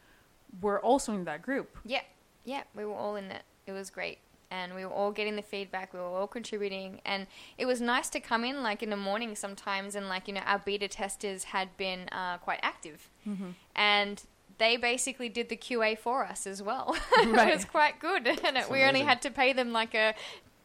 were 0.62 0.82
also 0.82 1.13
in 1.13 1.24
that 1.26 1.41
group. 1.41 1.78
Yeah, 1.86 2.02
yeah, 2.43 2.63
we 2.76 2.84
were 2.84 2.95
all 2.95 3.15
in 3.15 3.32
it. 3.32 3.43
It 3.65 3.72
was 3.72 3.89
great. 3.89 4.17
And 4.51 4.73
we 4.73 4.83
were 4.83 4.91
all 4.91 5.12
getting 5.12 5.35
the 5.35 5.43
feedback, 5.43 5.93
we 5.93 5.99
were 5.99 6.05
all 6.05 6.25
contributing. 6.27 7.01
And 7.05 7.27
it 7.57 7.65
was 7.67 7.79
nice 7.81 8.09
to 8.09 8.19
come 8.19 8.43
in, 8.43 8.63
like, 8.63 8.81
in 8.81 8.89
the 8.89 8.97
morning 8.97 9.35
sometimes, 9.35 9.93
and, 9.95 10.09
like, 10.09 10.27
you 10.27 10.33
know, 10.33 10.41
our 10.45 10.57
beta 10.59 10.88
testers 10.88 11.43
had 11.45 11.75
been 11.77 12.09
uh, 12.12 12.38
quite 12.39 12.59
active. 12.63 13.09
And 13.75 14.23
they 14.57 14.75
basically 14.75 15.29
did 15.29 15.49
the 15.49 15.55
QA 15.55 15.97
for 15.97 16.25
us 16.25 16.47
as 16.47 16.63
well. 16.63 16.95
it 17.17 17.55
was 17.55 17.63
quite 17.65 17.99
good. 17.99 18.27
And 18.43 18.57
it, 18.57 18.69
we 18.71 18.83
only 18.83 19.01
had 19.01 19.21
to 19.21 19.29
pay 19.31 19.53
them, 19.53 19.71
like, 19.71 19.93
a 19.93 20.15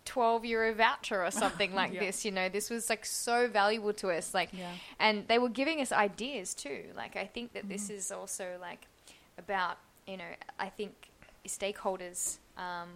12 0.06 0.44
euro 0.46 0.74
voucher 0.74 1.22
or 1.24 1.30
something 1.30 1.74
like 1.80 1.92
Yeah. 1.92 2.00
this, 2.00 2.24
you 2.24 2.30
know. 2.30 2.48
This 2.48 2.70
was, 2.70 2.88
like, 2.88 3.04
so 3.04 3.48
valuable 3.48 3.92
to 3.94 4.10
us. 4.10 4.32
Like, 4.32 4.48
Yeah. 4.52 4.70
and 4.98 5.28
they 5.28 5.38
were 5.38 5.48
giving 5.50 5.80
us 5.82 5.92
ideas 5.92 6.54
too. 6.54 6.84
Like 6.96 7.16
I 7.16 7.26
think 7.26 7.52
that 7.52 7.68
this 7.68 7.84
Mm-hmm. 7.84 7.94
is 7.98 8.10
also 8.12 8.56
like 8.60 8.86
about 9.38 9.78
you 10.06 10.16
know 10.16 10.32
I 10.58 10.68
think 10.68 10.92
stakeholders 11.48 12.38
um, 12.56 12.88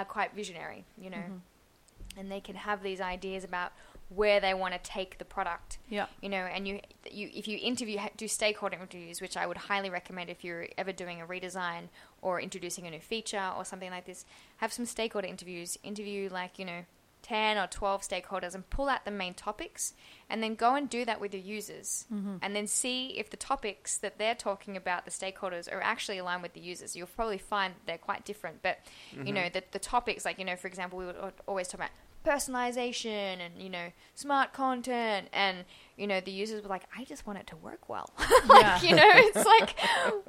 are 0.00 0.04
quite 0.04 0.34
visionary, 0.34 0.84
you 1.00 1.10
know, 1.10 1.16
Mm-hmm. 1.16 2.18
and 2.18 2.30
they 2.30 2.40
can 2.40 2.56
have 2.56 2.82
these 2.82 3.00
ideas 3.00 3.44
about 3.44 3.72
where 4.08 4.38
they 4.40 4.54
want 4.54 4.72
to 4.72 4.80
take 4.90 5.18
the 5.18 5.24
product. 5.24 5.78
Yeah. 5.88 6.06
You 6.22 6.28
know, 6.28 6.44
and 6.54 6.66
you 6.68 6.80
you 7.10 7.28
if 7.34 7.48
you 7.48 7.58
interview 7.60 7.98
do 8.16 8.28
stakeholder 8.28 8.76
interviews, 8.80 9.20
which 9.20 9.36
I 9.36 9.46
would 9.46 9.56
highly 9.56 9.90
recommend 9.90 10.30
if 10.30 10.44
you're 10.44 10.68
ever 10.78 10.92
doing 10.92 11.20
a 11.20 11.26
redesign 11.26 11.88
or 12.22 12.40
introducing 12.40 12.86
a 12.86 12.90
new 12.90 13.00
feature 13.00 13.50
or 13.56 13.64
something 13.64 13.90
like 13.90 14.06
this, 14.06 14.24
have 14.58 14.72
some 14.72 14.86
stakeholder 14.86 15.28
interviews. 15.28 15.78
Interview 15.82 16.28
like 16.30 16.58
you 16.58 16.64
know. 16.64 16.82
10 17.26 17.58
or 17.58 17.66
12 17.66 18.02
stakeholders 18.02 18.54
and 18.54 18.68
pull 18.70 18.88
out 18.88 19.04
the 19.04 19.10
main 19.10 19.34
topics 19.34 19.94
and 20.30 20.42
then 20.42 20.54
go 20.54 20.74
and 20.74 20.88
do 20.88 21.04
that 21.04 21.20
with 21.20 21.34
your 21.34 21.42
users. 21.42 22.06
Mm-hmm. 22.12 22.36
And 22.40 22.54
then 22.54 22.66
see 22.66 23.18
if 23.18 23.30
the 23.30 23.36
topics 23.36 23.98
that 23.98 24.18
they're 24.18 24.34
talking 24.34 24.76
about 24.76 25.04
the 25.04 25.10
stakeholders 25.10 25.72
are 25.72 25.80
actually 25.80 26.18
aligned 26.18 26.42
with 26.42 26.52
the 26.52 26.60
users. 26.60 26.94
You'll 26.94 27.08
probably 27.08 27.38
find 27.38 27.74
they're 27.86 27.98
quite 27.98 28.24
different 28.24 28.62
but 28.62 28.78
you 29.12 29.32
know 29.32 29.42
mm-hmm. 29.42 29.52
the, 29.52 29.64
the 29.72 29.78
topics 29.78 30.24
like 30.24 30.38
you 30.38 30.44
know 30.44 30.56
for 30.56 30.68
example 30.68 30.98
we 30.98 31.06
would 31.06 31.16
always 31.46 31.68
talk 31.68 31.80
about 31.80 31.90
personalization 32.24 33.38
and 33.40 33.60
you 33.62 33.70
know 33.70 33.92
smart 34.14 34.52
content 34.52 35.28
and 35.32 35.58
you 35.96 36.06
know 36.06 36.20
the 36.20 36.30
users 36.30 36.62
were 36.62 36.68
like 36.68 36.84
i 36.96 37.04
just 37.04 37.26
want 37.26 37.38
it 37.38 37.46
to 37.46 37.56
work 37.56 37.88
well 37.88 38.08
like 38.48 38.60
Yeah. 38.62 38.82
you 38.82 38.94
know 38.94 39.10
it's 39.14 39.44
like 39.46 39.74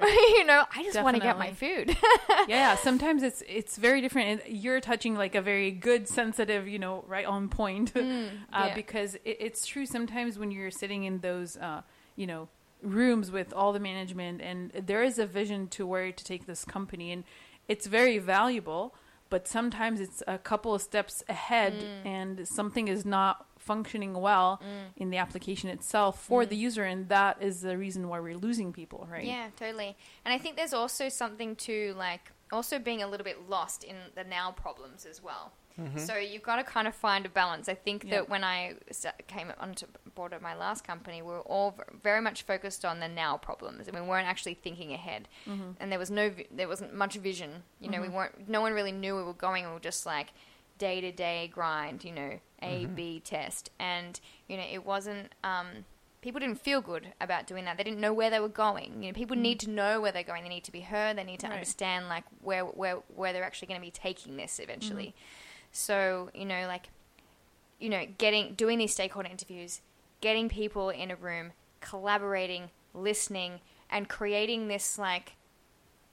you 0.38 0.44
know 0.44 0.64
i 0.74 0.82
just 0.82 1.00
want 1.02 1.16
to 1.16 1.22
get 1.22 1.38
my 1.38 1.52
food 1.52 1.96
yeah 2.48 2.74
sometimes 2.76 3.22
it's 3.22 3.42
it's 3.46 3.76
very 3.76 4.00
different 4.00 4.42
you're 4.50 4.80
touching 4.80 5.14
like 5.14 5.34
a 5.34 5.42
very 5.42 5.70
good 5.70 6.08
sensitive 6.08 6.66
you 6.66 6.78
know 6.78 7.04
right 7.06 7.26
on 7.26 7.48
point 7.48 7.92
uh, 7.94 8.00
Mm, 8.00 8.30
yeah. 8.52 8.74
because 8.74 9.16
it, 9.16 9.36
it's 9.40 9.66
true 9.66 9.84
sometimes 9.86 10.38
when 10.38 10.50
you're 10.50 10.70
sitting 10.70 11.04
in 11.04 11.18
those 11.20 11.56
uh, 11.58 11.82
you 12.16 12.26
know 12.26 12.48
rooms 12.82 13.30
with 13.30 13.52
all 13.52 13.72
the 13.72 13.80
management 13.80 14.40
and 14.40 14.70
there 14.86 15.02
is 15.02 15.18
a 15.18 15.26
vision 15.26 15.66
to 15.68 15.84
where 15.86 16.12
to 16.12 16.24
take 16.24 16.46
this 16.46 16.64
company 16.64 17.10
and 17.12 17.24
it's 17.66 17.86
very 17.86 18.18
valuable 18.18 18.94
but 19.30 19.46
sometimes 19.46 20.00
it's 20.00 20.22
a 20.26 20.38
couple 20.38 20.72
of 20.74 20.80
steps 20.80 21.22
ahead 21.28 21.74
Mm. 21.74 22.06
and 22.06 22.48
something 22.48 22.88
is 22.88 23.04
not 23.04 23.46
functioning 23.70 24.12
well 24.28 24.50
mm. 24.62 25.02
in 25.02 25.08
the 25.12 25.18
application 25.24 25.68
itself 25.76 26.14
for 26.28 26.40
Mm. 26.42 26.48
the 26.52 26.56
user 26.68 26.84
and 26.92 27.00
that 27.16 27.34
is 27.48 27.56
the 27.68 27.76
reason 27.84 28.00
why 28.10 28.18
we're 28.26 28.42
losing 28.48 28.70
people 28.80 29.00
right 29.14 29.28
Yeah, 29.34 29.46
totally. 29.62 29.92
And 30.24 30.30
I 30.36 30.38
think 30.42 30.52
there's 30.60 30.76
also 30.82 31.04
something 31.22 31.50
to 31.68 31.74
like 32.06 32.24
also 32.56 32.78
being 32.88 33.02
a 33.02 33.08
little 33.10 33.28
bit 33.30 33.38
lost 33.56 33.84
in 33.90 33.96
the 34.18 34.24
now 34.38 34.46
problems 34.64 35.00
as 35.12 35.18
well. 35.28 35.44
Mm-hmm. 35.80 35.98
So 36.08 36.16
you've 36.16 36.42
got 36.50 36.56
to 36.56 36.64
kind 36.64 36.88
of 36.88 36.94
find 36.94 37.22
a 37.24 37.28
balance. 37.28 37.68
I 37.68 37.74
think 37.86 37.98
Yeah. 38.04 38.10
that 38.14 38.28
when 38.32 38.42
I 38.42 38.58
sta- 38.90 39.20
came 39.34 39.52
onto 39.64 39.86
board 40.16 40.32
at 40.32 40.42
my 40.42 40.54
last 40.64 40.80
company, 40.84 41.18
we 41.22 41.32
were 41.36 41.46
all 41.54 41.68
very 42.02 42.20
much 42.20 42.42
focused 42.42 42.84
on 42.84 42.98
the 42.98 43.06
now 43.08 43.36
problems, 43.48 43.86
and 43.86 43.94
we 44.00 44.04
weren't 44.10 44.26
actually 44.32 44.54
thinking 44.54 44.90
ahead. 44.92 45.22
Mm-hmm. 45.46 45.70
And 45.78 45.86
there 45.92 45.98
was 46.04 46.10
no, 46.10 46.24
there 46.50 46.68
wasn't 46.74 46.94
much 46.94 47.14
vision. 47.30 47.62
You 47.80 47.90
know, 47.90 48.00
we 48.00 48.08
mm-hmm. 48.08 48.16
weren't. 48.16 48.48
No 48.48 48.60
one 48.60 48.72
really 48.72 48.92
knew 49.02 49.14
we 49.14 49.22
were 49.22 49.40
going. 49.48 49.62
We 49.66 49.72
were 49.72 49.86
just 49.90 50.04
like 50.04 50.28
day 50.78 51.00
to 51.00 51.12
day 51.12 51.50
grind. 51.52 52.04
You 52.04 52.12
know, 52.12 52.40
A 52.62 52.84
mm-hmm. 52.84 52.94
B 52.94 53.20
test, 53.20 53.70
and 53.78 54.18
you 54.46 54.56
know, 54.56 54.64
it 54.70 54.84
wasn't. 54.84 55.32
Um, 55.44 55.84
people 56.20 56.40
didn't 56.40 56.60
feel 56.60 56.80
good 56.80 57.12
about 57.20 57.46
doing 57.46 57.64
that. 57.64 57.76
They 57.76 57.84
didn't 57.84 58.00
know 58.00 58.12
where 58.12 58.30
they 58.30 58.40
were 58.40 58.48
going. 58.48 59.02
You 59.02 59.10
know, 59.10 59.14
people 59.14 59.36
mm. 59.36 59.40
need 59.40 59.60
to 59.60 59.70
know 59.70 60.00
where 60.00 60.12
they're 60.12 60.22
going. 60.22 60.42
They 60.42 60.48
need 60.48 60.64
to 60.64 60.72
be 60.72 60.80
heard. 60.80 61.16
They 61.16 61.24
need 61.24 61.40
to 61.40 61.46
Right. 61.46 61.54
understand 61.54 62.08
like 62.08 62.24
where 62.42 62.64
where 62.64 62.96
where 63.14 63.32
they're 63.32 63.44
actually 63.44 63.68
going 63.68 63.80
to 63.80 63.86
be 63.86 63.90
taking 63.90 64.36
this 64.36 64.58
eventually. 64.58 65.08
Mm-hmm. 65.08 65.68
So 65.72 66.30
you 66.34 66.44
know, 66.44 66.66
like 66.66 66.88
you 67.78 67.88
know, 67.88 68.06
getting 68.18 68.54
doing 68.54 68.78
these 68.78 68.92
stakeholder 68.92 69.28
interviews, 69.28 69.80
getting 70.20 70.48
people 70.48 70.90
in 70.90 71.10
a 71.10 71.16
room, 71.16 71.52
collaborating, 71.80 72.70
listening, 72.94 73.60
and 73.90 74.08
creating 74.08 74.68
this 74.68 74.98
like. 74.98 75.34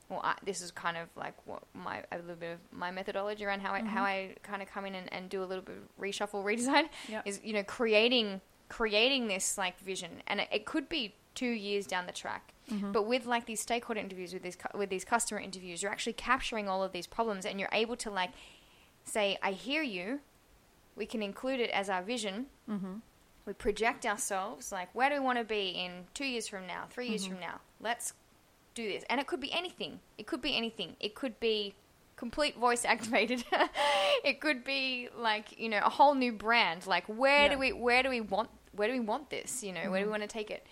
Well, 0.09 0.21
I, 0.23 0.35
this 0.43 0.61
is 0.61 0.69
kind 0.71 0.97
of 0.97 1.07
like 1.15 1.33
what 1.45 1.63
my 1.73 2.03
a 2.11 2.17
little 2.17 2.35
bit 2.35 2.53
of 2.53 2.59
my 2.71 2.91
methodology 2.91 3.43
around 3.45 3.61
how 3.61 3.73
I 3.73 3.81
how 3.81 4.03
mm-hmm. 4.05 4.31
I 4.33 4.35
kind 4.43 4.61
of 4.61 4.69
come 4.69 4.85
in 4.85 4.95
and, 4.95 5.11
and 5.11 5.29
do 5.29 5.43
a 5.43 5.45
little 5.45 5.63
bit 5.63 5.77
of 5.77 6.03
reshuffle, 6.03 6.43
redesign 6.43 6.89
Yeah. 7.09 7.21
is 7.25 7.39
you 7.43 7.53
know 7.53 7.63
creating 7.63 8.41
creating 8.69 9.27
this 9.27 9.57
like 9.57 9.79
vision, 9.79 10.21
and 10.27 10.41
it, 10.41 10.47
it 10.51 10.65
could 10.65 10.87
be 10.89 11.15
two 11.33 11.49
years 11.49 11.85
down 11.85 12.05
the 12.05 12.13
track. 12.13 12.53
Mm-hmm. 12.71 12.91
But 12.91 13.05
with 13.07 13.25
like 13.25 13.45
these 13.45 13.59
stakeholder 13.59 13.99
interviews, 13.99 14.33
with 14.33 14.43
these 14.43 14.55
cu- 14.55 14.77
with 14.77 14.89
these 14.89 15.05
customer 15.05 15.39
interviews, 15.41 15.81
you're 15.81 15.91
actually 15.91 16.13
capturing 16.13 16.69
all 16.69 16.83
of 16.83 16.91
these 16.91 17.07
problems, 17.07 17.45
and 17.45 17.59
you're 17.59 17.69
able 17.71 17.95
to 17.97 18.11
like 18.11 18.31
say, 19.03 19.37
"I 19.41 19.51
hear 19.51 19.81
you." 19.81 20.19
We 20.95 21.05
can 21.05 21.21
include 21.21 21.59
it 21.59 21.69
as 21.71 21.89
our 21.89 22.01
vision. 22.01 22.45
mm-hmm. 22.69 22.95
We 23.45 23.53
project 23.53 24.05
ourselves 24.05 24.71
like, 24.71 24.89
where 24.95 25.09
do 25.09 25.15
we 25.15 25.19
want 25.19 25.37
to 25.37 25.43
be 25.43 25.69
in 25.69 26.05
two 26.13 26.25
years 26.25 26.47
from 26.47 26.65
now, 26.65 26.85
3 26.89 27.07
years 27.09 27.23
mm-hmm. 27.23 27.33
from 27.33 27.41
now? 27.41 27.59
Let's 27.79 28.13
do 28.75 28.87
this, 28.87 29.03
and 29.09 29.19
it 29.19 29.27
could 29.27 29.39
be 29.41 29.51
anything. 29.51 29.99
It 30.17 30.27
could 30.27 30.41
be 30.41 30.55
anything. 30.55 30.95
It 30.99 31.15
could 31.15 31.39
be 31.39 31.75
complete 32.15 32.57
voice 32.57 32.85
activated. 32.93 33.43
it 34.23 34.39
could 34.39 34.63
be 34.63 35.09
like 35.17 35.57
you 35.57 35.69
know 35.69 35.81
a 35.83 35.89
whole 35.89 36.13
new 36.13 36.31
brand. 36.31 36.85
Like 36.85 37.05
where 37.07 37.43
Yeah. 37.43 37.53
do 37.53 37.59
we 37.59 37.73
where 37.73 38.03
do 38.03 38.09
we 38.09 38.21
want 38.21 38.49
where 38.73 38.87
do 38.87 38.93
we 38.93 38.99
want 38.99 39.29
this? 39.29 39.63
You 39.63 39.73
know 39.73 39.89
where 39.89 39.89
do 39.89 39.91
we 39.93 39.99
mm-hmm. 40.01 40.09
want 40.11 40.23
to 40.23 40.27
take 40.27 40.51
it? 40.51 40.65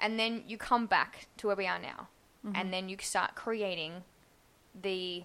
And 0.00 0.18
then 0.18 0.44
you 0.46 0.56
come 0.56 0.86
back 0.86 1.28
to 1.36 1.46
where 1.48 1.56
we 1.56 1.66
are 1.66 1.78
now, 1.78 2.08
mm-hmm. 2.44 2.56
and 2.56 2.72
then 2.72 2.88
you 2.88 2.96
start 3.00 3.34
creating 3.34 4.02
the 4.80 5.24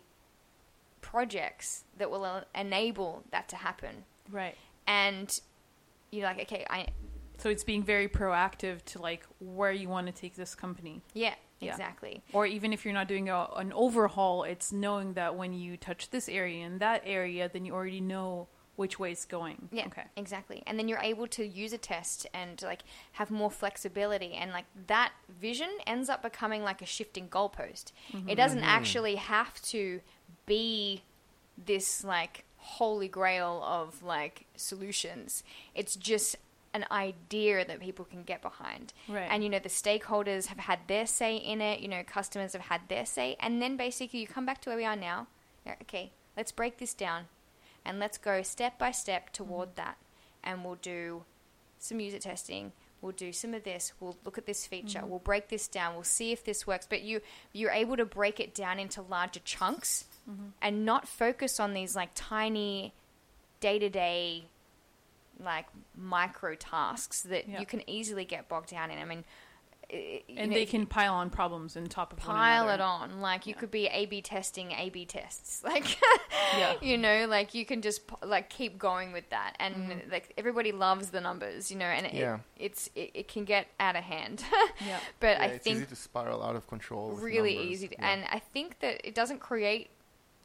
projects 1.02 1.84
that 1.98 2.10
will 2.12 2.44
enable 2.54 3.24
that 3.32 3.48
to 3.50 3.56
happen. 3.56 4.04
right 4.32 4.56
And 4.88 5.40
you're 6.12 6.26
like, 6.26 6.42
okay, 6.42 6.66
I 6.70 6.88
So 7.38 7.50
it's 7.50 7.64
being 7.64 7.84
very 7.84 8.08
proactive 8.10 8.84
to 8.86 9.02
like 9.02 9.24
where 9.40 9.72
you 9.72 9.88
want 9.88 10.08
to 10.08 10.14
take 10.14 10.36
this 10.36 10.56
company. 10.56 11.02
yeah, 11.14 11.36
Yeah. 11.60 11.72
exactly. 11.72 12.24
Or 12.34 12.46
even 12.46 12.74
if 12.74 12.84
you're 12.86 12.94
not 12.94 13.08
doing 13.08 13.30
a, 13.30 13.48
an 13.56 13.72
overhaul, 13.74 14.44
it's 14.44 14.72
knowing 14.72 15.14
that 15.14 15.36
when 15.36 15.54
you 15.54 15.78
touch 15.78 16.10
this 16.10 16.28
area 16.28 16.66
and 16.66 16.80
that 16.80 17.02
area, 17.06 17.50
then 17.52 17.66
you 17.66 17.74
already 17.74 18.02
know 18.02 18.48
which 18.76 19.00
way 19.00 19.12
it's 19.12 19.26
going. 19.26 19.70
Yeah, 19.72 19.86
Okay. 19.88 20.04
exactly. 20.16 20.62
And 20.68 20.78
then 20.78 20.88
you're 20.88 21.00
able 21.00 21.28
to 21.28 21.46
use 21.46 21.72
a 21.72 21.78
test 21.78 22.28
and 22.34 22.62
like 22.62 22.82
have 23.14 23.32
more 23.32 23.50
flexibility, 23.50 24.34
and 24.34 24.52
like 24.52 24.66
that 24.88 25.14
vision 25.30 25.70
ends 25.88 26.10
up 26.10 26.22
becoming 26.22 26.64
like 26.64 26.82
a 26.82 26.86
shifting 26.86 27.30
goalpost. 27.30 27.92
Mm-hmm. 28.12 28.30
It 28.30 28.36
doesn't 28.36 28.60
mm-hmm. 28.60 28.68
actually 28.68 29.16
have 29.16 29.62
to 29.64 30.02
be 30.46 31.04
this 31.58 32.04
like 32.04 32.44
holy 32.58 33.08
grail 33.08 33.62
of 33.64 34.04
like 34.04 34.46
solutions. 34.58 35.44
It's 35.74 35.96
just 35.96 36.36
an 36.76 36.86
idea 36.92 37.66
that 37.66 37.80
people 37.80 38.04
can 38.04 38.24
get 38.24 38.42
behind. 38.42 38.94
Right. 39.08 39.28
And 39.30 39.44
you 39.44 39.50
know 39.50 39.60
the 39.60 39.70
stakeholders 39.70 40.48
have 40.48 40.60
had 40.60 40.80
their 40.88 41.08
say 41.08 41.38
in 41.38 41.62
it. 41.62 41.80
You 41.80 41.88
know 41.88 42.04
customers 42.04 42.54
have 42.54 42.64
had 42.64 42.82
their 42.90 43.06
say, 43.06 43.38
and 43.40 43.62
then 43.62 43.78
basically 43.78 44.20
you 44.20 44.28
come 44.28 44.46
back 44.46 44.62
to 44.62 44.70
where 44.70 44.78
we 44.78 44.86
are 44.86 44.96
now. 44.96 45.28
Okay, 45.82 46.12
let's 46.38 46.52
break 46.52 46.78
this 46.78 46.94
down 46.94 47.24
and 47.84 47.98
let's 47.98 48.18
go 48.18 48.42
step 48.44 48.78
by 48.78 48.92
step 48.92 49.32
toward 49.32 49.70
mm-hmm. 49.70 49.78
that. 49.78 49.98
And 50.44 50.64
we'll 50.64 50.76
do 50.76 51.24
some 51.80 52.00
user 52.00 52.20
testing. 52.20 52.74
We'll 53.02 53.14
do 53.14 53.32
some 53.32 53.54
of 53.54 53.64
this. 53.64 53.94
We'll 54.00 54.18
look 54.26 54.38
at 54.38 54.46
this 54.46 54.68
feature. 54.68 55.00
Mm-hmm. 55.00 55.10
We'll 55.10 55.20
break 55.20 55.50
this 55.50 55.68
down. 55.68 55.96
We'll 55.96 56.04
see 56.04 56.32
if 56.32 56.44
this 56.44 56.68
works. 56.68 56.88
But 56.90 57.04
you 57.04 57.22
you're 57.54 57.72
able 57.72 57.96
to 57.98 58.06
break 58.06 58.40
it 58.40 58.54
down 58.54 58.80
into 58.80 59.02
larger 59.02 59.40
chunks 59.46 60.06
mm-hmm. 60.30 60.50
and 60.62 60.86
not 60.86 61.08
focus 61.08 61.60
on 61.60 61.74
these 61.74 61.96
like 61.96 62.10
tiny 62.16 62.94
day 63.60 63.80
to 63.80 63.90
day 63.90 64.46
like 65.40 65.66
micro 65.96 66.56
tasks 66.56 67.22
that 67.24 67.48
Yeah. 67.48 67.60
you 67.60 67.66
can 67.66 67.88
easily 67.90 68.26
get 68.26 68.48
bogged 68.48 68.70
down 68.70 68.92
in. 68.92 68.98
I 69.00 69.06
mean, 69.06 69.24
i- 69.92 70.24
And 70.30 70.50
know, 70.50 70.56
they 70.58 70.66
can 70.66 70.86
pile 70.88 71.14
on 71.14 71.30
problems 71.30 71.78
on 71.78 71.86
top 71.88 72.12
of 72.14 72.20
pile 72.20 72.64
another. 72.70 72.82
it 72.82 72.82
on. 72.82 73.22
Like 73.22 73.46
you 73.46 73.54
Yeah. 73.54 73.60
could 73.60 73.72
be 73.72 73.88
A/B 73.88 74.22
testing 74.22 74.72
A/B 74.72 75.06
tests. 75.06 75.62
Like 75.64 75.98
Yeah. 76.58 76.76
you 76.82 76.98
know, 76.98 77.28
like 77.28 77.54
you 77.54 77.66
can 77.66 77.82
just 77.82 78.02
like 78.24 78.50
keep 78.50 78.80
going 78.80 79.12
with 79.14 79.30
that, 79.30 79.56
and 79.60 79.76
Mm-hmm. 79.76 80.12
like 80.12 80.34
everybody 80.38 80.72
loves 80.72 81.10
the 81.12 81.22
numbers, 81.22 81.70
you 81.70 81.78
know, 81.78 81.86
and 81.86 82.06
it, 82.08 82.14
Yeah. 82.14 82.40
it's 82.58 82.90
it, 82.96 83.12
it 83.14 83.28
can 83.28 83.44
get 83.46 83.68
out 83.80 83.96
of 83.96 84.04
hand. 84.06 84.44
Yeah. 84.86 85.00
but 85.20 85.38
Yeah, 85.38 85.44
I 85.44 85.46
it's 85.48 85.64
think 85.64 85.78
easy 85.78 85.86
to 85.86 85.96
spiral 85.96 86.42
out 86.44 86.56
of 86.56 86.66
control. 86.68 87.12
really 87.12 87.56
numbers. 87.56 87.72
easy, 87.72 87.88
to, 87.90 87.96
Yeah. 88.00 88.08
and 88.10 88.26
I 88.32 88.40
think 88.40 88.80
that 88.80 89.06
it 89.08 89.14
doesn't 89.14 89.40
create 89.40 89.90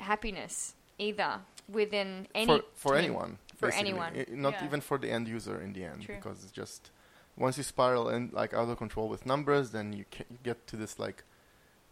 happiness 0.00 0.74
either 0.98 1.40
within 1.68 2.26
any 2.34 2.46
for 2.46 2.64
for 2.74 2.96
anyone. 2.96 3.38
For 3.60 3.68
basically. 3.68 3.90
anyone. 3.90 4.12
I- 4.16 4.26
not 4.46 4.54
Yeah. 4.54 4.64
even 4.66 4.80
for 4.80 4.98
the 4.98 5.10
end 5.10 5.28
user 5.28 5.60
in 5.60 5.72
the 5.72 5.84
end, 5.84 6.02
True. 6.02 6.16
because 6.16 6.42
it's 6.44 6.52
just 6.52 6.90
once 7.36 7.56
you 7.58 7.62
spiral 7.62 8.08
and 8.08 8.32
like 8.32 8.52
out 8.54 8.68
of 8.68 8.76
control 8.78 9.08
with 9.08 9.24
numbers, 9.26 9.70
then 9.70 9.92
you, 9.92 10.04
ca- 10.14 10.24
you 10.30 10.38
get 10.42 10.66
to 10.68 10.76
this 10.76 10.98
like 10.98 11.22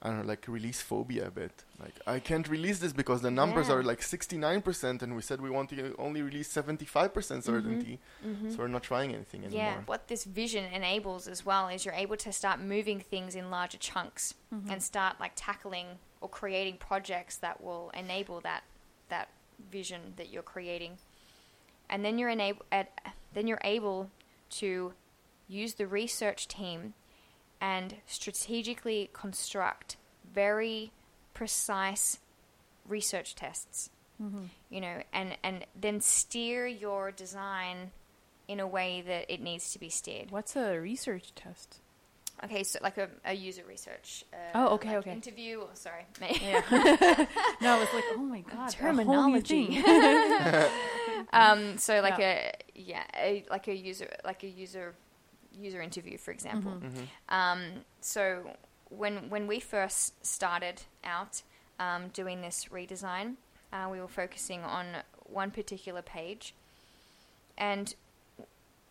I 0.00 0.10
don't 0.10 0.18
know, 0.20 0.26
like 0.26 0.46
release 0.46 0.80
phobia 0.80 1.26
a 1.26 1.30
bit. 1.32 1.64
Like 1.80 1.96
I 2.06 2.20
can't 2.20 2.46
release 2.48 2.78
this 2.78 2.92
because 2.92 3.20
the 3.20 3.32
numbers 3.32 3.66
Yeah. 3.68 3.74
are 3.76 3.82
like 3.82 4.00
sixty 4.00 4.38
nine 4.38 4.62
percent, 4.62 5.02
and 5.02 5.16
we 5.16 5.22
said 5.22 5.40
we 5.40 5.50
want 5.50 5.70
to 5.70 5.76
only 5.98 6.22
release 6.22 6.48
seventy 6.48 6.84
five 6.84 7.12
percent 7.12 7.42
certainty, 7.44 7.98
Mhm. 8.24 8.52
so 8.52 8.58
we're 8.58 8.68
not 8.68 8.84
trying 8.84 9.12
anything 9.12 9.44
anymore. 9.44 9.64
Yeah, 9.64 9.80
what 9.86 10.06
this 10.06 10.22
vision 10.22 10.64
enables 10.72 11.26
as 11.26 11.44
well 11.44 11.66
is 11.66 11.84
you're 11.84 12.00
able 12.06 12.16
to 12.18 12.30
start 12.32 12.60
moving 12.60 13.00
things 13.00 13.34
in 13.34 13.50
larger 13.50 13.78
chunks 13.78 14.34
Mm-hmm. 14.54 14.70
and 14.70 14.80
start 14.82 15.18
like 15.18 15.32
tackling 15.34 15.98
or 16.20 16.28
creating 16.28 16.76
projects 16.78 17.36
that 17.38 17.60
will 17.60 17.90
enable 17.92 18.40
that 18.42 18.62
that 19.08 19.30
vision 19.70 20.14
that 20.16 20.28
you're 20.28 20.44
creating. 20.54 20.98
And 21.90 22.04
then 22.04 22.18
you're 22.18 22.28
enable 22.28 22.64
at, 22.70 23.14
then 23.34 23.46
you're 23.46 23.60
able 23.64 24.10
to 24.50 24.92
use 25.46 25.74
the 25.74 25.86
research 25.86 26.48
team 26.48 26.94
and 27.60 27.96
strategically 28.06 29.10
construct 29.12 29.96
very 30.32 30.92
precise 31.34 32.18
research 32.86 33.34
tests 33.34 33.90
Mm-hmm. 34.22 34.46
you 34.68 34.80
know, 34.80 35.02
and 35.12 35.36
and 35.44 35.64
then 35.80 36.00
steer 36.00 36.66
your 36.66 37.12
design 37.12 37.92
in 38.48 38.58
a 38.58 38.66
way 38.66 39.00
that 39.06 39.32
it 39.32 39.40
needs 39.40 39.70
to 39.70 39.78
be 39.78 39.88
steered. 39.88 40.32
What's 40.32 40.56
a 40.56 40.76
research 40.78 41.32
test? 41.36 41.78
Okay, 42.44 42.62
so 42.62 42.78
like 42.82 42.98
a, 42.98 43.08
a 43.24 43.34
user 43.34 43.62
research. 43.68 44.24
Uh, 44.32 44.36
Oh, 44.54 44.74
okay, 44.74 44.90
like 44.90 44.98
okay. 44.98 45.12
Interview. 45.12 45.60
Or, 45.60 45.68
sorry, 45.74 46.06
Yeah. 46.20 46.62
no, 47.60 47.76
I 47.76 47.78
was 47.80 47.88
like, 47.94 48.04
oh 48.12 48.18
my 48.22 48.40
god, 48.52 48.52
a 48.54 49.04
whole 49.04 49.28
new 49.28 49.42
Terminology. 49.42 49.82
um, 51.32 51.78
so 51.78 52.00
like 52.00 52.18
a 52.20 52.52
yeah, 52.74 53.04
a, 53.16 53.44
like 53.50 53.68
a 53.68 53.74
user 53.76 54.08
like 54.24 54.42
a 54.44 54.48
user 54.48 54.94
user 55.52 55.80
interview, 55.82 56.16
for 56.18 56.30
example. 56.30 56.72
Mhm. 56.80 57.34
Um, 57.34 57.60
so 58.00 58.50
when 58.90 59.28
when 59.30 59.46
we 59.46 59.60
first 59.60 60.24
started 60.24 60.82
out 61.04 61.42
um, 61.80 62.08
doing 62.08 62.40
this 62.40 62.66
redesign, 62.72 63.34
uh, 63.72 63.88
we 63.90 64.00
were 64.00 64.08
focusing 64.08 64.62
on 64.64 64.86
one 65.24 65.50
particular 65.50 66.02
page, 66.02 66.54
and 67.56 67.94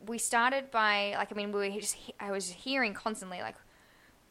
we 0.05 0.17
started 0.17 0.69
by 0.71 1.13
like 1.17 1.31
I 1.31 1.35
mean 1.35 1.51
we 1.51 1.69
were 1.69 1.79
just 1.79 1.97
I 2.19 2.31
was 2.31 2.49
hearing 2.49 2.93
constantly 2.93 3.39
like 3.39 3.55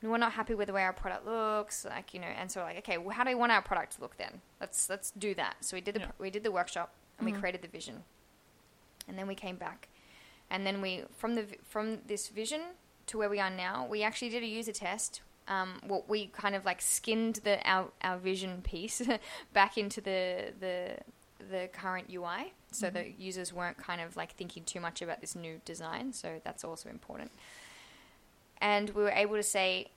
we're 0.02 0.18
not 0.18 0.32
happy 0.32 0.54
with 0.54 0.68
the 0.68 0.72
way 0.72 0.82
our 0.84 0.92
product 0.92 1.26
looks 1.26 1.84
like 1.84 2.14
you 2.14 2.20
know 2.20 2.28
and 2.28 2.50
so 2.50 2.60
like 2.60 2.78
okay 2.78 2.98
well 2.98 3.10
how 3.16 3.24
do 3.24 3.30
we 3.30 3.34
want 3.34 3.50
our 3.50 3.62
product 3.62 3.96
to 3.96 4.00
look 4.02 4.16
then? 4.16 4.40
Let's 4.60 4.88
let's 4.88 5.10
do 5.10 5.34
that. 5.34 5.56
So 5.60 5.76
we 5.76 5.80
did 5.80 5.94
the 5.96 6.00
Yeah. 6.00 6.10
we 6.18 6.30
did 6.30 6.44
the 6.44 6.52
workshop 6.52 6.92
and 7.18 7.26
Mhm. 7.26 7.32
we 7.32 7.38
created 7.40 7.62
the 7.62 7.68
vision. 7.68 8.04
And 9.08 9.18
then 9.18 9.26
we 9.26 9.34
came 9.34 9.56
back. 9.56 9.88
And 10.50 10.66
then 10.66 10.80
we 10.80 11.04
from 11.16 11.34
the 11.34 11.46
from 11.64 11.98
this 12.06 12.28
vision 12.28 12.60
to 13.06 13.18
where 13.18 13.28
we 13.30 13.40
are 13.40 13.50
now 13.50 13.86
we 13.86 14.02
actually 14.02 14.28
did 14.30 14.42
a 14.42 14.46
user 14.46 14.72
test. 14.72 15.22
Um, 15.48 15.80
what 15.86 16.08
we 16.08 16.26
kind 16.26 16.54
of 16.56 16.64
like 16.64 16.82
skinned 16.82 17.36
the 17.44 17.58
our, 17.68 17.90
our 18.02 18.18
vision 18.18 18.62
piece 18.62 19.00
back 19.52 19.78
into 19.78 20.00
the 20.00 20.52
the 20.60 20.98
the 21.38 21.68
current 21.72 22.08
UI 22.12 22.52
so 22.72 22.90
the 22.90 23.10
users 23.18 23.52
weren't 23.52 23.76
kind 23.78 24.00
of 24.00 24.16
like 24.16 24.32
thinking 24.32 24.64
too 24.64 24.80
much 24.80 25.02
about 25.02 25.20
this 25.20 25.34
new 25.36 25.60
design 25.64 26.12
so 26.12 26.40
that's 26.44 26.64
also 26.64 26.88
important 26.88 27.30
and 28.60 28.90
we 28.90 29.02
were 29.02 29.10
able 29.10 29.36
to 29.36 29.42
say 29.42 29.88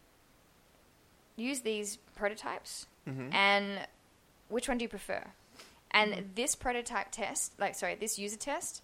use 1.36 1.62
these 1.62 1.98
prototypes 2.16 2.88
Mhm. 3.08 3.34
and 3.34 3.88
which 4.50 4.68
one 4.68 4.78
do 4.78 4.84
you 4.84 4.90
prefer 4.90 5.24
and 5.92 6.14
Mhm. 6.14 6.36
this 6.36 6.56
prototype 6.56 7.08
test 7.12 7.58
like 7.60 7.76
sorry 7.76 7.96
this 7.96 8.20
user 8.20 8.38
test 8.38 8.82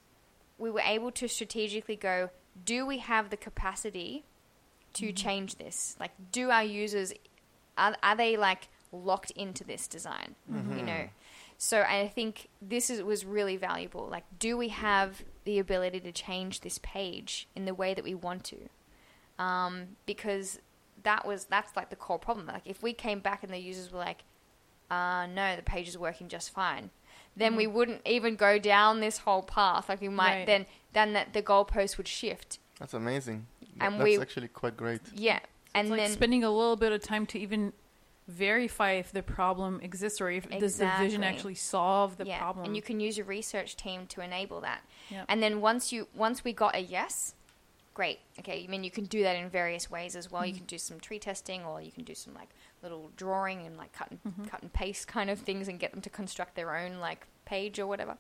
we 0.58 0.72
were 0.72 0.82
able 0.82 1.12
to 1.12 1.28
strategically 1.28 1.96
go 1.96 2.30
do 2.64 2.86
we 2.86 3.00
have 3.00 3.30
the 3.30 3.38
capacity 3.38 4.24
to 4.94 5.12
change 5.12 5.56
this 5.56 5.96
like 6.00 6.12
do 6.32 6.50
our 6.50 6.64
users 6.64 7.14
are, 7.78 7.98
are 8.02 8.16
they 8.16 8.38
like 8.38 8.70
locked 8.94 9.32
into 9.32 9.64
this 9.66 9.88
design 9.88 10.36
you 10.48 10.56
Mhm. 10.56 10.86
know 10.86 11.10
so 11.58 11.82
i 11.82 12.08
think 12.08 12.50
this 12.62 12.90
is, 12.90 13.02
was 13.04 13.24
really 13.26 13.58
valuable. 13.58 14.08
Like 14.12 14.26
do 14.40 14.58
we 14.58 14.70
have 14.70 15.24
the 15.46 15.60
ability 15.60 16.00
to 16.02 16.12
change 16.12 16.62
this 16.62 16.80
page 16.82 17.48
in 17.56 17.66
the 17.66 17.74
way 17.74 17.94
that 17.94 18.04
we 18.04 18.14
want 18.16 18.44
to? 18.46 18.58
Um, 19.38 19.96
because 20.06 20.60
that 21.04 21.26
was 21.28 21.46
that's 21.46 21.76
like 21.76 21.90
the 21.90 21.96
core 21.96 22.20
problem. 22.20 22.48
Like 22.48 22.64
if 22.66 22.82
we 22.82 22.94
came 22.94 23.20
back 23.20 23.44
and 23.44 23.52
the 23.54 23.58
users 23.60 23.92
were 23.92 24.00
like 24.00 24.24
uh, 24.90 25.26
no 25.28 25.56
the 25.56 25.62
page 25.64 25.88
is 25.88 25.98
working 25.98 26.28
just 26.28 26.52
fine 26.54 26.92
then 27.38 27.56
we 27.58 27.68
wouldn't 27.68 28.02
even 28.06 28.36
go 28.38 28.58
down 28.58 29.02
this 29.02 29.18
whole 29.20 29.42
path. 29.44 29.90
Like 29.90 30.00
we 30.00 30.08
might 30.10 30.38
Right. 30.40 30.46
then 30.46 30.66
then 30.94 31.14
that 31.14 31.34
the 31.34 31.42
goalpost 31.42 31.98
would 31.98 32.08
shift. 32.08 32.60
That's 32.80 32.94
amazing. 32.94 33.48
Th- 33.60 33.72
And 33.82 33.96
That's 33.96 34.04
we- 34.04 34.20
actually 34.20 34.48
quite 34.48 34.78
great. 34.78 35.02
yeah. 35.14 35.40
And 35.74 35.88
it's 35.88 35.92
like 35.92 36.00
then 36.00 36.12
spending 36.12 36.44
a 36.46 36.50
little 36.50 36.78
bit 36.78 36.94
of 36.94 37.02
time 37.04 37.26
to 37.28 37.40
even 37.40 37.74
verify 38.28 38.94
if 38.94 39.12
the 39.12 39.22
problem 39.24 39.80
exists 39.82 40.20
or 40.20 40.30
if 40.32 40.50
does 40.50 40.78
the 40.78 40.92
vision 40.98 41.24
actually 41.24 41.56
solve 41.56 42.18
the 42.18 42.26
yeah, 42.26 42.40
problem. 42.40 42.66
and 42.66 42.76
you 42.76 42.82
can 42.82 43.00
use 43.00 43.18
your 43.18 43.26
research 43.28 43.76
team 43.76 44.08
to 44.08 44.22
enable 44.22 44.62
that. 44.62 44.82
And 45.28 45.42
then 45.44 45.62
once 45.62 45.92
you 45.92 46.08
once 46.16 46.44
we 46.44 46.52
got 46.54 46.76
a 46.76 46.80
yes, 46.80 47.36
great. 47.94 48.20
Okay, 48.40 48.64
I 48.64 48.68
mean 48.68 48.84
you 48.84 48.92
can 48.92 49.06
do 49.06 49.22
that 49.24 49.36
in 49.36 49.50
various 49.50 49.90
ways 49.92 50.16
as 50.16 50.32
well. 50.32 50.46
You 50.46 50.52
Mm-hmm. 50.54 50.58
can 50.60 50.66
do 50.68 50.78
some 50.78 51.00
tree 51.00 51.20
testing, 51.20 51.64
or 51.64 51.82
you 51.82 51.92
can 51.92 52.04
do 52.04 52.16
some 52.16 52.34
like 52.34 52.50
little 52.82 53.12
drawing 53.16 53.66
and 53.66 53.78
like 53.78 53.94
cut 53.94 54.10
and 54.12 54.20
Mhm. 54.24 54.50
cut 54.50 54.62
and 54.62 54.74
paste 54.74 55.08
kind 55.18 55.30
of 55.30 55.40
things, 55.40 55.68
and 55.68 55.80
get 55.80 55.92
them 55.92 56.02
to 56.02 56.10
construct 56.10 56.56
their 56.56 56.76
own 56.76 57.00
like 57.00 57.28
page 57.46 57.78
or 57.80 57.86
whatever. 57.88 58.18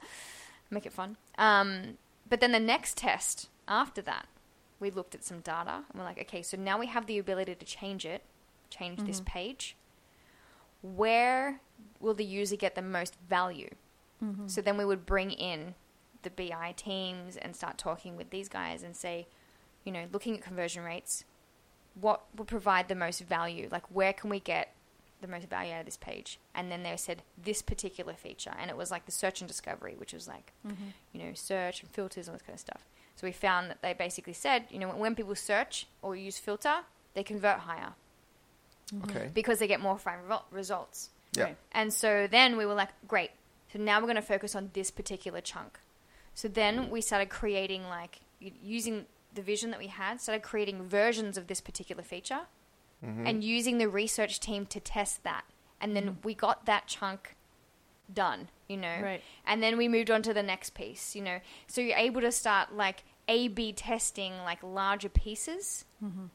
Make 0.69 0.85
it 0.85 0.93
fun. 0.93 1.17
Um, 1.37 1.97
but 2.29 2.39
then 2.41 2.51
the 2.51 2.59
next 2.59 2.97
test 2.97 3.49
after 3.67 4.01
that, 4.03 4.27
we 4.79 4.91
looked 4.91 5.15
at 5.15 5.23
some 5.23 5.39
data 5.39 5.83
and 5.89 5.99
we're 5.99 6.03
like, 6.05 6.19
okay, 6.21 6.41
so 6.43 6.57
now 6.57 6.77
we 6.77 6.87
have 6.87 7.05
the 7.07 7.17
ability 7.17 7.55
to 7.55 7.65
change 7.65 8.05
it, 8.05 8.23
change 8.69 8.99
this 9.03 9.19
Mhm. 9.21 9.25
page. 9.25 9.75
Where 10.85 11.59
will 11.99 12.13
the 12.13 12.25
user 12.25 12.55
get 12.55 12.75
the 12.75 12.81
most 12.81 13.15
value? 13.27 13.73
Mhm. 14.23 14.49
So 14.49 14.61
then 14.61 14.77
we 14.77 14.85
would 14.85 15.05
bring 15.05 15.31
in 15.31 15.75
the 16.21 16.29
BI 16.29 16.73
teams 16.77 17.37
and 17.37 17.55
start 17.55 17.77
talking 17.77 18.15
with 18.15 18.29
these 18.29 18.49
guys 18.49 18.83
and 18.83 18.95
say, 18.95 19.27
you 19.83 19.91
know, 19.91 20.07
looking 20.11 20.35
at 20.37 20.41
conversion 20.43 20.83
rates, 20.83 21.23
what 21.95 22.23
will 22.35 22.45
provide 22.45 22.87
the 22.87 22.95
most 22.95 23.21
value? 23.21 23.67
Like, 23.71 23.85
where 23.91 24.13
can 24.13 24.29
we 24.29 24.39
get 24.39 24.73
the 25.21 25.27
most 25.27 25.47
value 25.47 25.73
out 25.73 25.79
of 25.81 25.85
this 25.85 25.97
page? 25.97 26.39
And 26.53 26.71
then 26.71 26.83
they 26.83 26.95
said 26.97 27.23
this 27.37 27.61
particular 27.61 28.13
feature, 28.13 28.53
and 28.59 28.69
it 28.69 28.77
was 28.77 28.91
like 28.91 29.05
the 29.05 29.11
search 29.11 29.41
and 29.41 29.47
discovery, 29.47 29.95
which 29.95 30.13
was 30.13 30.27
like, 30.27 30.51
Mhm. 30.65 30.93
you 31.13 31.23
know, 31.23 31.33
search 31.33 31.81
and 31.81 31.89
filters 31.91 32.27
and 32.27 32.33
all 32.33 32.37
this 32.37 32.45
kind 32.45 32.55
of 32.55 32.59
stuff. 32.59 32.85
So 33.15 33.25
we 33.27 33.31
found 33.31 33.69
that 33.69 33.81
they 33.81 33.93
basically 33.93 34.33
said, 34.33 34.67
you 34.69 34.77
know, 34.79 34.89
when 34.95 35.15
people 35.15 35.35
search 35.35 35.87
or 36.01 36.15
use 36.15 36.37
filter, 36.37 36.83
they 37.13 37.23
convert 37.23 37.59
higher. 37.59 37.93
Okay. 39.03 39.29
because 39.33 39.59
they 39.59 39.67
get 39.67 39.79
more 39.81 39.97
fine 39.97 40.19
re- 40.29 40.37
results. 40.51 41.09
Yeah. 41.33 41.49
And 41.71 41.93
so 41.93 42.27
then 42.29 42.55
we 42.57 42.65
were 42.65 42.73
like, 42.75 42.89
great. 43.07 43.31
So 43.73 43.79
now 43.79 43.99
we're 43.99 44.05
going 44.05 44.15
to 44.15 44.21
focus 44.21 44.55
on 44.55 44.69
this 44.73 44.91
particular 44.91 45.41
chunk. 45.41 45.79
So 46.33 46.47
then 46.47 46.89
we 46.89 47.01
started 47.01 47.29
creating 47.29 47.83
like 47.85 48.21
using 48.39 49.05
the 49.33 49.41
vision 49.41 49.71
that 49.71 49.79
we 49.79 49.87
had, 49.87 50.21
started 50.21 50.43
creating 50.43 50.83
versions 50.83 51.37
of 51.37 51.47
this 51.47 51.61
particular 51.61 52.03
feature, 52.03 52.41
Mhm. 53.03 53.27
and 53.27 53.43
using 53.43 53.77
the 53.77 53.89
research 53.89 54.39
team 54.39 54.65
to 54.67 54.79
test 54.79 55.23
that. 55.23 55.43
And 55.81 55.95
then 55.95 56.19
we 56.23 56.33
got 56.33 56.65
that 56.65 56.87
chunk 56.87 57.35
done, 58.13 58.47
you 58.69 58.77
know. 58.77 58.99
Right. 59.01 59.21
And 59.45 59.61
then 59.61 59.77
we 59.77 59.87
moved 59.89 60.09
on 60.11 60.21
to 60.23 60.33
the 60.33 60.43
next 60.43 60.73
piece, 60.73 61.15
you 61.15 61.21
know. 61.21 61.39
So 61.67 61.81
you're 61.81 61.97
able 61.97 62.21
to 62.21 62.31
start 62.31 62.73
like 62.73 63.03
A 63.27 63.47
B 63.49 63.73
testing 63.73 64.37
like 64.45 64.61
larger 64.63 65.09
pieces 65.09 65.83
Mm-hmm. 66.03 66.25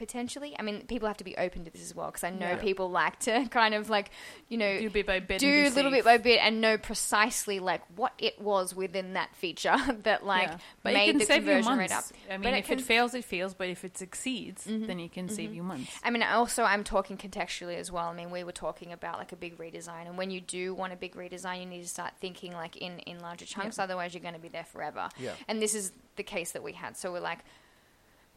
Potentially. 0.00 0.56
I 0.58 0.62
mean, 0.62 0.86
people 0.86 1.06
have 1.06 1.18
to 1.18 1.24
be 1.24 1.36
open 1.36 1.64
to 1.66 1.70
this 1.70 1.82
as 1.82 1.94
well 1.94 2.06
because 2.08 2.24
I 2.24 2.30
know 2.30 2.48
Yeah. 2.50 2.56
people 2.56 2.90
like 2.90 3.20
to 3.20 3.46
kind 3.50 3.74
of 3.74 3.88
like, 3.90 4.10
you 4.48 4.56
know, 4.58 4.78
Do 4.80 4.90
bit 4.90 5.06
by 5.06 5.20
bit. 5.20 5.38
do 5.38 5.46
a 5.46 5.68
little 5.68 5.92
safe. 5.92 5.98
bit 5.98 6.04
by 6.04 6.16
bit 6.18 6.40
and 6.42 6.60
know 6.60 6.76
precisely 6.78 7.60
like 7.60 7.82
what 7.96 8.12
it 8.18 8.40
was 8.40 8.74
within 8.74 9.12
that 9.12 9.36
feature 9.36 9.76
that 10.02 10.24
like 10.26 10.48
Yeah. 10.48 10.58
but 10.82 10.94
made 10.94 11.08
it 11.08 11.12
can 11.12 11.18
the 11.18 11.24
save 11.26 11.42
you 11.44 11.52
conversion 11.52 11.76
months. 11.76 11.92
rate 11.92 11.96
up. 11.96 12.04
I 12.28 12.32
mean, 12.38 12.42
But 12.42 12.54
it 12.54 12.58
if 12.60 12.66
can- 12.66 12.78
it 12.78 12.84
fails, 12.84 13.14
it 13.14 13.24
fails. 13.24 13.54
But 13.54 13.68
if 13.68 13.84
it 13.84 13.96
succeeds, 13.98 14.66
Mhm. 14.66 14.86
then 14.86 14.98
it 14.98 15.12
can 15.12 15.28
save 15.28 15.50
Mhm. 15.50 15.54
you 15.54 15.62
months. 15.62 16.00
I 16.02 16.10
mean, 16.10 16.22
also 16.22 16.64
I'm 16.64 16.82
talking 16.82 17.16
contextually 17.18 17.76
as 17.76 17.92
well. 17.92 18.06
I 18.08 18.14
mean, 18.14 18.30
we 18.30 18.42
were 18.42 18.52
talking 18.52 18.92
about 18.92 19.18
like 19.18 19.32
a 19.32 19.36
big 19.36 19.58
redesign, 19.58 20.06
and 20.06 20.16
when 20.16 20.30
you 20.30 20.40
do 20.40 20.74
want 20.74 20.92
a 20.92 20.96
big 20.96 21.14
redesign, 21.14 21.60
you 21.60 21.66
need 21.66 21.82
to 21.82 21.88
start 21.88 22.14
thinking 22.20 22.52
like 22.54 22.76
in 22.76 22.98
in 23.00 23.20
larger 23.20 23.44
chunks. 23.44 23.78
Otherwise, 23.78 24.14
you're 24.14 24.22
going 24.22 24.34
to 24.34 24.40
be 24.40 24.48
there 24.48 24.64
forever. 24.64 25.08
Yeah. 25.18 25.34
And 25.48 25.60
this 25.60 25.74
is 25.74 25.92
the 26.16 26.22
case 26.22 26.52
that 26.52 26.62
we 26.62 26.72
had. 26.72 26.96
So 26.96 27.12
we're 27.12 27.20
like, 27.20 27.40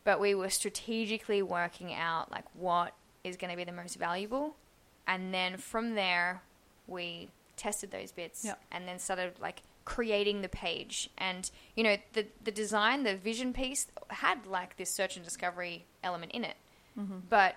but 0.03 0.19
we 0.19 0.35
were 0.35 0.49
strategically 0.49 1.41
working 1.41 1.93
out 1.93 2.31
like 2.31 2.45
what 2.55 2.93
is 3.23 3.37
going 3.37 3.51
to 3.51 3.57
be 3.57 3.63
the 3.63 3.71
most 3.71 3.95
valuable, 3.97 4.55
and 5.07 5.33
then 5.33 5.57
from 5.57 5.95
there, 5.95 6.41
we 6.87 7.29
tested 7.55 7.91
those 7.91 8.11
bits, 8.11 8.43
Yeah. 8.45 8.55
and 8.71 8.87
then 8.87 8.99
started 8.99 9.33
like 9.39 9.61
creating 9.85 10.41
the 10.41 10.49
page. 10.49 11.09
And 11.17 11.49
you 11.75 11.83
know, 11.83 11.97
the 12.13 12.27
the 12.43 12.51
design, 12.51 13.03
the 13.03 13.15
vision 13.15 13.53
piece 13.53 13.87
had 14.09 14.45
like 14.45 14.77
this 14.77 14.89
search 14.89 15.15
and 15.15 15.23
discovery 15.25 15.85
element 16.03 16.31
in 16.33 16.43
it, 16.43 16.55
Mm-hmm. 16.99 17.19
but 17.29 17.55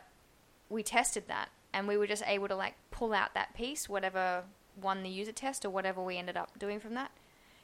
we 0.68 0.82
tested 0.82 1.24
that, 1.28 1.48
and 1.72 1.86
we 1.88 1.96
were 1.96 2.06
just 2.06 2.22
able 2.26 2.48
to 2.48 2.56
like 2.56 2.74
pull 2.90 3.12
out 3.12 3.34
that 3.34 3.54
piece, 3.54 3.88
whatever 3.88 4.44
won 4.80 5.02
the 5.02 5.08
user 5.08 5.32
test 5.32 5.64
or 5.64 5.70
whatever 5.70 6.02
we 6.02 6.16
ended 6.18 6.36
up 6.36 6.58
doing 6.58 6.78
from 6.80 6.94
that, 6.94 7.10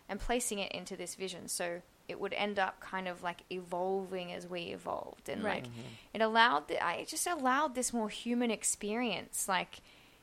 and 0.09 0.18
placing 0.20 0.59
it 0.59 0.72
into 0.72 0.97
this 0.97 1.14
vision. 1.14 1.47
So 1.49 1.83
it 2.09 2.20
would 2.20 2.32
end 2.34 2.59
up 2.59 2.80
kind 2.80 3.09
of 3.09 3.22
like 3.22 3.42
evolving 3.50 4.32
as 4.32 4.46
we 4.46 4.61
evolved, 4.72 5.28
and 5.28 5.42
Right. 5.42 5.64
like 5.64 5.72
it 6.14 6.20
allowed. 6.20 6.68
The, 6.68 6.82
I 6.82 6.94
it 6.94 7.09
just 7.09 7.26
allowed 7.26 7.74
this 7.74 7.92
more 7.92 8.09
human 8.09 8.50
experience, 8.50 9.48
like. 9.48 9.80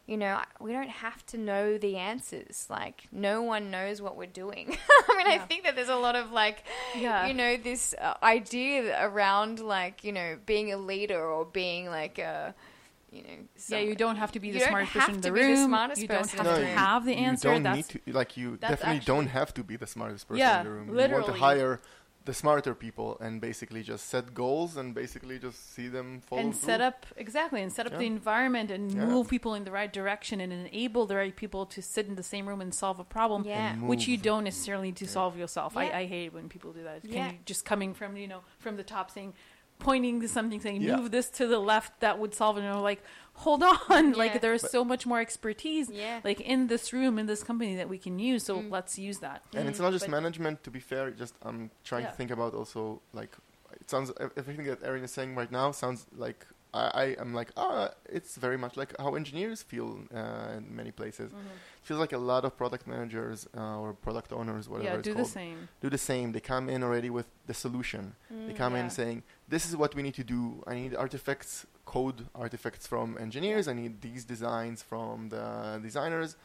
You 0.07 0.17
know, 0.17 0.41
we 0.59 0.71
don't 0.71 0.89
have 0.89 1.23
to 1.27 1.37
know 1.37 1.77
the 1.77 1.97
answers. 1.97 2.65
Like, 2.67 3.03
no 3.11 3.43
one 3.43 3.69
knows 3.69 4.01
what 4.01 4.17
we're 4.17 4.25
doing. 4.25 4.75
I 5.07 5.15
mean, 5.15 5.27
I 5.27 5.37
think 5.37 5.65
that 5.65 5.75
there's 5.75 5.87
a 5.87 5.95
lot 5.97 6.15
of 6.15 6.31
like, 6.31 6.63
Yeah. 6.97 7.27
you 7.27 7.35
know, 7.35 7.57
this 7.57 7.93
uh, 8.01 8.15
idea 8.23 8.97
around 9.05 9.59
like, 9.59 10.03
you 10.03 10.11
know, 10.11 10.39
being 10.47 10.73
a 10.73 10.77
leader 10.77 11.23
or 11.23 11.45
being 11.45 11.85
like 11.85 12.17
a, 12.17 12.55
you 13.11 13.23
know, 13.23 13.29
yeah, 13.69 13.79
you 13.79 13.95
don't 13.95 14.15
have 14.17 14.31
to 14.33 14.39
be 14.39 14.51
the 14.51 14.59
smartest 14.59 14.93
person 14.93 15.15
in 15.15 15.21
the 15.21 15.31
be 15.31 15.39
the 15.41 15.47
room. 15.47 15.65
smartest 15.67 16.01
you 16.01 16.07
don't 16.07 16.17
person 16.21 16.37
have 16.45 16.57
in 16.57 16.61
to 16.61 16.67
have 16.67 17.05
the 17.05 17.15
answer. 17.15 17.47
You 17.47 17.53
don't 17.55 17.63
That's 17.63 17.93
need 17.93 18.03
to 18.05 18.13
like 18.13 18.37
you 18.37 18.57
that's 18.57 18.81
definitely 18.81 19.05
don't 19.05 19.27
have 19.27 19.53
to 19.55 19.63
be 19.63 19.75
the 19.77 19.87
smartest 19.87 20.27
person 20.27 20.39
Yeah, 20.39 20.59
in 20.59 20.65
the 20.65 20.71
room. 20.71 20.87
You 20.89 20.93
literally. 20.95 21.23
want 21.23 21.33
to 21.33 21.39
hire 21.39 21.81
the 22.25 22.33
smarter 22.33 22.75
people 22.75 23.17
and 23.21 23.41
basically 23.41 23.81
just 23.81 24.07
set 24.09 24.33
goals 24.35 24.77
and 24.77 24.93
basically 24.93 25.39
just 25.39 25.73
see 25.73 25.87
them 25.87 26.21
follow 26.21 26.41
and 26.41 26.53
through. 26.53 26.65
set 26.67 26.81
up 26.81 27.05
exactly 27.17 27.61
and 27.63 27.71
set 27.73 27.87
up 27.87 27.93
Yeah. 27.93 27.99
the 27.99 28.05
environment 28.05 28.69
and 28.69 28.91
Yeah. 28.91 29.05
move 29.05 29.29
people 29.29 29.55
in 29.55 29.63
the 29.63 29.71
right 29.71 29.91
direction 29.91 30.39
and 30.41 30.51
enable 30.53 31.07
the 31.07 31.15
right 31.15 31.35
people 31.35 31.65
to 31.67 31.81
sit 31.81 32.05
in 32.07 32.15
the 32.15 32.21
same 32.21 32.47
room 32.47 32.61
and 32.61 32.71
solve 32.75 32.99
a 32.99 33.03
problem 33.05 33.45
Yeah. 33.45 33.75
Which 33.77 34.07
you 34.07 34.17
don't 34.17 34.43
necessarily 34.43 34.87
need 34.89 34.97
to 34.97 35.07
solve 35.07 35.37
yourself 35.37 35.73
Yeah. 35.75 35.81
I, 35.81 35.99
I 36.01 36.05
hate 36.05 36.33
when 36.33 36.49
people 36.49 36.71
do 36.73 36.83
that 36.83 37.01
Can 37.01 37.11
Yeah. 37.13 37.31
you 37.31 37.37
just 37.45 37.65
coming 37.65 37.95
from 37.95 38.15
you 38.17 38.27
know 38.27 38.41
from 38.59 38.75
the 38.75 38.83
top 38.83 39.09
saying 39.09 39.33
pointing 39.79 40.19
to 40.21 40.27
something 40.27 40.59
saying 40.59 40.81
Yeah. 40.81 40.97
move 40.97 41.11
this 41.11 41.29
to 41.39 41.47
the 41.47 41.59
left 41.59 41.99
that 42.01 42.19
would 42.19 42.33
solve 42.33 42.57
it 42.57 42.61
and 42.61 42.73
you're 42.73 42.81
like 42.81 43.01
hold 43.33 43.63
on 43.63 43.79
Yeah. 43.89 44.15
like 44.23 44.41
there's 44.41 44.61
But- 44.61 44.71
so 44.71 44.83
much 44.83 45.05
more 45.05 45.19
expertise 45.21 45.89
Yeah. 45.89 46.19
like 46.23 46.41
in 46.41 46.67
this 46.67 46.91
room 46.93 47.17
in 47.17 47.25
this 47.25 47.41
company 47.43 47.75
that 47.77 47.87
we 47.93 47.97
can 47.97 48.19
use 48.19 48.43
so 48.43 48.57
Mm. 48.59 48.69
let's 48.71 48.99
use 48.99 49.19
that 49.19 49.41
And 49.55 49.67
it's 49.69 49.79
not 49.79 49.91
just 49.93 50.05
But- 50.05 50.11
management. 50.11 50.63
To 50.65 50.71
be 50.77 50.81
fair, 50.91 51.11
just 51.11 51.33
I'm 51.41 51.71
trying 51.89 52.03
Yeah. 52.03 52.11
to 52.11 52.15
think 52.19 52.31
about 52.31 52.53
also 52.53 53.01
like 53.13 53.31
it 53.81 53.89
sounds 53.89 54.11
everything 54.41 54.65
that 54.65 54.79
Erin 54.83 55.03
is 55.03 55.11
saying 55.11 55.31
right 55.35 55.51
now 55.51 55.71
sounds 55.71 56.05
like 56.25 56.45
I, 56.71 56.85
I 57.03 57.05
am 57.23 57.33
like 57.33 57.51
ah 57.57 57.89
it's 58.17 58.35
very 58.45 58.57
much 58.63 58.73
like 58.81 58.91
how 59.03 59.15
engineers 59.15 59.59
feel 59.71 59.89
uh, 60.19 60.57
in 60.57 60.75
many 60.81 60.91
places. 60.91 61.31
feels 61.87 61.99
like 62.05 62.13
a 62.13 62.23
lot 62.31 62.43
of 62.47 62.51
product 62.61 62.85
managers 62.85 63.47
uh, 63.59 63.79
or 63.81 63.93
product 64.07 64.31
owners 64.39 64.63
whatever 64.69 64.87
yeah 64.89 64.95
it's 64.99 65.07
do 65.09 65.13
called 65.15 65.25
the 65.25 65.31
same 65.41 65.57
do 65.83 65.89
the 65.89 65.97
same. 66.11 66.27
They 66.35 66.41
come 66.53 66.65
in 66.69 66.83
already 66.83 67.09
with 67.09 67.27
the 67.49 67.53
solution. 67.65 68.03
They 68.47 68.53
come 68.53 68.73
yeah. 68.75 68.83
in 68.83 68.89
saying, 68.99 69.23
"This 69.49 69.63
is 69.69 69.75
what 69.75 69.91
we 69.95 70.01
need 70.03 70.15
to 70.15 70.23
do. 70.23 70.63
I 70.67 70.73
need 70.75 70.95
artifacts, 70.95 71.65
code 71.85 72.19
artifacts 72.35 72.85
from 72.87 73.17
engineers. 73.17 73.67
I 73.67 73.73
need 73.73 73.93
these 74.01 74.23
designs 74.33 74.79
from 74.91 75.29
the 75.29 75.45
designers, 75.81 76.35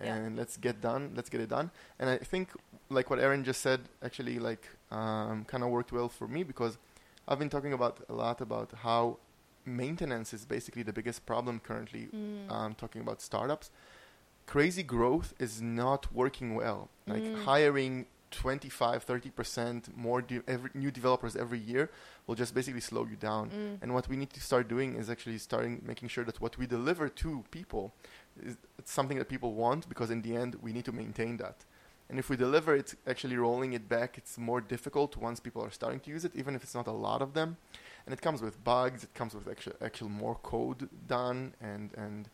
Yeah. 0.00 0.14
and 0.16 0.36
let's 0.40 0.56
get 0.66 0.80
done. 0.80 1.02
Let's 1.16 1.30
get 1.34 1.40
it 1.46 1.50
done." 1.58 1.70
And 1.98 2.06
I 2.10 2.16
think, 2.32 2.46
like 2.96 3.10
what 3.10 3.18
Aaron 3.18 3.44
just 3.44 3.60
said, 3.60 3.80
actually, 4.02 4.38
like, 4.38 4.64
um, 4.90 5.44
kind 5.44 5.62
of 5.64 5.68
worked 5.70 5.92
well 5.92 6.08
for 6.08 6.26
me 6.28 6.42
because 6.52 6.78
I've 7.28 7.38
been 7.38 7.50
talking 7.56 7.72
about 7.72 7.96
a 8.08 8.14
lot 8.24 8.40
about 8.40 8.68
how 8.86 9.18
maintenance 9.66 10.34
is 10.34 10.44
basically 10.44 10.82
the 10.82 10.92
biggest 10.92 11.24
problem 11.26 11.58
currently. 11.68 12.08
Mm. 12.14 12.50
Um, 12.50 12.74
talking 12.74 13.00
about 13.00 13.22
startups, 13.22 13.70
crazy 14.46 14.82
growth 14.82 15.32
is 15.38 15.62
not 15.62 16.12
working 16.12 16.54
well. 16.54 16.90
Like 17.06 17.22
Mm. 17.24 17.44
hiring 17.44 18.06
25, 18.34 19.06
30% 19.06 19.96
more 19.96 20.22
de- 20.22 20.42
every, 20.46 20.70
new 20.74 20.90
developers 20.90 21.36
every 21.36 21.58
year 21.58 21.90
will 22.26 22.34
just 22.34 22.54
basically 22.54 22.80
slow 22.80 23.04
you 23.04 23.16
down. 23.16 23.50
Mm. 23.50 23.82
And 23.82 23.94
what 23.94 24.08
we 24.08 24.16
need 24.16 24.30
to 24.30 24.40
start 24.40 24.68
doing 24.68 24.96
is 24.96 25.10
actually 25.10 25.38
starting 25.38 25.82
making 25.86 26.08
sure 26.08 26.24
that 26.24 26.40
what 26.40 26.58
we 26.58 26.66
deliver 26.66 27.08
to 27.08 27.44
people 27.50 27.92
is 28.42 28.56
it's 28.78 28.92
something 28.92 29.18
that 29.18 29.28
people 29.28 29.52
want 29.54 29.88
because 29.88 30.10
in 30.10 30.22
the 30.22 30.36
end 30.36 30.56
we 30.62 30.72
need 30.72 30.84
to 30.84 30.92
maintain 30.92 31.36
that. 31.38 31.64
And 32.08 32.18
if 32.18 32.28
we 32.28 32.36
deliver 32.36 32.76
it, 32.76 32.94
actually 33.06 33.36
rolling 33.36 33.72
it 33.72 33.88
back, 33.88 34.18
it's 34.18 34.36
more 34.36 34.60
difficult 34.60 35.16
once 35.16 35.40
people 35.40 35.62
are 35.62 35.70
starting 35.70 36.00
to 36.00 36.10
use 36.10 36.24
it, 36.24 36.32
even 36.34 36.54
if 36.54 36.62
it's 36.62 36.74
not 36.74 36.86
a 36.86 36.92
lot 36.92 37.22
of 37.22 37.32
them. 37.32 37.56
And 38.04 38.12
it 38.12 38.20
comes 38.20 38.42
with 38.42 38.62
bugs, 38.62 39.04
it 39.04 39.14
comes 39.14 39.34
with 39.34 39.48
actual, 39.48 39.72
actual 39.80 40.10
more 40.10 40.34
code 40.42 40.88
done, 41.08 41.54
and, 41.62 41.90
and 41.96 42.28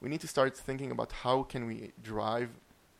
we 0.00 0.08
need 0.08 0.20
to 0.20 0.28
start 0.28 0.56
thinking 0.56 0.92
about 0.92 1.10
how 1.10 1.42
can 1.42 1.66
we 1.66 1.92
drive, 2.02 2.50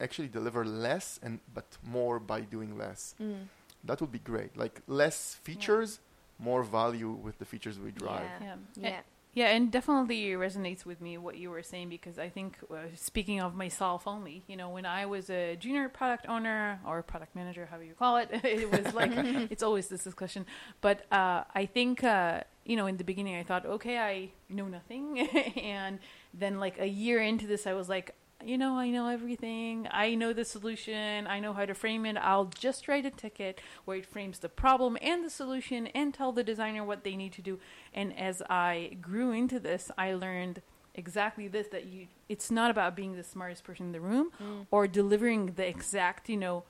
actually 0.01 0.28
deliver 0.28 0.64
less 0.64 1.18
and 1.22 1.40
but 1.55 1.76
more 1.82 2.18
by 2.18 2.40
doing 2.40 2.76
less. 2.78 3.14
Mm. 3.20 3.46
That 3.84 4.01
would 4.01 4.12
be 4.12 4.18
great. 4.18 4.57
Like 4.57 4.80
less 4.86 5.34
features, 5.34 6.01
more 6.38 6.62
value 6.62 7.11
with 7.11 7.38
the 7.38 7.44
features 7.44 7.78
we 7.78 7.90
drive. 7.90 8.28
Yeah. 8.40 8.57
yeah 8.76 8.90
Yeah. 8.90 9.01
Yeah, 9.34 9.49
and 9.49 9.70
definitely 9.70 10.30
resonates 10.30 10.84
with 10.84 11.01
me 11.01 11.16
what 11.16 11.36
you 11.36 11.51
were 11.51 11.62
saying 11.62 11.90
because 11.90 12.18
I 12.18 12.28
think, 12.28 12.59
uh, 12.72 12.76
speaking 12.96 13.40
of 13.40 13.55
myself 13.55 14.09
only, 14.09 14.42
you 14.49 14.57
know, 14.57 14.70
when 14.70 14.84
I 14.84 15.07
was 15.07 15.30
a 15.30 15.55
junior 15.55 15.88
product 15.88 16.26
owner 16.28 16.80
or 16.84 17.03
product 17.03 17.36
manager, 17.36 17.66
however 17.66 17.84
you 17.84 17.94
call 17.94 18.16
it, 18.16 18.30
it 18.42 18.68
was 18.68 18.94
like 19.01 19.12
it's 19.14 19.62
always 19.62 19.86
this 19.88 20.03
discussion. 20.03 20.46
But 20.80 21.07
uh, 21.12 21.44
I 21.55 21.66
think, 21.66 22.03
uh, 22.03 22.40
you 22.64 22.74
know, 22.74 22.86
in 22.86 22.96
the 22.96 23.05
beginning, 23.05 23.36
I 23.36 23.44
thought, 23.44 23.64
okay, 23.64 23.99
I 23.99 24.30
know 24.49 24.66
nothing, 24.66 25.20
and 25.57 26.01
then 26.34 26.59
like 26.59 26.80
a 26.80 26.88
year 26.88 27.20
into 27.22 27.46
this, 27.46 27.66
I 27.66 27.74
was 27.74 27.88
like, 27.88 28.16
you 28.45 28.57
know, 28.57 28.78
I 28.78 28.91
know 28.91 29.09
everything. 29.09 29.89
I 29.91 30.14
know 30.14 30.32
the 30.32 30.45
solution. 30.45 31.26
I 31.26 31.41
know 31.41 31.53
how 31.53 31.66
to 31.66 31.74
frame 31.74 32.07
it. 32.07 32.16
I'll 32.16 32.45
just 32.47 32.86
write 32.86 33.05
a 33.05 33.11
ticket 33.11 33.61
where 33.84 33.97
it 33.97 34.07
frames 34.07 34.39
the 34.39 34.49
problem 34.49 34.97
and 35.03 35.24
the 35.24 35.30
solution 35.30 35.89
and 35.89 36.14
tell 36.14 36.30
the 36.32 36.45
designer 36.45 36.84
what 36.84 37.03
they 37.03 37.16
need 37.16 37.32
to 37.32 37.43
do. 37.43 37.59
And 37.93 38.16
as 38.16 38.41
I 38.49 38.97
grew 39.01 39.32
into 39.32 39.59
this, 39.59 39.91
I 39.99 40.14
learned 40.14 40.62
exactly 40.95 41.47
this 41.47 41.68
that 41.68 41.86
you 41.86 42.07
it's 42.28 42.51
not 42.51 42.70
about 42.70 42.97
being 42.97 43.14
the 43.16 43.22
smartest 43.22 43.62
person 43.64 43.86
in 43.86 43.93
the 43.93 44.01
room 44.01 44.30
Mm. 44.43 44.66
or 44.70 44.86
delivering 44.89 45.53
the 45.55 45.66
exact, 45.66 46.28
you 46.28 46.36
know, 46.36 46.64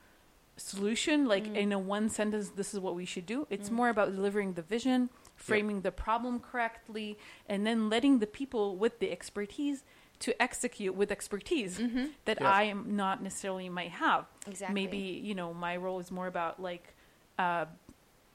solution 0.57 1.27
like 1.27 1.45
Mm. 1.45 1.57
in 1.57 1.73
a 1.73 1.79
one 1.79 2.09
sentence 2.09 2.51
this 2.51 2.75
is 2.75 2.81
what 2.81 2.95
we 2.95 3.05
should 3.05 3.27
do. 3.27 3.47
It's 3.51 3.69
Mm. 3.71 3.73
more 3.75 3.89
about 3.91 4.11
delivering 4.15 4.55
the 4.55 4.63
vision, 4.63 5.09
framing 5.37 5.83
the 5.83 5.93
problem 5.93 6.41
correctly 6.41 7.17
and 7.49 7.67
then 7.67 7.89
letting 7.89 8.19
the 8.19 8.27
people 8.27 8.77
with 8.77 8.99
the 8.99 9.11
expertise 9.13 9.85
to 10.21 10.43
execute 10.43 10.95
with 10.95 11.11
expertise 11.13 11.79
Mm-hmm. 11.79 12.07
that 12.25 12.39
Yeah. 12.41 12.51
I 12.51 12.63
am 12.65 12.97
not 12.97 13.23
necessarily 13.23 13.69
might 13.69 13.91
have. 13.93 14.27
Exactly. 14.47 14.75
Maybe 14.75 14.99
you 14.99 15.35
know 15.35 15.55
my 15.55 15.77
role 15.77 15.99
is 16.01 16.11
more 16.11 16.27
about 16.27 16.61
like 16.61 16.95
uh, 17.39 17.67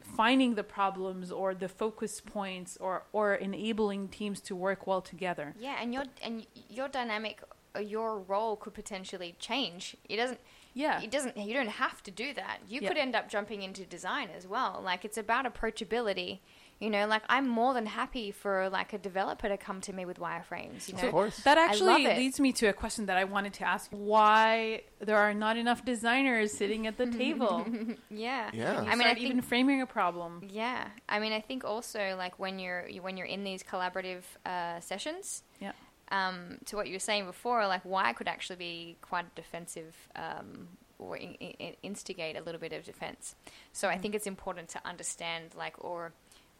finding 0.02 0.56
the 0.56 0.64
problems 0.64 1.32
or 1.32 1.54
the 1.54 1.68
focus 1.70 2.22
points 2.22 2.78
or 2.80 3.04
or 3.14 3.36
enabling 3.36 4.10
teams 4.10 4.40
to 4.42 4.56
work 4.56 4.86
well 4.88 5.02
together. 5.02 5.54
Yeah, 5.60 5.78
and 5.82 5.94
your 5.94 6.04
and 6.22 6.46
your 6.70 6.88
dynamic, 6.88 7.42
uh, 7.76 7.80
your 7.80 8.20
role 8.20 8.56
could 8.56 8.74
potentially 8.74 9.36
change. 9.40 9.96
It 10.10 10.18
doesn't. 10.18 10.40
Yeah, 10.76 11.02
It 11.04 11.12
doesn't. 11.12 11.38
You 11.38 11.54
don't 11.54 11.68
have 11.86 12.02
to 12.02 12.10
do 12.12 12.34
that. 12.34 12.58
You 12.68 12.82
Yeah. 12.82 12.88
could 12.88 12.98
end 12.98 13.16
up 13.16 13.30
jumping 13.30 13.62
into 13.62 13.86
design 13.86 14.30
as 14.36 14.48
well. 14.48 14.82
Like 14.84 15.06
it's 15.06 15.18
about 15.20 15.46
approachability. 15.46 16.40
You 16.84 16.90
know, 16.90 17.08
like 17.08 17.24
I'm 17.30 17.48
more 17.48 17.74
than 17.74 17.86
happy 17.86 18.32
for 18.32 18.70
like 18.70 18.92
a 18.94 18.98
developer 18.98 19.48
to 19.48 19.58
come 19.68 19.80
to 19.88 19.94
me 19.94 20.04
with 20.06 20.20
wireframes. 20.20 20.90
You 20.90 20.96
Of 20.96 21.04
know, 21.04 21.12
course. 21.12 21.38
That 21.48 21.58
actually 21.58 22.06
leads 22.22 22.40
me 22.46 22.52
to 22.60 22.66
a 22.68 22.74
question 22.74 23.06
that 23.06 23.18
I 23.18 23.24
wanted 23.36 23.54
to 23.60 23.64
ask: 23.64 23.90
Why 23.92 24.82
there 25.00 25.18
are 25.18 25.34
not 25.34 25.56
enough 25.58 25.86
designers 25.86 26.52
sitting 26.52 26.86
at 26.88 26.98
the 26.98 27.06
table? 27.24 27.66
yeah, 28.10 28.50
Yeah. 28.54 28.82
I 28.92 28.96
mean, 28.96 29.08
I 29.08 29.14
think 29.14 29.28
even 29.28 29.42
framing 29.42 29.82
a 29.82 29.86
problem. 29.86 30.32
Yeah, 30.52 30.88
I 31.08 31.20
mean, 31.20 31.32
I 31.34 31.42
think 31.42 31.64
also 31.64 32.16
like 32.18 32.38
when 32.38 32.60
you're 32.60 32.86
when 33.02 33.16
you're 33.18 33.28
in 33.28 33.44
these 33.46 33.64
collaborative 33.64 34.24
uh, 34.46 34.80
sessions, 34.82 35.44
Yeah. 35.62 35.72
um, 36.12 36.58
to 36.66 36.76
what 36.76 36.88
you 36.88 36.94
were 36.96 37.00
saying 37.12 37.26
before, 37.26 37.66
like 37.68 37.84
why 37.84 38.12
could 38.14 38.28
actually 38.28 38.58
be 38.58 38.98
quite 39.02 39.34
defensive 39.36 39.96
um, 40.16 40.68
or 41.00 41.18
in, 41.18 41.34
in, 41.36 41.76
instigate 41.82 42.36
a 42.38 42.42
little 42.42 42.60
bit 42.60 42.74
of 42.74 42.84
defense. 42.84 43.36
So 43.72 43.88
I 43.90 43.98
think 43.98 44.16
it's 44.16 44.28
important 44.28 44.68
to 44.76 44.80
understand 44.86 45.46
like 45.56 45.76
or 45.84 46.14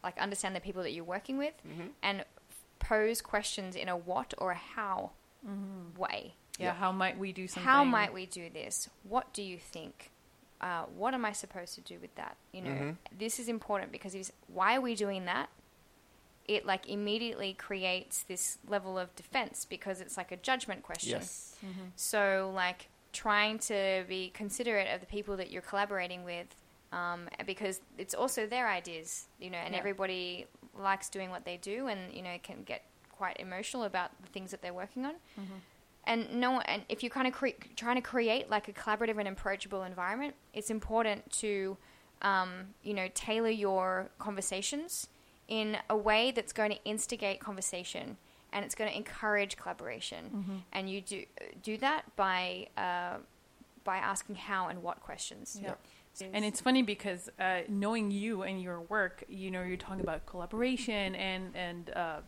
like 0.04 0.18
understand 0.18 0.54
the 0.54 0.60
people 0.60 0.82
that 0.82 0.92
you're 0.92 1.04
working 1.04 1.38
with 1.38 1.54
Mhm. 1.66 1.90
and 2.02 2.24
pose 2.78 3.20
questions 3.22 3.74
in 3.74 3.88
a 3.88 3.96
what 3.96 4.34
or 4.38 4.52
a 4.52 4.56
how 4.56 5.12
way. 5.96 6.34
Yeah, 6.58 6.66
Yeah. 6.66 6.74
how 6.74 6.92
might 6.92 7.18
we 7.18 7.32
do 7.32 7.48
something? 7.48 7.64
How 7.64 7.82
might 7.84 8.12
we 8.12 8.26
do 8.26 8.48
this? 8.50 8.88
What 9.02 9.32
do 9.32 9.42
you 9.42 9.58
think? 9.58 10.10
Uh, 10.60 10.84
what 10.84 11.12
am 11.14 11.24
I 11.24 11.32
supposed 11.32 11.74
to 11.74 11.80
do 11.80 11.98
with 11.98 12.14
that? 12.14 12.36
You 12.52 12.62
know, 12.62 12.70
Mhm. 12.70 12.96
this 13.12 13.38
is 13.38 13.48
important 13.48 13.90
because 13.92 14.14
if, 14.14 14.30
why 14.46 14.76
are 14.76 14.80
we 14.80 14.94
doing 14.94 15.24
that? 15.26 15.48
It 16.46 16.64
like 16.66 16.86
immediately 16.86 17.54
creates 17.54 18.22
this 18.22 18.58
level 18.66 18.98
of 18.98 19.14
defense 19.16 19.64
because 19.64 20.00
it's 20.00 20.16
like 20.16 20.30
a 20.30 20.36
judgment 20.36 20.82
question. 20.82 21.18
Yes. 21.20 21.56
So 21.96 22.50
like 22.54 22.88
trying 23.12 23.58
to 23.60 24.04
be 24.08 24.30
considerate 24.30 24.88
of 24.88 25.00
the 25.00 25.06
people 25.06 25.36
that 25.38 25.50
you're 25.50 25.62
collaborating 25.62 26.22
with, 26.24 26.54
um, 26.98 27.20
because 27.46 27.76
it's 27.98 28.14
also 28.22 28.40
their 28.46 28.66
ideas, 28.68 29.26
you 29.44 29.50
know, 29.50 29.58
and 29.64 29.72
Yeah. 29.74 29.80
everybody 29.80 30.46
likes 30.88 31.08
doing 31.16 31.30
what 31.34 31.44
they 31.44 31.56
do, 31.72 31.76
and 31.92 32.00
you 32.16 32.22
know 32.26 32.36
can 32.42 32.62
get 32.64 32.82
quite 33.20 33.36
emotional 33.46 33.84
about 33.84 34.10
the 34.22 34.28
things 34.34 34.50
that 34.52 34.60
they're 34.62 34.74
working 34.84 35.04
on. 35.10 35.14
And 36.06 36.20
no, 36.44 36.60
and 36.60 36.82
if 36.88 37.02
you're 37.02 37.10
kind 37.18 37.26
of 37.26 37.32
cre- 37.32 37.60
trying 37.76 37.96
to 37.96 38.02
create 38.02 38.50
like 38.50 38.68
a 38.68 38.72
collaborative 38.72 39.18
and 39.18 39.28
approachable 39.28 39.82
environment, 39.84 40.34
it's 40.52 40.68
important 40.70 41.20
to, 41.42 41.78
um, 42.20 42.50
you 42.82 42.92
know, 42.92 43.08
tailor 43.14 43.48
your 43.66 44.10
conversations 44.18 45.08
in 45.48 45.78
a 45.88 45.96
way 45.96 46.30
that's 46.30 46.52
going 46.52 46.70
to 46.72 46.84
instigate 46.84 47.40
conversation 47.40 48.16
and 48.52 48.64
it's 48.66 48.74
going 48.74 48.90
to 48.90 48.96
encourage 48.96 49.56
collaboration. 49.56 50.22
And 50.72 50.90
you 50.90 51.00
do 51.00 51.24
do 51.62 51.76
that 51.78 52.02
by 52.16 52.68
uh, 52.76 53.16
by 53.84 53.96
asking 53.96 54.34
how 54.36 54.68
and 54.68 54.82
what 54.82 55.00
questions. 55.00 55.58
Yeah. 55.62 55.74
And 56.20 56.44
it's 56.44 56.60
funny 56.60 56.82
because 56.82 57.28
uh, 57.38 57.60
knowing 57.68 58.10
you 58.10 58.42
and 58.42 58.60
your 58.62 58.80
work, 58.82 59.24
you 59.28 59.50
know, 59.50 59.62
you're 59.62 59.76
talking 59.76 60.00
about 60.00 60.26
collaboration 60.26 61.14
and 61.14 61.54
and 61.56 61.90
uh, 61.90 62.20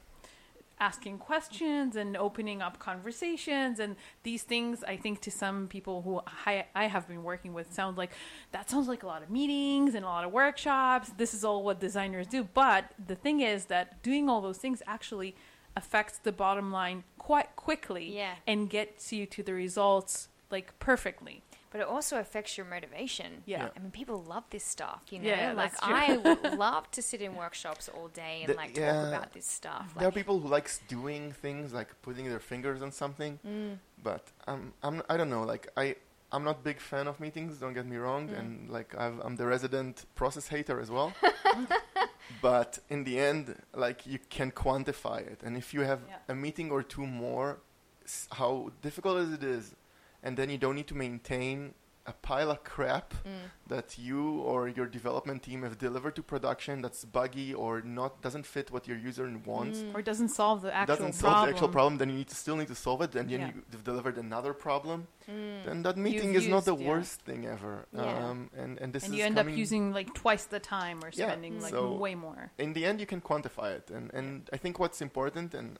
asking 0.78 1.16
questions 1.18 1.96
and 1.96 2.16
opening 2.18 2.60
up 2.60 2.78
conversations 2.78 3.80
and 3.80 3.96
these 4.24 4.42
things. 4.42 4.84
I 4.84 4.96
think 4.96 5.20
to 5.22 5.30
some 5.30 5.68
people 5.68 6.02
who 6.02 6.20
I, 6.44 6.66
I 6.74 6.86
have 6.86 7.08
been 7.08 7.22
working 7.22 7.54
with 7.54 7.72
sound 7.72 7.96
like 7.96 8.10
that 8.52 8.68
sounds 8.68 8.86
like 8.88 9.02
a 9.02 9.06
lot 9.06 9.22
of 9.22 9.30
meetings 9.30 9.94
and 9.94 10.04
a 10.04 10.08
lot 10.08 10.24
of 10.24 10.32
workshops. 10.32 11.10
This 11.16 11.32
is 11.32 11.44
all 11.44 11.62
what 11.62 11.80
designers 11.80 12.26
do. 12.26 12.44
But 12.44 12.92
the 13.06 13.14
thing 13.14 13.40
is 13.40 13.66
that 13.66 14.02
doing 14.02 14.28
all 14.28 14.40
those 14.42 14.58
things 14.58 14.82
actually 14.86 15.34
affects 15.76 16.18
the 16.18 16.32
bottom 16.32 16.70
line 16.72 17.04
quite 17.18 17.54
quickly 17.56 18.14
Yeah. 18.16 18.34
and 18.46 18.68
gets 18.68 19.12
you 19.12 19.26
to 19.26 19.42
the 19.42 19.52
results 19.54 20.28
like 20.50 20.78
perfectly. 20.78 21.42
But 21.76 21.82
it 21.84 21.88
also 21.96 22.18
affects 22.18 22.56
your 22.56 22.66
motivation. 22.76 23.42
Yeah. 23.44 23.64
Yeah. 23.64 23.68
I 23.76 23.78
mean, 23.80 23.90
people 23.90 24.22
love 24.34 24.44
this 24.50 24.64
stuff, 24.64 25.02
you 25.10 25.18
know. 25.18 25.28
Yeah, 25.28 25.52
like. 25.52 25.72
I 25.82 26.16
would 26.16 26.42
love 26.66 26.90
to 26.96 27.02
sit 27.02 27.20
in 27.20 27.34
workshops 27.44 27.84
all 27.94 28.08
day 28.08 28.36
and 28.42 28.48
The- 28.52 28.56
like 28.62 28.74
yeah. 28.76 28.92
talk 28.92 29.08
about 29.14 29.32
this 29.32 29.46
stuff. 29.46 29.86
there 29.98 30.08
are 30.08 30.12
people 30.22 30.36
who 30.40 30.48
likes 30.48 30.80
doing 30.88 31.32
things 31.44 31.72
like 31.72 31.90
putting 32.06 32.26
their 32.32 32.40
fingers 32.52 32.80
on 32.86 32.90
something, 33.02 33.32
mm, 33.46 33.76
but 34.02 34.24
um, 34.50 34.72
I'm 34.82 34.96
I 35.12 35.14
don't 35.18 35.30
know. 35.36 35.44
Like 35.54 35.64
I 35.76 35.96
I'm 36.34 36.44
not 36.44 36.56
big 36.70 36.80
fan 36.80 37.06
of 37.08 37.20
meetings. 37.20 37.58
Don't 37.62 37.74
get 37.80 37.86
me 37.86 37.98
wrong, 38.04 38.22
Mm. 38.28 38.38
and 38.38 38.48
like 38.78 38.90
I've, 39.04 39.18
I'm 39.24 39.36
the 39.36 39.46
resident 39.54 39.94
process 40.20 40.48
hater 40.54 40.76
as 40.84 40.90
well. 40.96 41.10
but 42.42 42.78
in 42.90 43.04
the 43.04 43.18
end, 43.18 43.54
like 43.74 44.06
you 44.06 44.18
can 44.36 44.50
quantify 44.50 45.18
it, 45.32 45.40
and 45.44 45.56
if 45.56 45.72
you 45.74 45.80
have 45.82 46.00
Yeah. 46.08 46.16
a 46.28 46.34
meeting 46.34 46.70
or 46.70 46.82
two 46.82 47.06
more, 47.06 47.58
s- 48.04 48.28
how 48.40 48.70
difficult 48.82 49.16
as 49.18 49.32
it 49.38 49.44
is, 49.44 49.74
and 50.22 50.36
then 50.36 50.50
you 50.50 50.58
don't 50.58 50.74
need 50.76 50.86
to 50.88 50.94
maintain 50.94 51.74
a 52.08 52.12
pile 52.12 52.52
of 52.52 52.62
crap 52.62 53.14
mm, 53.24 53.30
that 53.66 53.98
you 53.98 54.38
or 54.42 54.68
your 54.68 54.86
development 54.86 55.42
team 55.42 55.62
have 55.64 55.76
delivered 55.76 56.14
to 56.14 56.22
production 56.22 56.80
that's 56.80 57.04
buggy 57.04 57.52
or 57.52 57.82
not 57.82 58.22
doesn't 58.22 58.46
fit 58.46 58.70
what 58.70 58.86
your 58.86 58.96
user 58.96 59.28
wants 59.44 59.80
mm. 59.80 59.92
Or 59.92 60.02
doesn't 60.02 60.28
solve 60.28 60.62
the 60.62 60.72
actual 60.72 60.86
problem. 60.86 61.10
doesn't 61.10 61.20
problem. 61.20 61.34
solve 61.34 61.46
the 61.48 61.52
actual 61.52 61.68
problem, 61.68 61.98
then 61.98 62.08
you 62.10 62.16
need 62.16 62.28
to 62.28 62.36
still 62.36 62.56
need 62.56 62.68
to 62.68 62.76
solve 62.76 63.02
it, 63.02 63.14
and 63.16 63.28
then 63.28 63.40
Yeah. 63.40 63.50
you've 63.72 63.82
delivered 63.82 64.18
another 64.18 64.52
problem. 64.54 65.08
Mm. 65.28 65.64
Then 65.64 65.82
that 65.82 65.96
meeting 65.96 66.32
You've 66.34 66.44
is 66.44 66.48
not 66.48 66.64
the 66.64 66.76
yeah. 66.76 66.88
worst 66.88 67.22
thing 67.22 67.44
ever. 67.46 67.86
Yeah. 67.92 68.28
Um, 68.28 68.50
and 68.56 68.78
and 68.78 68.92
this 68.92 69.02
and 69.04 69.12
is 69.12 69.18
you 69.18 69.24
end 69.24 69.36
coming 69.36 69.54
up 69.54 69.58
using 69.58 69.92
like 69.92 70.14
twice 70.14 70.44
the 70.44 70.60
time 70.60 71.02
or 71.04 71.08
Yeah, 71.12 71.26
spending 71.26 71.60
like 71.60 71.72
so- 71.72 71.92
way 71.94 72.14
more. 72.14 72.52
in 72.58 72.72
the 72.72 72.84
end 72.86 73.00
you 73.00 73.06
can 73.06 73.20
quantify 73.20 73.72
it, 73.78 73.90
and 73.90 74.14
and 74.14 74.48
I 74.52 74.58
think 74.58 74.78
what's 74.78 75.00
important 75.02 75.54
and 75.54 75.78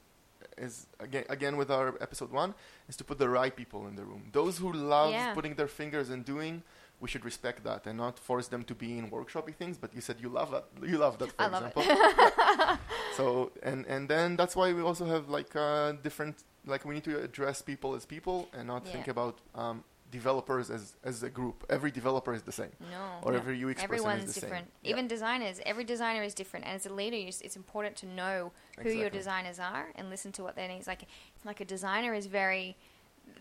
is 0.57 0.87
again 0.99 1.25
again 1.29 1.55
with 1.57 1.69
our 1.71 1.95
episode 2.01 2.31
one 2.31 2.53
is 2.89 2.95
to 2.97 3.03
put 3.03 3.17
the 3.19 3.29
right 3.29 3.55
people 3.55 3.87
in 3.87 3.95
the 3.95 4.03
room. 4.03 4.23
Those 4.31 4.57
who 4.57 4.71
love 4.73 5.11
Yeah. 5.11 5.33
putting 5.33 5.55
their 5.55 5.67
fingers 5.67 6.09
and 6.09 6.25
doing. 6.25 6.63
We 6.99 7.07
should 7.07 7.25
respect 7.25 7.63
that 7.63 7.85
and 7.85 7.95
not 7.97 8.17
force 8.17 8.47
them 8.47 8.63
to 8.63 8.73
be 8.73 8.97
in 8.97 9.11
workshopy 9.11 9.53
things. 9.53 9.77
But 9.77 9.93
you 9.93 10.01
said 10.01 10.15
you 10.19 10.29
love 10.29 10.49
that. 10.49 10.65
You 10.81 10.97
love 10.97 11.19
that, 11.19 11.31
for 11.31 11.41
I 11.43 11.47
love 11.47 11.63
it. 11.65 11.77
example. 11.77 12.77
so 13.17 13.51
and 13.61 13.85
and 13.85 14.09
then 14.09 14.35
that's 14.35 14.55
why 14.55 14.73
we 14.73 14.81
also 14.81 15.05
have 15.05 15.29
like 15.29 15.55
uh, 15.55 15.91
different 16.03 16.43
like 16.65 16.85
we 16.85 16.95
need 16.95 17.03
to 17.03 17.21
address 17.23 17.61
people 17.61 17.93
as 17.95 18.03
people 18.05 18.47
and 18.51 18.67
not 18.67 18.85
think 18.87 19.07
about 19.07 19.35
um, 19.55 19.83
developers 20.11 20.69
as 20.69 20.95
as 21.03 21.23
a 21.23 21.29
group. 21.29 21.65
Every 21.69 21.91
developer 21.91 22.33
is 22.33 22.43
the 22.43 22.51
same, 22.51 22.71
No. 22.91 23.19
or 23.23 23.33
Yeah. 23.33 23.39
every 23.39 23.57
UX 23.63 23.81
person 23.81 23.83
Everyone's 23.83 24.23
is 24.29 24.35
the 24.35 24.41
different. 24.41 24.65
same. 24.67 24.73
Yeah, 24.83 24.91
Even 24.91 25.07
designers, 25.07 25.59
every 25.65 25.83
designer 25.83 26.23
is 26.23 26.33
different. 26.33 26.65
And 26.65 26.75
as 26.75 26.85
a 26.85 26.93
leader, 26.93 27.17
you 27.17 27.27
s- 27.27 27.41
it's 27.41 27.55
important 27.57 27.95
to 27.97 28.05
know 28.05 28.51
who 28.79 28.89
your 28.89 29.09
designers 29.09 29.59
are 29.59 29.91
and 29.95 30.09
listen 30.09 30.31
to 30.33 30.43
what 30.43 30.55
their 30.55 30.67
needs. 30.67 30.87
Like, 30.87 31.03
like 31.43 31.59
a 31.59 31.65
designer 31.65 32.13
is 32.13 32.27
very, 32.27 32.77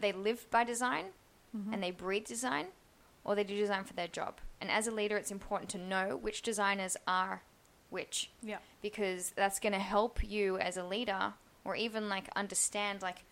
they 0.01 0.13
live 0.13 0.51
by 0.51 0.65
design 0.65 1.13
Mm-hmm. 1.57 1.73
and 1.73 1.83
they 1.83 1.91
breathe 1.93 2.27
design, 2.27 2.67
or 3.25 3.35
they 3.35 3.45
do 3.45 3.57
design 3.57 3.85
for 3.85 3.95
their 3.95 4.09
job. 4.09 4.41
And 4.61 4.71
as 4.71 4.87
a 4.87 4.91
leader, 4.91 5.17
it's 5.17 5.31
important 5.31 5.71
to 5.71 5.79
know 5.79 6.17
which 6.17 6.43
designers 6.43 6.97
are 7.07 7.43
which, 7.89 8.31
Yeah. 8.43 8.59
because 8.83 9.31
that's 9.31 9.61
going 9.61 9.73
to 9.73 9.79
help 9.79 10.23
you 10.23 10.59
as 10.59 10.77
a 10.77 10.83
leader, 10.85 11.35
or 11.65 11.77
even 11.77 12.09
like 12.09 12.29
understand 12.35 13.01
like, 13.01 13.23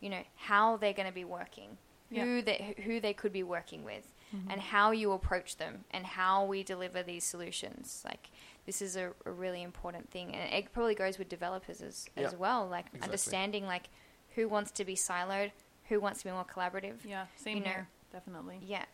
you 0.00 0.10
know, 0.10 0.22
how 0.36 0.76
they're 0.76 0.92
going 0.92 1.08
to 1.08 1.12
be 1.14 1.24
working, 1.24 1.78
Yeah. 2.14 2.24
who 2.24 2.42
they 2.42 2.74
who 2.84 3.00
they 3.00 3.12
could 3.12 3.32
be 3.32 3.42
working 3.42 3.84
with, 3.84 4.12
mm-hmm. 4.34 4.50
and 4.50 4.60
how 4.60 4.90
you 4.90 5.12
approach 5.12 5.56
them, 5.56 5.84
and 5.90 6.06
how 6.06 6.44
we 6.44 6.62
deliver 6.62 7.02
these 7.02 7.24
solutions. 7.24 8.02
Like 8.04 8.30
this 8.66 8.80
is 8.80 8.96
a, 8.96 9.12
a 9.24 9.30
really 9.30 9.62
important 9.62 10.10
thing, 10.10 10.34
and 10.34 10.52
it 10.52 10.72
probably 10.72 10.94
goes 10.94 11.18
with 11.18 11.28
developers 11.28 11.80
as 11.80 12.06
as 12.16 12.34
well. 12.34 12.66
Like 12.68 12.86
Exactly. 12.86 13.04
understanding 13.08 13.66
like 13.66 13.88
who 14.34 14.48
wants 14.48 14.70
to 14.72 14.84
be 14.84 14.94
siloed, 14.94 15.50
who 15.88 16.00
wants 16.00 16.20
to 16.20 16.24
be 16.26 16.32
more 16.32 16.44
collaborative. 16.44 16.96
Yeah, 17.04 17.26
same 17.36 17.58
You 17.58 17.64
know. 17.64 17.70
here, 17.70 17.88
definitely. 18.12 18.58
Yeah. 18.64 18.84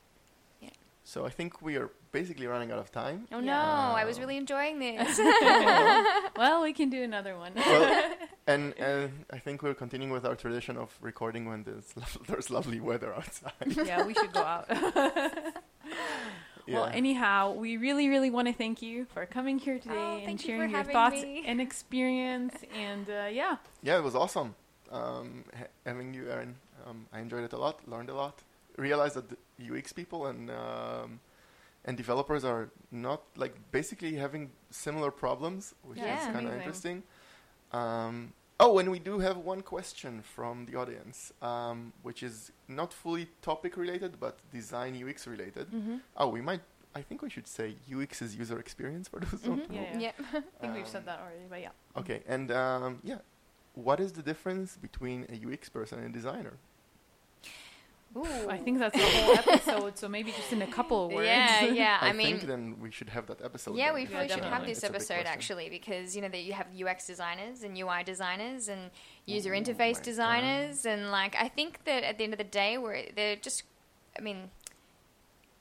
So 1.02 1.26
I 1.26 1.30
think 1.30 1.60
we 1.60 1.76
are 1.76 1.90
basically 2.12 2.46
running 2.46 2.70
out 2.70 2.78
of 2.78 2.92
time. 2.92 3.26
Oh 3.32 3.38
Yeah. 3.40 3.46
no, 3.56 3.96
I 3.96 4.04
was 4.04 4.20
really 4.20 4.36
enjoying 4.36 4.78
this. 4.78 5.18
well, 6.36 6.62
we 6.62 6.72
can 6.72 6.88
do 6.88 7.02
another 7.02 7.36
one. 7.36 7.52
well, 7.56 8.12
and 8.53 8.74
and 8.78 9.24
I 9.36 9.38
think 9.44 9.62
we're 9.62 9.74
continuing 9.84 10.12
with 10.12 10.24
our 10.24 10.36
tradition 10.36 10.76
of 10.76 10.88
recording 11.01 11.44
when 11.51 11.62
there's 11.64 11.88
lo- 12.01 12.22
there's 12.28 12.48
lovely 12.51 12.80
weather 12.80 13.14
outside. 13.14 13.53
yeah, 13.90 14.05
we 14.07 14.14
should 14.14 14.32
go 14.32 14.40
out. 14.55 14.66
Well, 16.68 16.86
Yeah. 16.86 16.94
anyhow, 17.03 17.53
we 17.64 17.78
really, 17.78 18.09
really 18.09 18.30
want 18.30 18.46
to 18.46 18.55
thank 18.55 18.80
you 18.82 19.07
for 19.12 19.26
coming 19.26 19.59
here 19.59 19.78
today 19.80 19.94
Oh, 19.96 20.16
and 20.18 20.24
thank 20.26 20.40
you 20.42 20.55
for 20.55 20.57
sharing 20.59 20.70
your 20.70 20.78
having 20.78 20.92
thoughts 20.92 21.22
me. 21.22 21.42
and 21.46 21.61
experience. 21.61 22.55
And 22.76 23.07
uh, 23.11 23.26
yeah, 23.32 23.57
Yeah, 23.82 23.98
it 23.98 24.05
was 24.05 24.14
awesome. 24.14 24.55
Um, 24.92 25.44
ha- 25.59 25.72
having 25.86 26.14
you, 26.14 26.30
Aaron, 26.30 26.55
um, 26.86 27.07
I 27.12 27.18
enjoyed 27.20 27.44
it 27.44 27.53
a 27.55 27.59
lot. 27.59 27.76
Learned 27.88 28.11
a 28.11 28.14
lot. 28.14 28.42
Realized 28.76 29.16
that 29.16 29.26
the 29.30 29.36
UX 29.76 29.92
people 29.92 30.26
and 30.26 30.48
um, 30.51 31.18
and 31.86 31.96
developers 31.96 32.44
are 32.44 32.68
not 32.92 33.22
like 33.36 33.55
basically 33.72 34.14
having 34.14 34.51
similar 34.70 35.11
problems, 35.11 35.74
which 35.82 35.98
Yeah, 35.98 36.14
is 36.14 36.22
it's 36.26 36.32
kind 36.36 36.46
of 36.46 36.53
amazing. 36.53 36.61
interesting. 36.62 37.03
Um, 37.72 38.32
oh, 38.64 38.78
and 38.80 38.88
we 38.90 38.98
do 39.11 39.14
have 39.26 39.36
one 39.52 39.62
question 39.74 40.12
from 40.36 40.54
the 40.68 40.74
audience, 40.82 41.32
um, 41.42 41.92
which 42.02 42.22
is 42.22 42.52
not 42.68 42.92
fully 42.92 43.26
topic 43.42 43.72
related, 43.76 44.12
but 44.20 44.34
design 44.52 44.92
UX 45.02 45.26
related. 45.26 45.66
mm-hmm. 45.70 45.96
Oh, 46.16 46.28
we 46.28 46.40
might. 46.40 46.61
I 46.94 47.02
think 47.02 47.22
we 47.22 47.30
should 47.30 47.46
say 47.58 47.66
UX 47.96 48.20
is 48.26 48.30
user 48.42 48.58
experience 48.58 49.06
for 49.08 49.18
those 49.20 49.40
who 49.44 49.56
don't 49.56 49.68
Mhm. 49.70 49.74
know. 49.76 49.86
Yeah, 49.96 49.98
yeah. 50.06 50.12
I 50.56 50.58
think 50.61 50.72
we've 50.78 50.84
Um, 50.90 50.94
said 50.96 51.04
that 51.06 51.18
already, 51.22 51.46
but 51.52 51.61
yeah. 51.66 51.70
Okay, 52.00 52.18
and 52.34 52.50
um, 52.50 52.98
yeah, 53.11 53.20
what 53.74 53.98
is 54.00 54.11
the 54.18 54.22
difference 54.30 54.76
between 54.86 55.18
a 55.34 55.36
UX 55.46 55.68
person 55.68 55.96
and 56.00 56.08
a 56.12 56.12
designer? 56.20 56.54
Ooh. 58.16 58.26
I 58.48 58.56
think 58.58 58.80
that's 58.80 58.96
a 58.96 58.98
whole 58.98 59.36
episode, 59.38 59.96
so 59.96 60.08
maybe 60.08 60.32
just 60.32 60.52
in 60.52 60.62
a 60.62 60.66
couple 60.66 61.06
of 61.06 61.12
words. 61.16 61.26
Yeah, 61.28 61.64
yeah. 61.66 61.98
I, 62.02 62.08
I, 62.08 62.12
mean, 62.12 62.38
think 62.38 62.48
then 62.48 62.76
we 62.80 62.90
should 62.90 63.08
have 63.11 63.26
that 63.28 63.40
episode. 63.40 63.76
yeah, 63.76 63.86
then. 63.86 63.94
we 63.94 64.02
Yeah, 64.02 64.26
should 64.26 64.44
have 64.44 64.66
this 64.66 64.78
It's 64.78 64.84
a 64.84 64.88
big 64.88 64.96
episode 64.96 65.26
actually 65.26 65.68
because 65.70 66.16
you 66.16 66.22
know 66.22 66.28
that 66.28 66.42
you 66.42 66.52
have 66.52 66.66
UX 66.76 67.06
designers 67.06 67.62
and 67.62 67.78
UI 67.78 68.02
designers 68.04 68.68
and 68.68 68.90
user 69.26 69.50
Oh 69.50 69.52
my 69.58 69.61
interface 69.62 69.94
God. 69.94 70.02
designers 70.02 70.86
and 70.86 71.12
like 71.12 71.36
I 71.38 71.46
think 71.48 71.84
that 71.84 72.02
at 72.02 72.18
the 72.18 72.24
end 72.24 72.32
of 72.34 72.38
the 72.38 72.44
day, 72.44 72.78
we're 72.78 73.04
they're 73.14 73.36
just, 73.36 73.62
I 74.18 74.22
mean, 74.22 74.50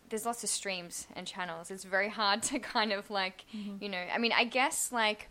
there's 0.10 0.26
lots 0.26 0.44
of 0.44 0.50
streams 0.50 1.06
and 1.16 1.28
channels. 1.28 1.70
It's 1.70 1.84
very 1.84 2.10
hard 2.10 2.42
to 2.50 2.58
kind 2.58 2.92
of 2.92 3.12
like, 3.12 3.46
Mm-hmm. 3.56 3.84
you 3.84 3.90
know, 3.90 4.04
I 4.12 4.18
mean, 4.18 4.32
I 4.36 4.44
guess 4.46 4.92
like 4.92 5.30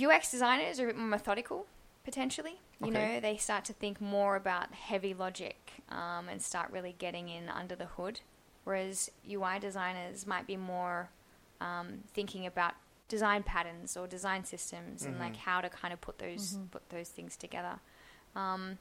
UX 0.00 0.30
designers 0.32 0.80
are 0.80 0.84
a 0.84 0.86
bit 0.88 0.96
more 0.96 1.06
methodical 1.08 1.66
potentially. 2.12 2.56
You 2.80 2.88
Okay. 2.90 3.14
know, 3.14 3.20
they 3.20 3.36
start 3.36 3.64
to 3.66 3.72
think 3.74 4.00
more 4.00 4.34
about 4.36 4.72
heavy 4.72 5.12
logic 5.12 5.72
um, 5.90 6.28
and 6.30 6.40
start 6.40 6.70
really 6.70 6.94
getting 6.98 7.28
in 7.28 7.48
under 7.48 7.76
the 7.76 7.84
hood, 7.86 8.20
whereas 8.64 9.10
UI 9.28 9.58
designers 9.58 10.26
might 10.26 10.46
be 10.46 10.56
more 10.56 11.10
um, 11.60 12.04
thinking 12.14 12.46
about 12.46 12.74
design 13.08 13.42
patterns 13.42 13.96
or 13.96 14.06
design 14.06 14.44
systems 14.44 15.04
and 15.04 15.18
like 15.18 15.34
Mhm. 15.34 15.38
how 15.48 15.60
to 15.60 15.68
kind 15.68 15.92
of 15.92 16.00
put 16.00 16.18
those 16.18 16.56
Mhm. 16.56 16.70
put 16.70 16.88
those 16.88 17.08
things 17.10 17.36
together. 17.36 17.80
Um, 18.36 18.78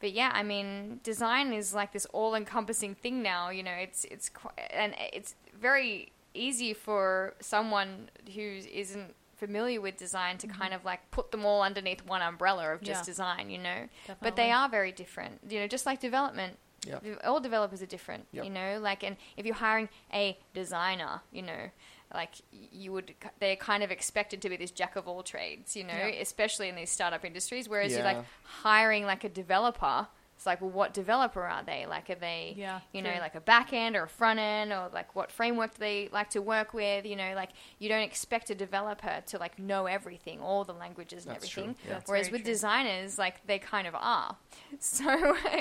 but 0.00 0.12
yeah, 0.12 0.30
I 0.34 0.42
mean, 0.42 1.00
design 1.02 1.52
is 1.52 1.72
like 1.74 1.92
this 1.92 2.04
all-encompassing 2.06 2.94
thing 2.96 3.22
now. 3.22 3.48
You 3.50 3.62
know, 3.62 3.72
it's 3.86 4.04
it's 4.04 4.28
qu- 4.28 4.50
and 4.70 4.94
it's 5.12 5.34
very 5.54 6.12
easy 6.34 6.74
for 6.74 7.34
someone 7.40 8.10
who 8.34 8.46
isn't 8.82 9.14
familiar 9.36 9.80
with 9.80 9.96
design 9.96 10.38
to 10.38 10.46
mm-hmm. 10.46 10.60
kind 10.60 10.74
of 10.74 10.84
like 10.84 11.10
put 11.10 11.30
them 11.30 11.44
all 11.44 11.62
underneath 11.62 12.04
one 12.06 12.22
umbrella 12.22 12.72
of 12.72 12.82
just 12.82 13.02
Yeah. 13.02 13.12
design. 13.12 13.50
You 13.50 13.58
know, 13.58 13.88
but 14.20 14.36
they 14.36 14.50
are 14.50 14.68
very 14.68 14.92
different. 14.92 15.40
You 15.48 15.60
know, 15.60 15.66
just 15.66 15.86
like 15.86 16.00
development. 16.00 16.58
Yeah. 16.86 16.98
All 17.24 17.40
developers 17.40 17.80
are 17.80 17.86
different, 17.86 18.26
Yep. 18.32 18.44
you 18.44 18.50
know. 18.50 18.78
Like, 18.78 19.02
and 19.02 19.16
if 19.38 19.46
you're 19.46 19.54
hiring 19.54 19.88
a 20.12 20.36
designer, 20.52 21.22
you 21.32 21.40
know, 21.40 21.70
like 22.12 22.34
you 22.52 22.92
would, 22.92 23.14
they're 23.40 23.56
kind 23.56 23.82
of 23.82 23.90
expected 23.90 24.42
to 24.42 24.50
be 24.50 24.56
this 24.56 24.70
jack 24.70 24.94
of 24.94 25.08
all 25.08 25.22
trades, 25.22 25.74
you 25.76 25.84
know, 25.84 25.94
Yeah. 25.94 26.20
especially 26.20 26.68
in 26.68 26.76
these 26.76 26.90
startup 26.90 27.24
industries. 27.24 27.68
Whereas 27.68 27.92
you're 27.92 28.04
like 28.04 28.24
hiring 28.42 29.06
like 29.06 29.24
a 29.24 29.28
developer, 29.30 30.08
it's 30.44 30.46
like, 30.46 30.60
well, 30.60 30.68
what 30.68 30.92
developer 30.92 31.42
are 31.42 31.62
they? 31.62 31.86
Like, 31.86 32.10
are 32.10 32.16
they, 32.16 32.52
Yeah, 32.54 32.80
you 32.92 33.00
know, 33.00 33.14
like 33.18 33.34
a 33.34 33.40
back 33.40 33.72
end 33.72 33.96
or 33.96 34.02
a 34.02 34.08
front 34.08 34.38
end, 34.38 34.72
or 34.72 34.90
like 34.92 35.16
what 35.16 35.32
framework 35.32 35.72
do 35.72 35.78
they 35.80 36.10
like 36.12 36.28
to 36.30 36.42
work 36.42 36.74
with? 36.74 37.06
You 37.06 37.16
know, 37.16 37.32
like 37.34 37.48
you 37.78 37.88
don't 37.88 38.02
expect 38.02 38.50
a 38.50 38.54
developer 38.54 39.22
to 39.28 39.38
like 39.38 39.58
know 39.58 39.86
everything, 39.86 40.40
all 40.42 40.64
the 40.64 40.74
languages 40.74 41.24
and 41.24 41.34
That's 41.34 41.48
true, 41.48 41.62
everything. 41.62 41.88
yeah. 41.88 42.00
Whereas 42.04 42.30
with 42.30 42.42
true. 42.42 42.52
designers, 42.52 43.16
like 43.16 43.46
they 43.46 43.58
kind 43.58 43.86
of 43.86 43.94
are. 43.94 44.36
So 44.80 45.04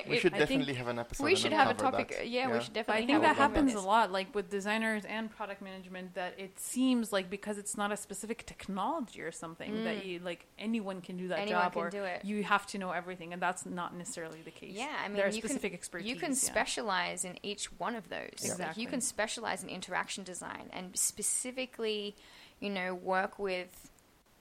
We 0.07 0.17
it- 0.17 0.21
should 0.21 0.34
I 0.34 0.38
think 0.39 0.49
definitely 0.49 0.73
have 0.73 0.88
an 0.88 0.99
episode. 0.99 1.23
we 1.23 1.36
should 1.36 1.53
have 1.53 1.69
a 1.69 1.73
topic. 1.73 2.09
that. 2.09 2.27
Yeah, 2.27 2.51
we 2.51 2.59
should 2.59 2.73
But 2.73 2.88
definitely. 2.88 3.03
I 3.03 3.05
think 3.07 3.11
have 3.11 3.21
that 3.21 3.36
a 3.36 3.39
topic 3.39 3.57
on 3.57 3.67
happens 3.67 3.84
a 3.84 3.88
lot, 3.88 4.11
like 4.11 4.36
with 4.36 4.49
designers 4.49 5.05
and 5.05 5.29
product 5.31 5.61
management, 5.61 6.15
that 6.15 6.34
it 6.38 6.59
seems 6.59 7.13
like 7.13 7.29
because 7.29 7.57
it's 7.57 7.77
not 7.77 7.91
a 7.93 7.97
specific 7.97 8.45
technology 8.45 9.21
or 9.21 9.31
something 9.31 9.84
that 9.86 10.05
you 10.05 10.19
like 10.19 10.45
anyone 10.59 10.99
can 10.99 11.15
do 11.17 11.27
that 11.29 11.39
Mm. 11.39 11.41
Anyone 11.43 11.61
job, 11.63 11.73
can 11.73 11.81
or 11.84 11.89
do 11.89 12.03
it. 12.03 12.25
you 12.25 12.43
have 12.43 12.65
to 12.67 12.77
know 12.77 12.91
everything, 12.91 13.34
and 13.34 13.41
that's 13.41 13.65
not 13.65 13.95
necessarily 13.95 14.41
the 14.43 14.51
case. 14.51 14.72
Yeah, 14.76 14.95
I 15.03 15.07
mean, 15.07 15.17
there 15.17 15.26
are 15.28 15.30
you 15.30 15.41
can- 15.41 15.63
expertise. 15.74 16.07
You 16.09 16.15
can 16.15 16.32
yeah. 16.32 16.36
specialize 16.38 17.24
in 17.26 17.38
each 17.43 17.65
one 17.80 17.95
of 17.95 18.09
those. 18.09 18.57
Like, 18.59 18.78
you 18.78 18.88
can 18.88 19.01
specialize 19.01 19.63
in 19.63 19.69
interaction 19.69 20.24
design 20.24 20.69
and 20.71 20.97
specifically, 20.97 22.15
you 22.59 22.69
know, 22.69 22.93
work 22.93 23.38
with, 23.39 23.89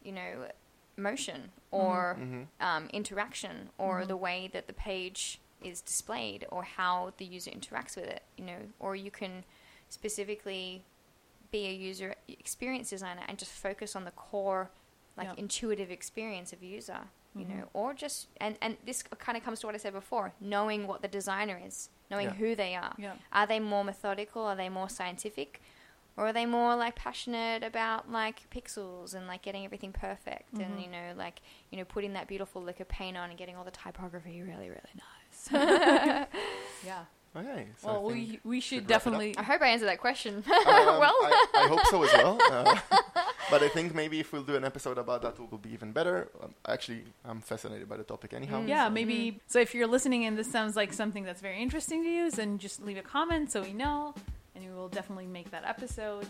you 0.03 0.13
know, 0.13 0.49
motion 0.97 1.53
or 1.71 2.17
Mhm. 2.19 2.47
um, 2.61 2.89
interaction 2.93 3.71
or 3.79 4.05
the 4.05 4.17
way 4.17 4.49
that 4.53 4.67
the 4.67 4.73
page 4.73 5.41
is 5.63 5.81
displayed 5.81 6.45
or 6.51 6.65
how 6.65 7.13
the 7.17 7.25
user 7.25 7.51
interacts 7.51 7.97
with 7.97 8.05
it. 8.07 8.23
You 8.37 8.45
know, 8.45 8.73
or 8.79 8.95
you 8.97 9.11
can 9.11 9.45
specifically 9.89 10.85
be 11.51 11.67
a 11.67 11.73
user 11.73 12.15
experience 12.29 12.91
designer 12.91 13.23
and 13.29 13.39
just 13.39 13.53
focus 13.53 13.95
on 13.95 14.05
the 14.05 14.11
core, 14.11 14.71
like 15.17 15.27
Yeah. 15.29 15.35
intuitive 15.37 15.91
experience 15.91 16.53
of 16.53 16.63
user. 16.63 17.09
You 17.35 17.47
know, 17.47 17.69
or 17.73 17.95
just 17.95 18.29
and 18.41 18.57
and 18.61 18.77
this 18.85 19.03
kind 19.03 19.39
of 19.39 19.45
comes 19.45 19.61
to 19.61 19.67
what 19.67 19.75
I 19.75 19.79
said 19.79 19.95
before: 19.95 20.35
knowing 20.41 20.87
what 20.87 21.01
the 21.03 21.09
designer 21.09 21.59
is, 21.65 21.89
knowing 22.11 22.27
Yeah. 22.27 22.35
who 22.35 22.55
they 22.55 22.75
are. 22.75 22.95
Yeah. 22.99 23.15
Are 23.33 23.47
they 23.47 23.59
more 23.59 23.85
methodical? 23.85 24.43
Are 24.43 24.57
they 24.57 24.69
more 24.69 24.89
scientific? 24.91 25.61
Or 26.15 26.27
are 26.27 26.33
they 26.35 26.45
more 26.45 26.77
like 26.77 26.95
passionate 26.95 27.63
about 27.63 28.11
like 28.13 28.51
pixels 28.51 29.15
and 29.15 29.27
like 29.27 29.41
getting 29.41 29.65
everything 29.65 29.93
perfect 29.93 30.53
and 30.59 30.77
Mhm. 30.79 30.83
you 30.85 30.91
know 30.91 31.13
like 31.17 31.41
you 31.71 31.79
know 31.79 31.87
putting 31.87 32.13
that 32.13 32.29
beautiful 32.29 32.61
lick 32.63 32.81
of 32.81 32.89
paint 32.89 33.17
on 33.17 33.31
and 33.31 33.39
getting 33.39 33.57
all 33.57 33.65
the 33.65 33.71
typography 33.71 34.43
really 34.43 34.69
really 34.69 34.95
nice. 34.95 35.49
Yeah. 36.87 37.05
Okay. 37.35 37.67
So 37.79 37.87
well, 37.89 38.03
we 38.03 38.41
we 38.45 38.61
should 38.61 38.83
should 38.83 38.83
wrap 38.83 38.85
it 38.85 38.85
up. 38.85 38.89
definitely. 38.89 39.39
I 39.39 39.43
hope 39.43 39.63
I 39.63 39.69
answered 39.69 39.87
that 39.89 40.01
question. 40.01 40.45
Um, 40.53 40.99
well, 41.01 41.15
I, 41.23 41.47
I 41.55 41.67
hope 41.69 41.87
so 41.87 42.03
as 42.03 42.13
well. 42.13 42.39
Uh, 42.43 42.79
but 43.53 43.63
I 43.63 43.69
think 43.69 43.95
maybe 43.95 44.17
if 44.19 44.33
we'll 44.33 44.49
do 44.53 44.57
an 44.57 44.65
episode 44.65 44.97
about 44.99 45.21
that, 45.25 45.35
it 45.39 45.51
will 45.51 45.59
be 45.69 45.73
even 45.79 45.93
better. 45.93 46.17
Um, 46.43 46.55
actually, 46.67 47.03
I'm 47.25 47.41
fascinated 47.43 47.87
by 47.93 47.99
the 47.99 48.09
topic 48.13 48.31
anyhow. 48.33 48.59
Mm. 48.63 48.69
Yeah, 48.69 48.87
so- 48.87 48.91
maybe. 48.99 49.19
So 49.47 49.61
if 49.61 49.75
you're 49.75 49.87
listening 49.97 50.25
and 50.25 50.35
this 50.41 50.51
sounds 50.51 50.75
like 50.81 50.91
something 51.03 51.25
that's 51.29 51.43
very 51.49 51.61
interesting 51.67 52.03
to 52.03 52.09
you, 52.09 52.31
then 52.31 52.59
just 52.67 52.83
leave 52.83 52.97
a 53.05 53.07
comment 53.17 53.53
so 53.53 53.59
we 53.69 53.75
know, 53.85 54.15
and 54.55 54.65
we 54.65 54.73
will 54.79 54.89
definitely 54.89 55.27
make 55.39 55.51
that 55.51 55.65
episode. 55.75 56.27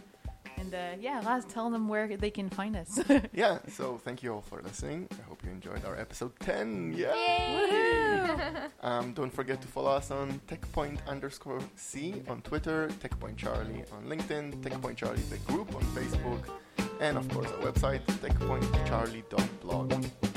And 0.58 0.74
uh, 0.74 0.78
yeah, 1.00 1.20
Laz, 1.24 1.44
tell 1.46 1.70
them 1.70 1.88
where 1.88 2.06
they 2.16 2.30
can 2.30 2.48
find 2.50 2.74
us. 2.76 3.00
Yeah. 3.32 3.58
So 3.78 3.84
thank 4.04 4.22
you 4.22 4.34
all 4.34 4.42
for 4.42 4.60
listening. 4.62 5.08
I 5.20 5.22
hope 5.28 5.40
you 5.44 5.50
enjoyed 5.50 5.84
our 5.84 5.96
episode 5.98 6.32
10. 6.40 6.94
Yeah. 6.96 7.14
Yay! 7.14 8.68
Um, 8.82 9.12
don't 9.14 9.32
forget 9.32 9.60
to 9.62 9.68
follow 9.68 9.90
us 9.92 10.10
on 10.10 10.40
techpoint 10.48 10.98
underscore 11.06 11.60
C 11.76 12.22
on 12.28 12.42
Twitter, 12.42 12.88
techpoint 13.00 13.36
Charlie 13.36 13.84
on 13.94 14.02
LinkedIn, 14.12 14.60
techpoint 14.66 14.96
Charlie 14.96 15.22
the 15.30 15.38
group 15.50 15.74
on 15.74 15.82
Facebook, 15.98 16.42
and 17.02 17.18
of 17.18 17.28
course 17.30 17.50
our 17.50 17.72
website 17.72 18.00
techpointcharlie.blog. 18.22 20.31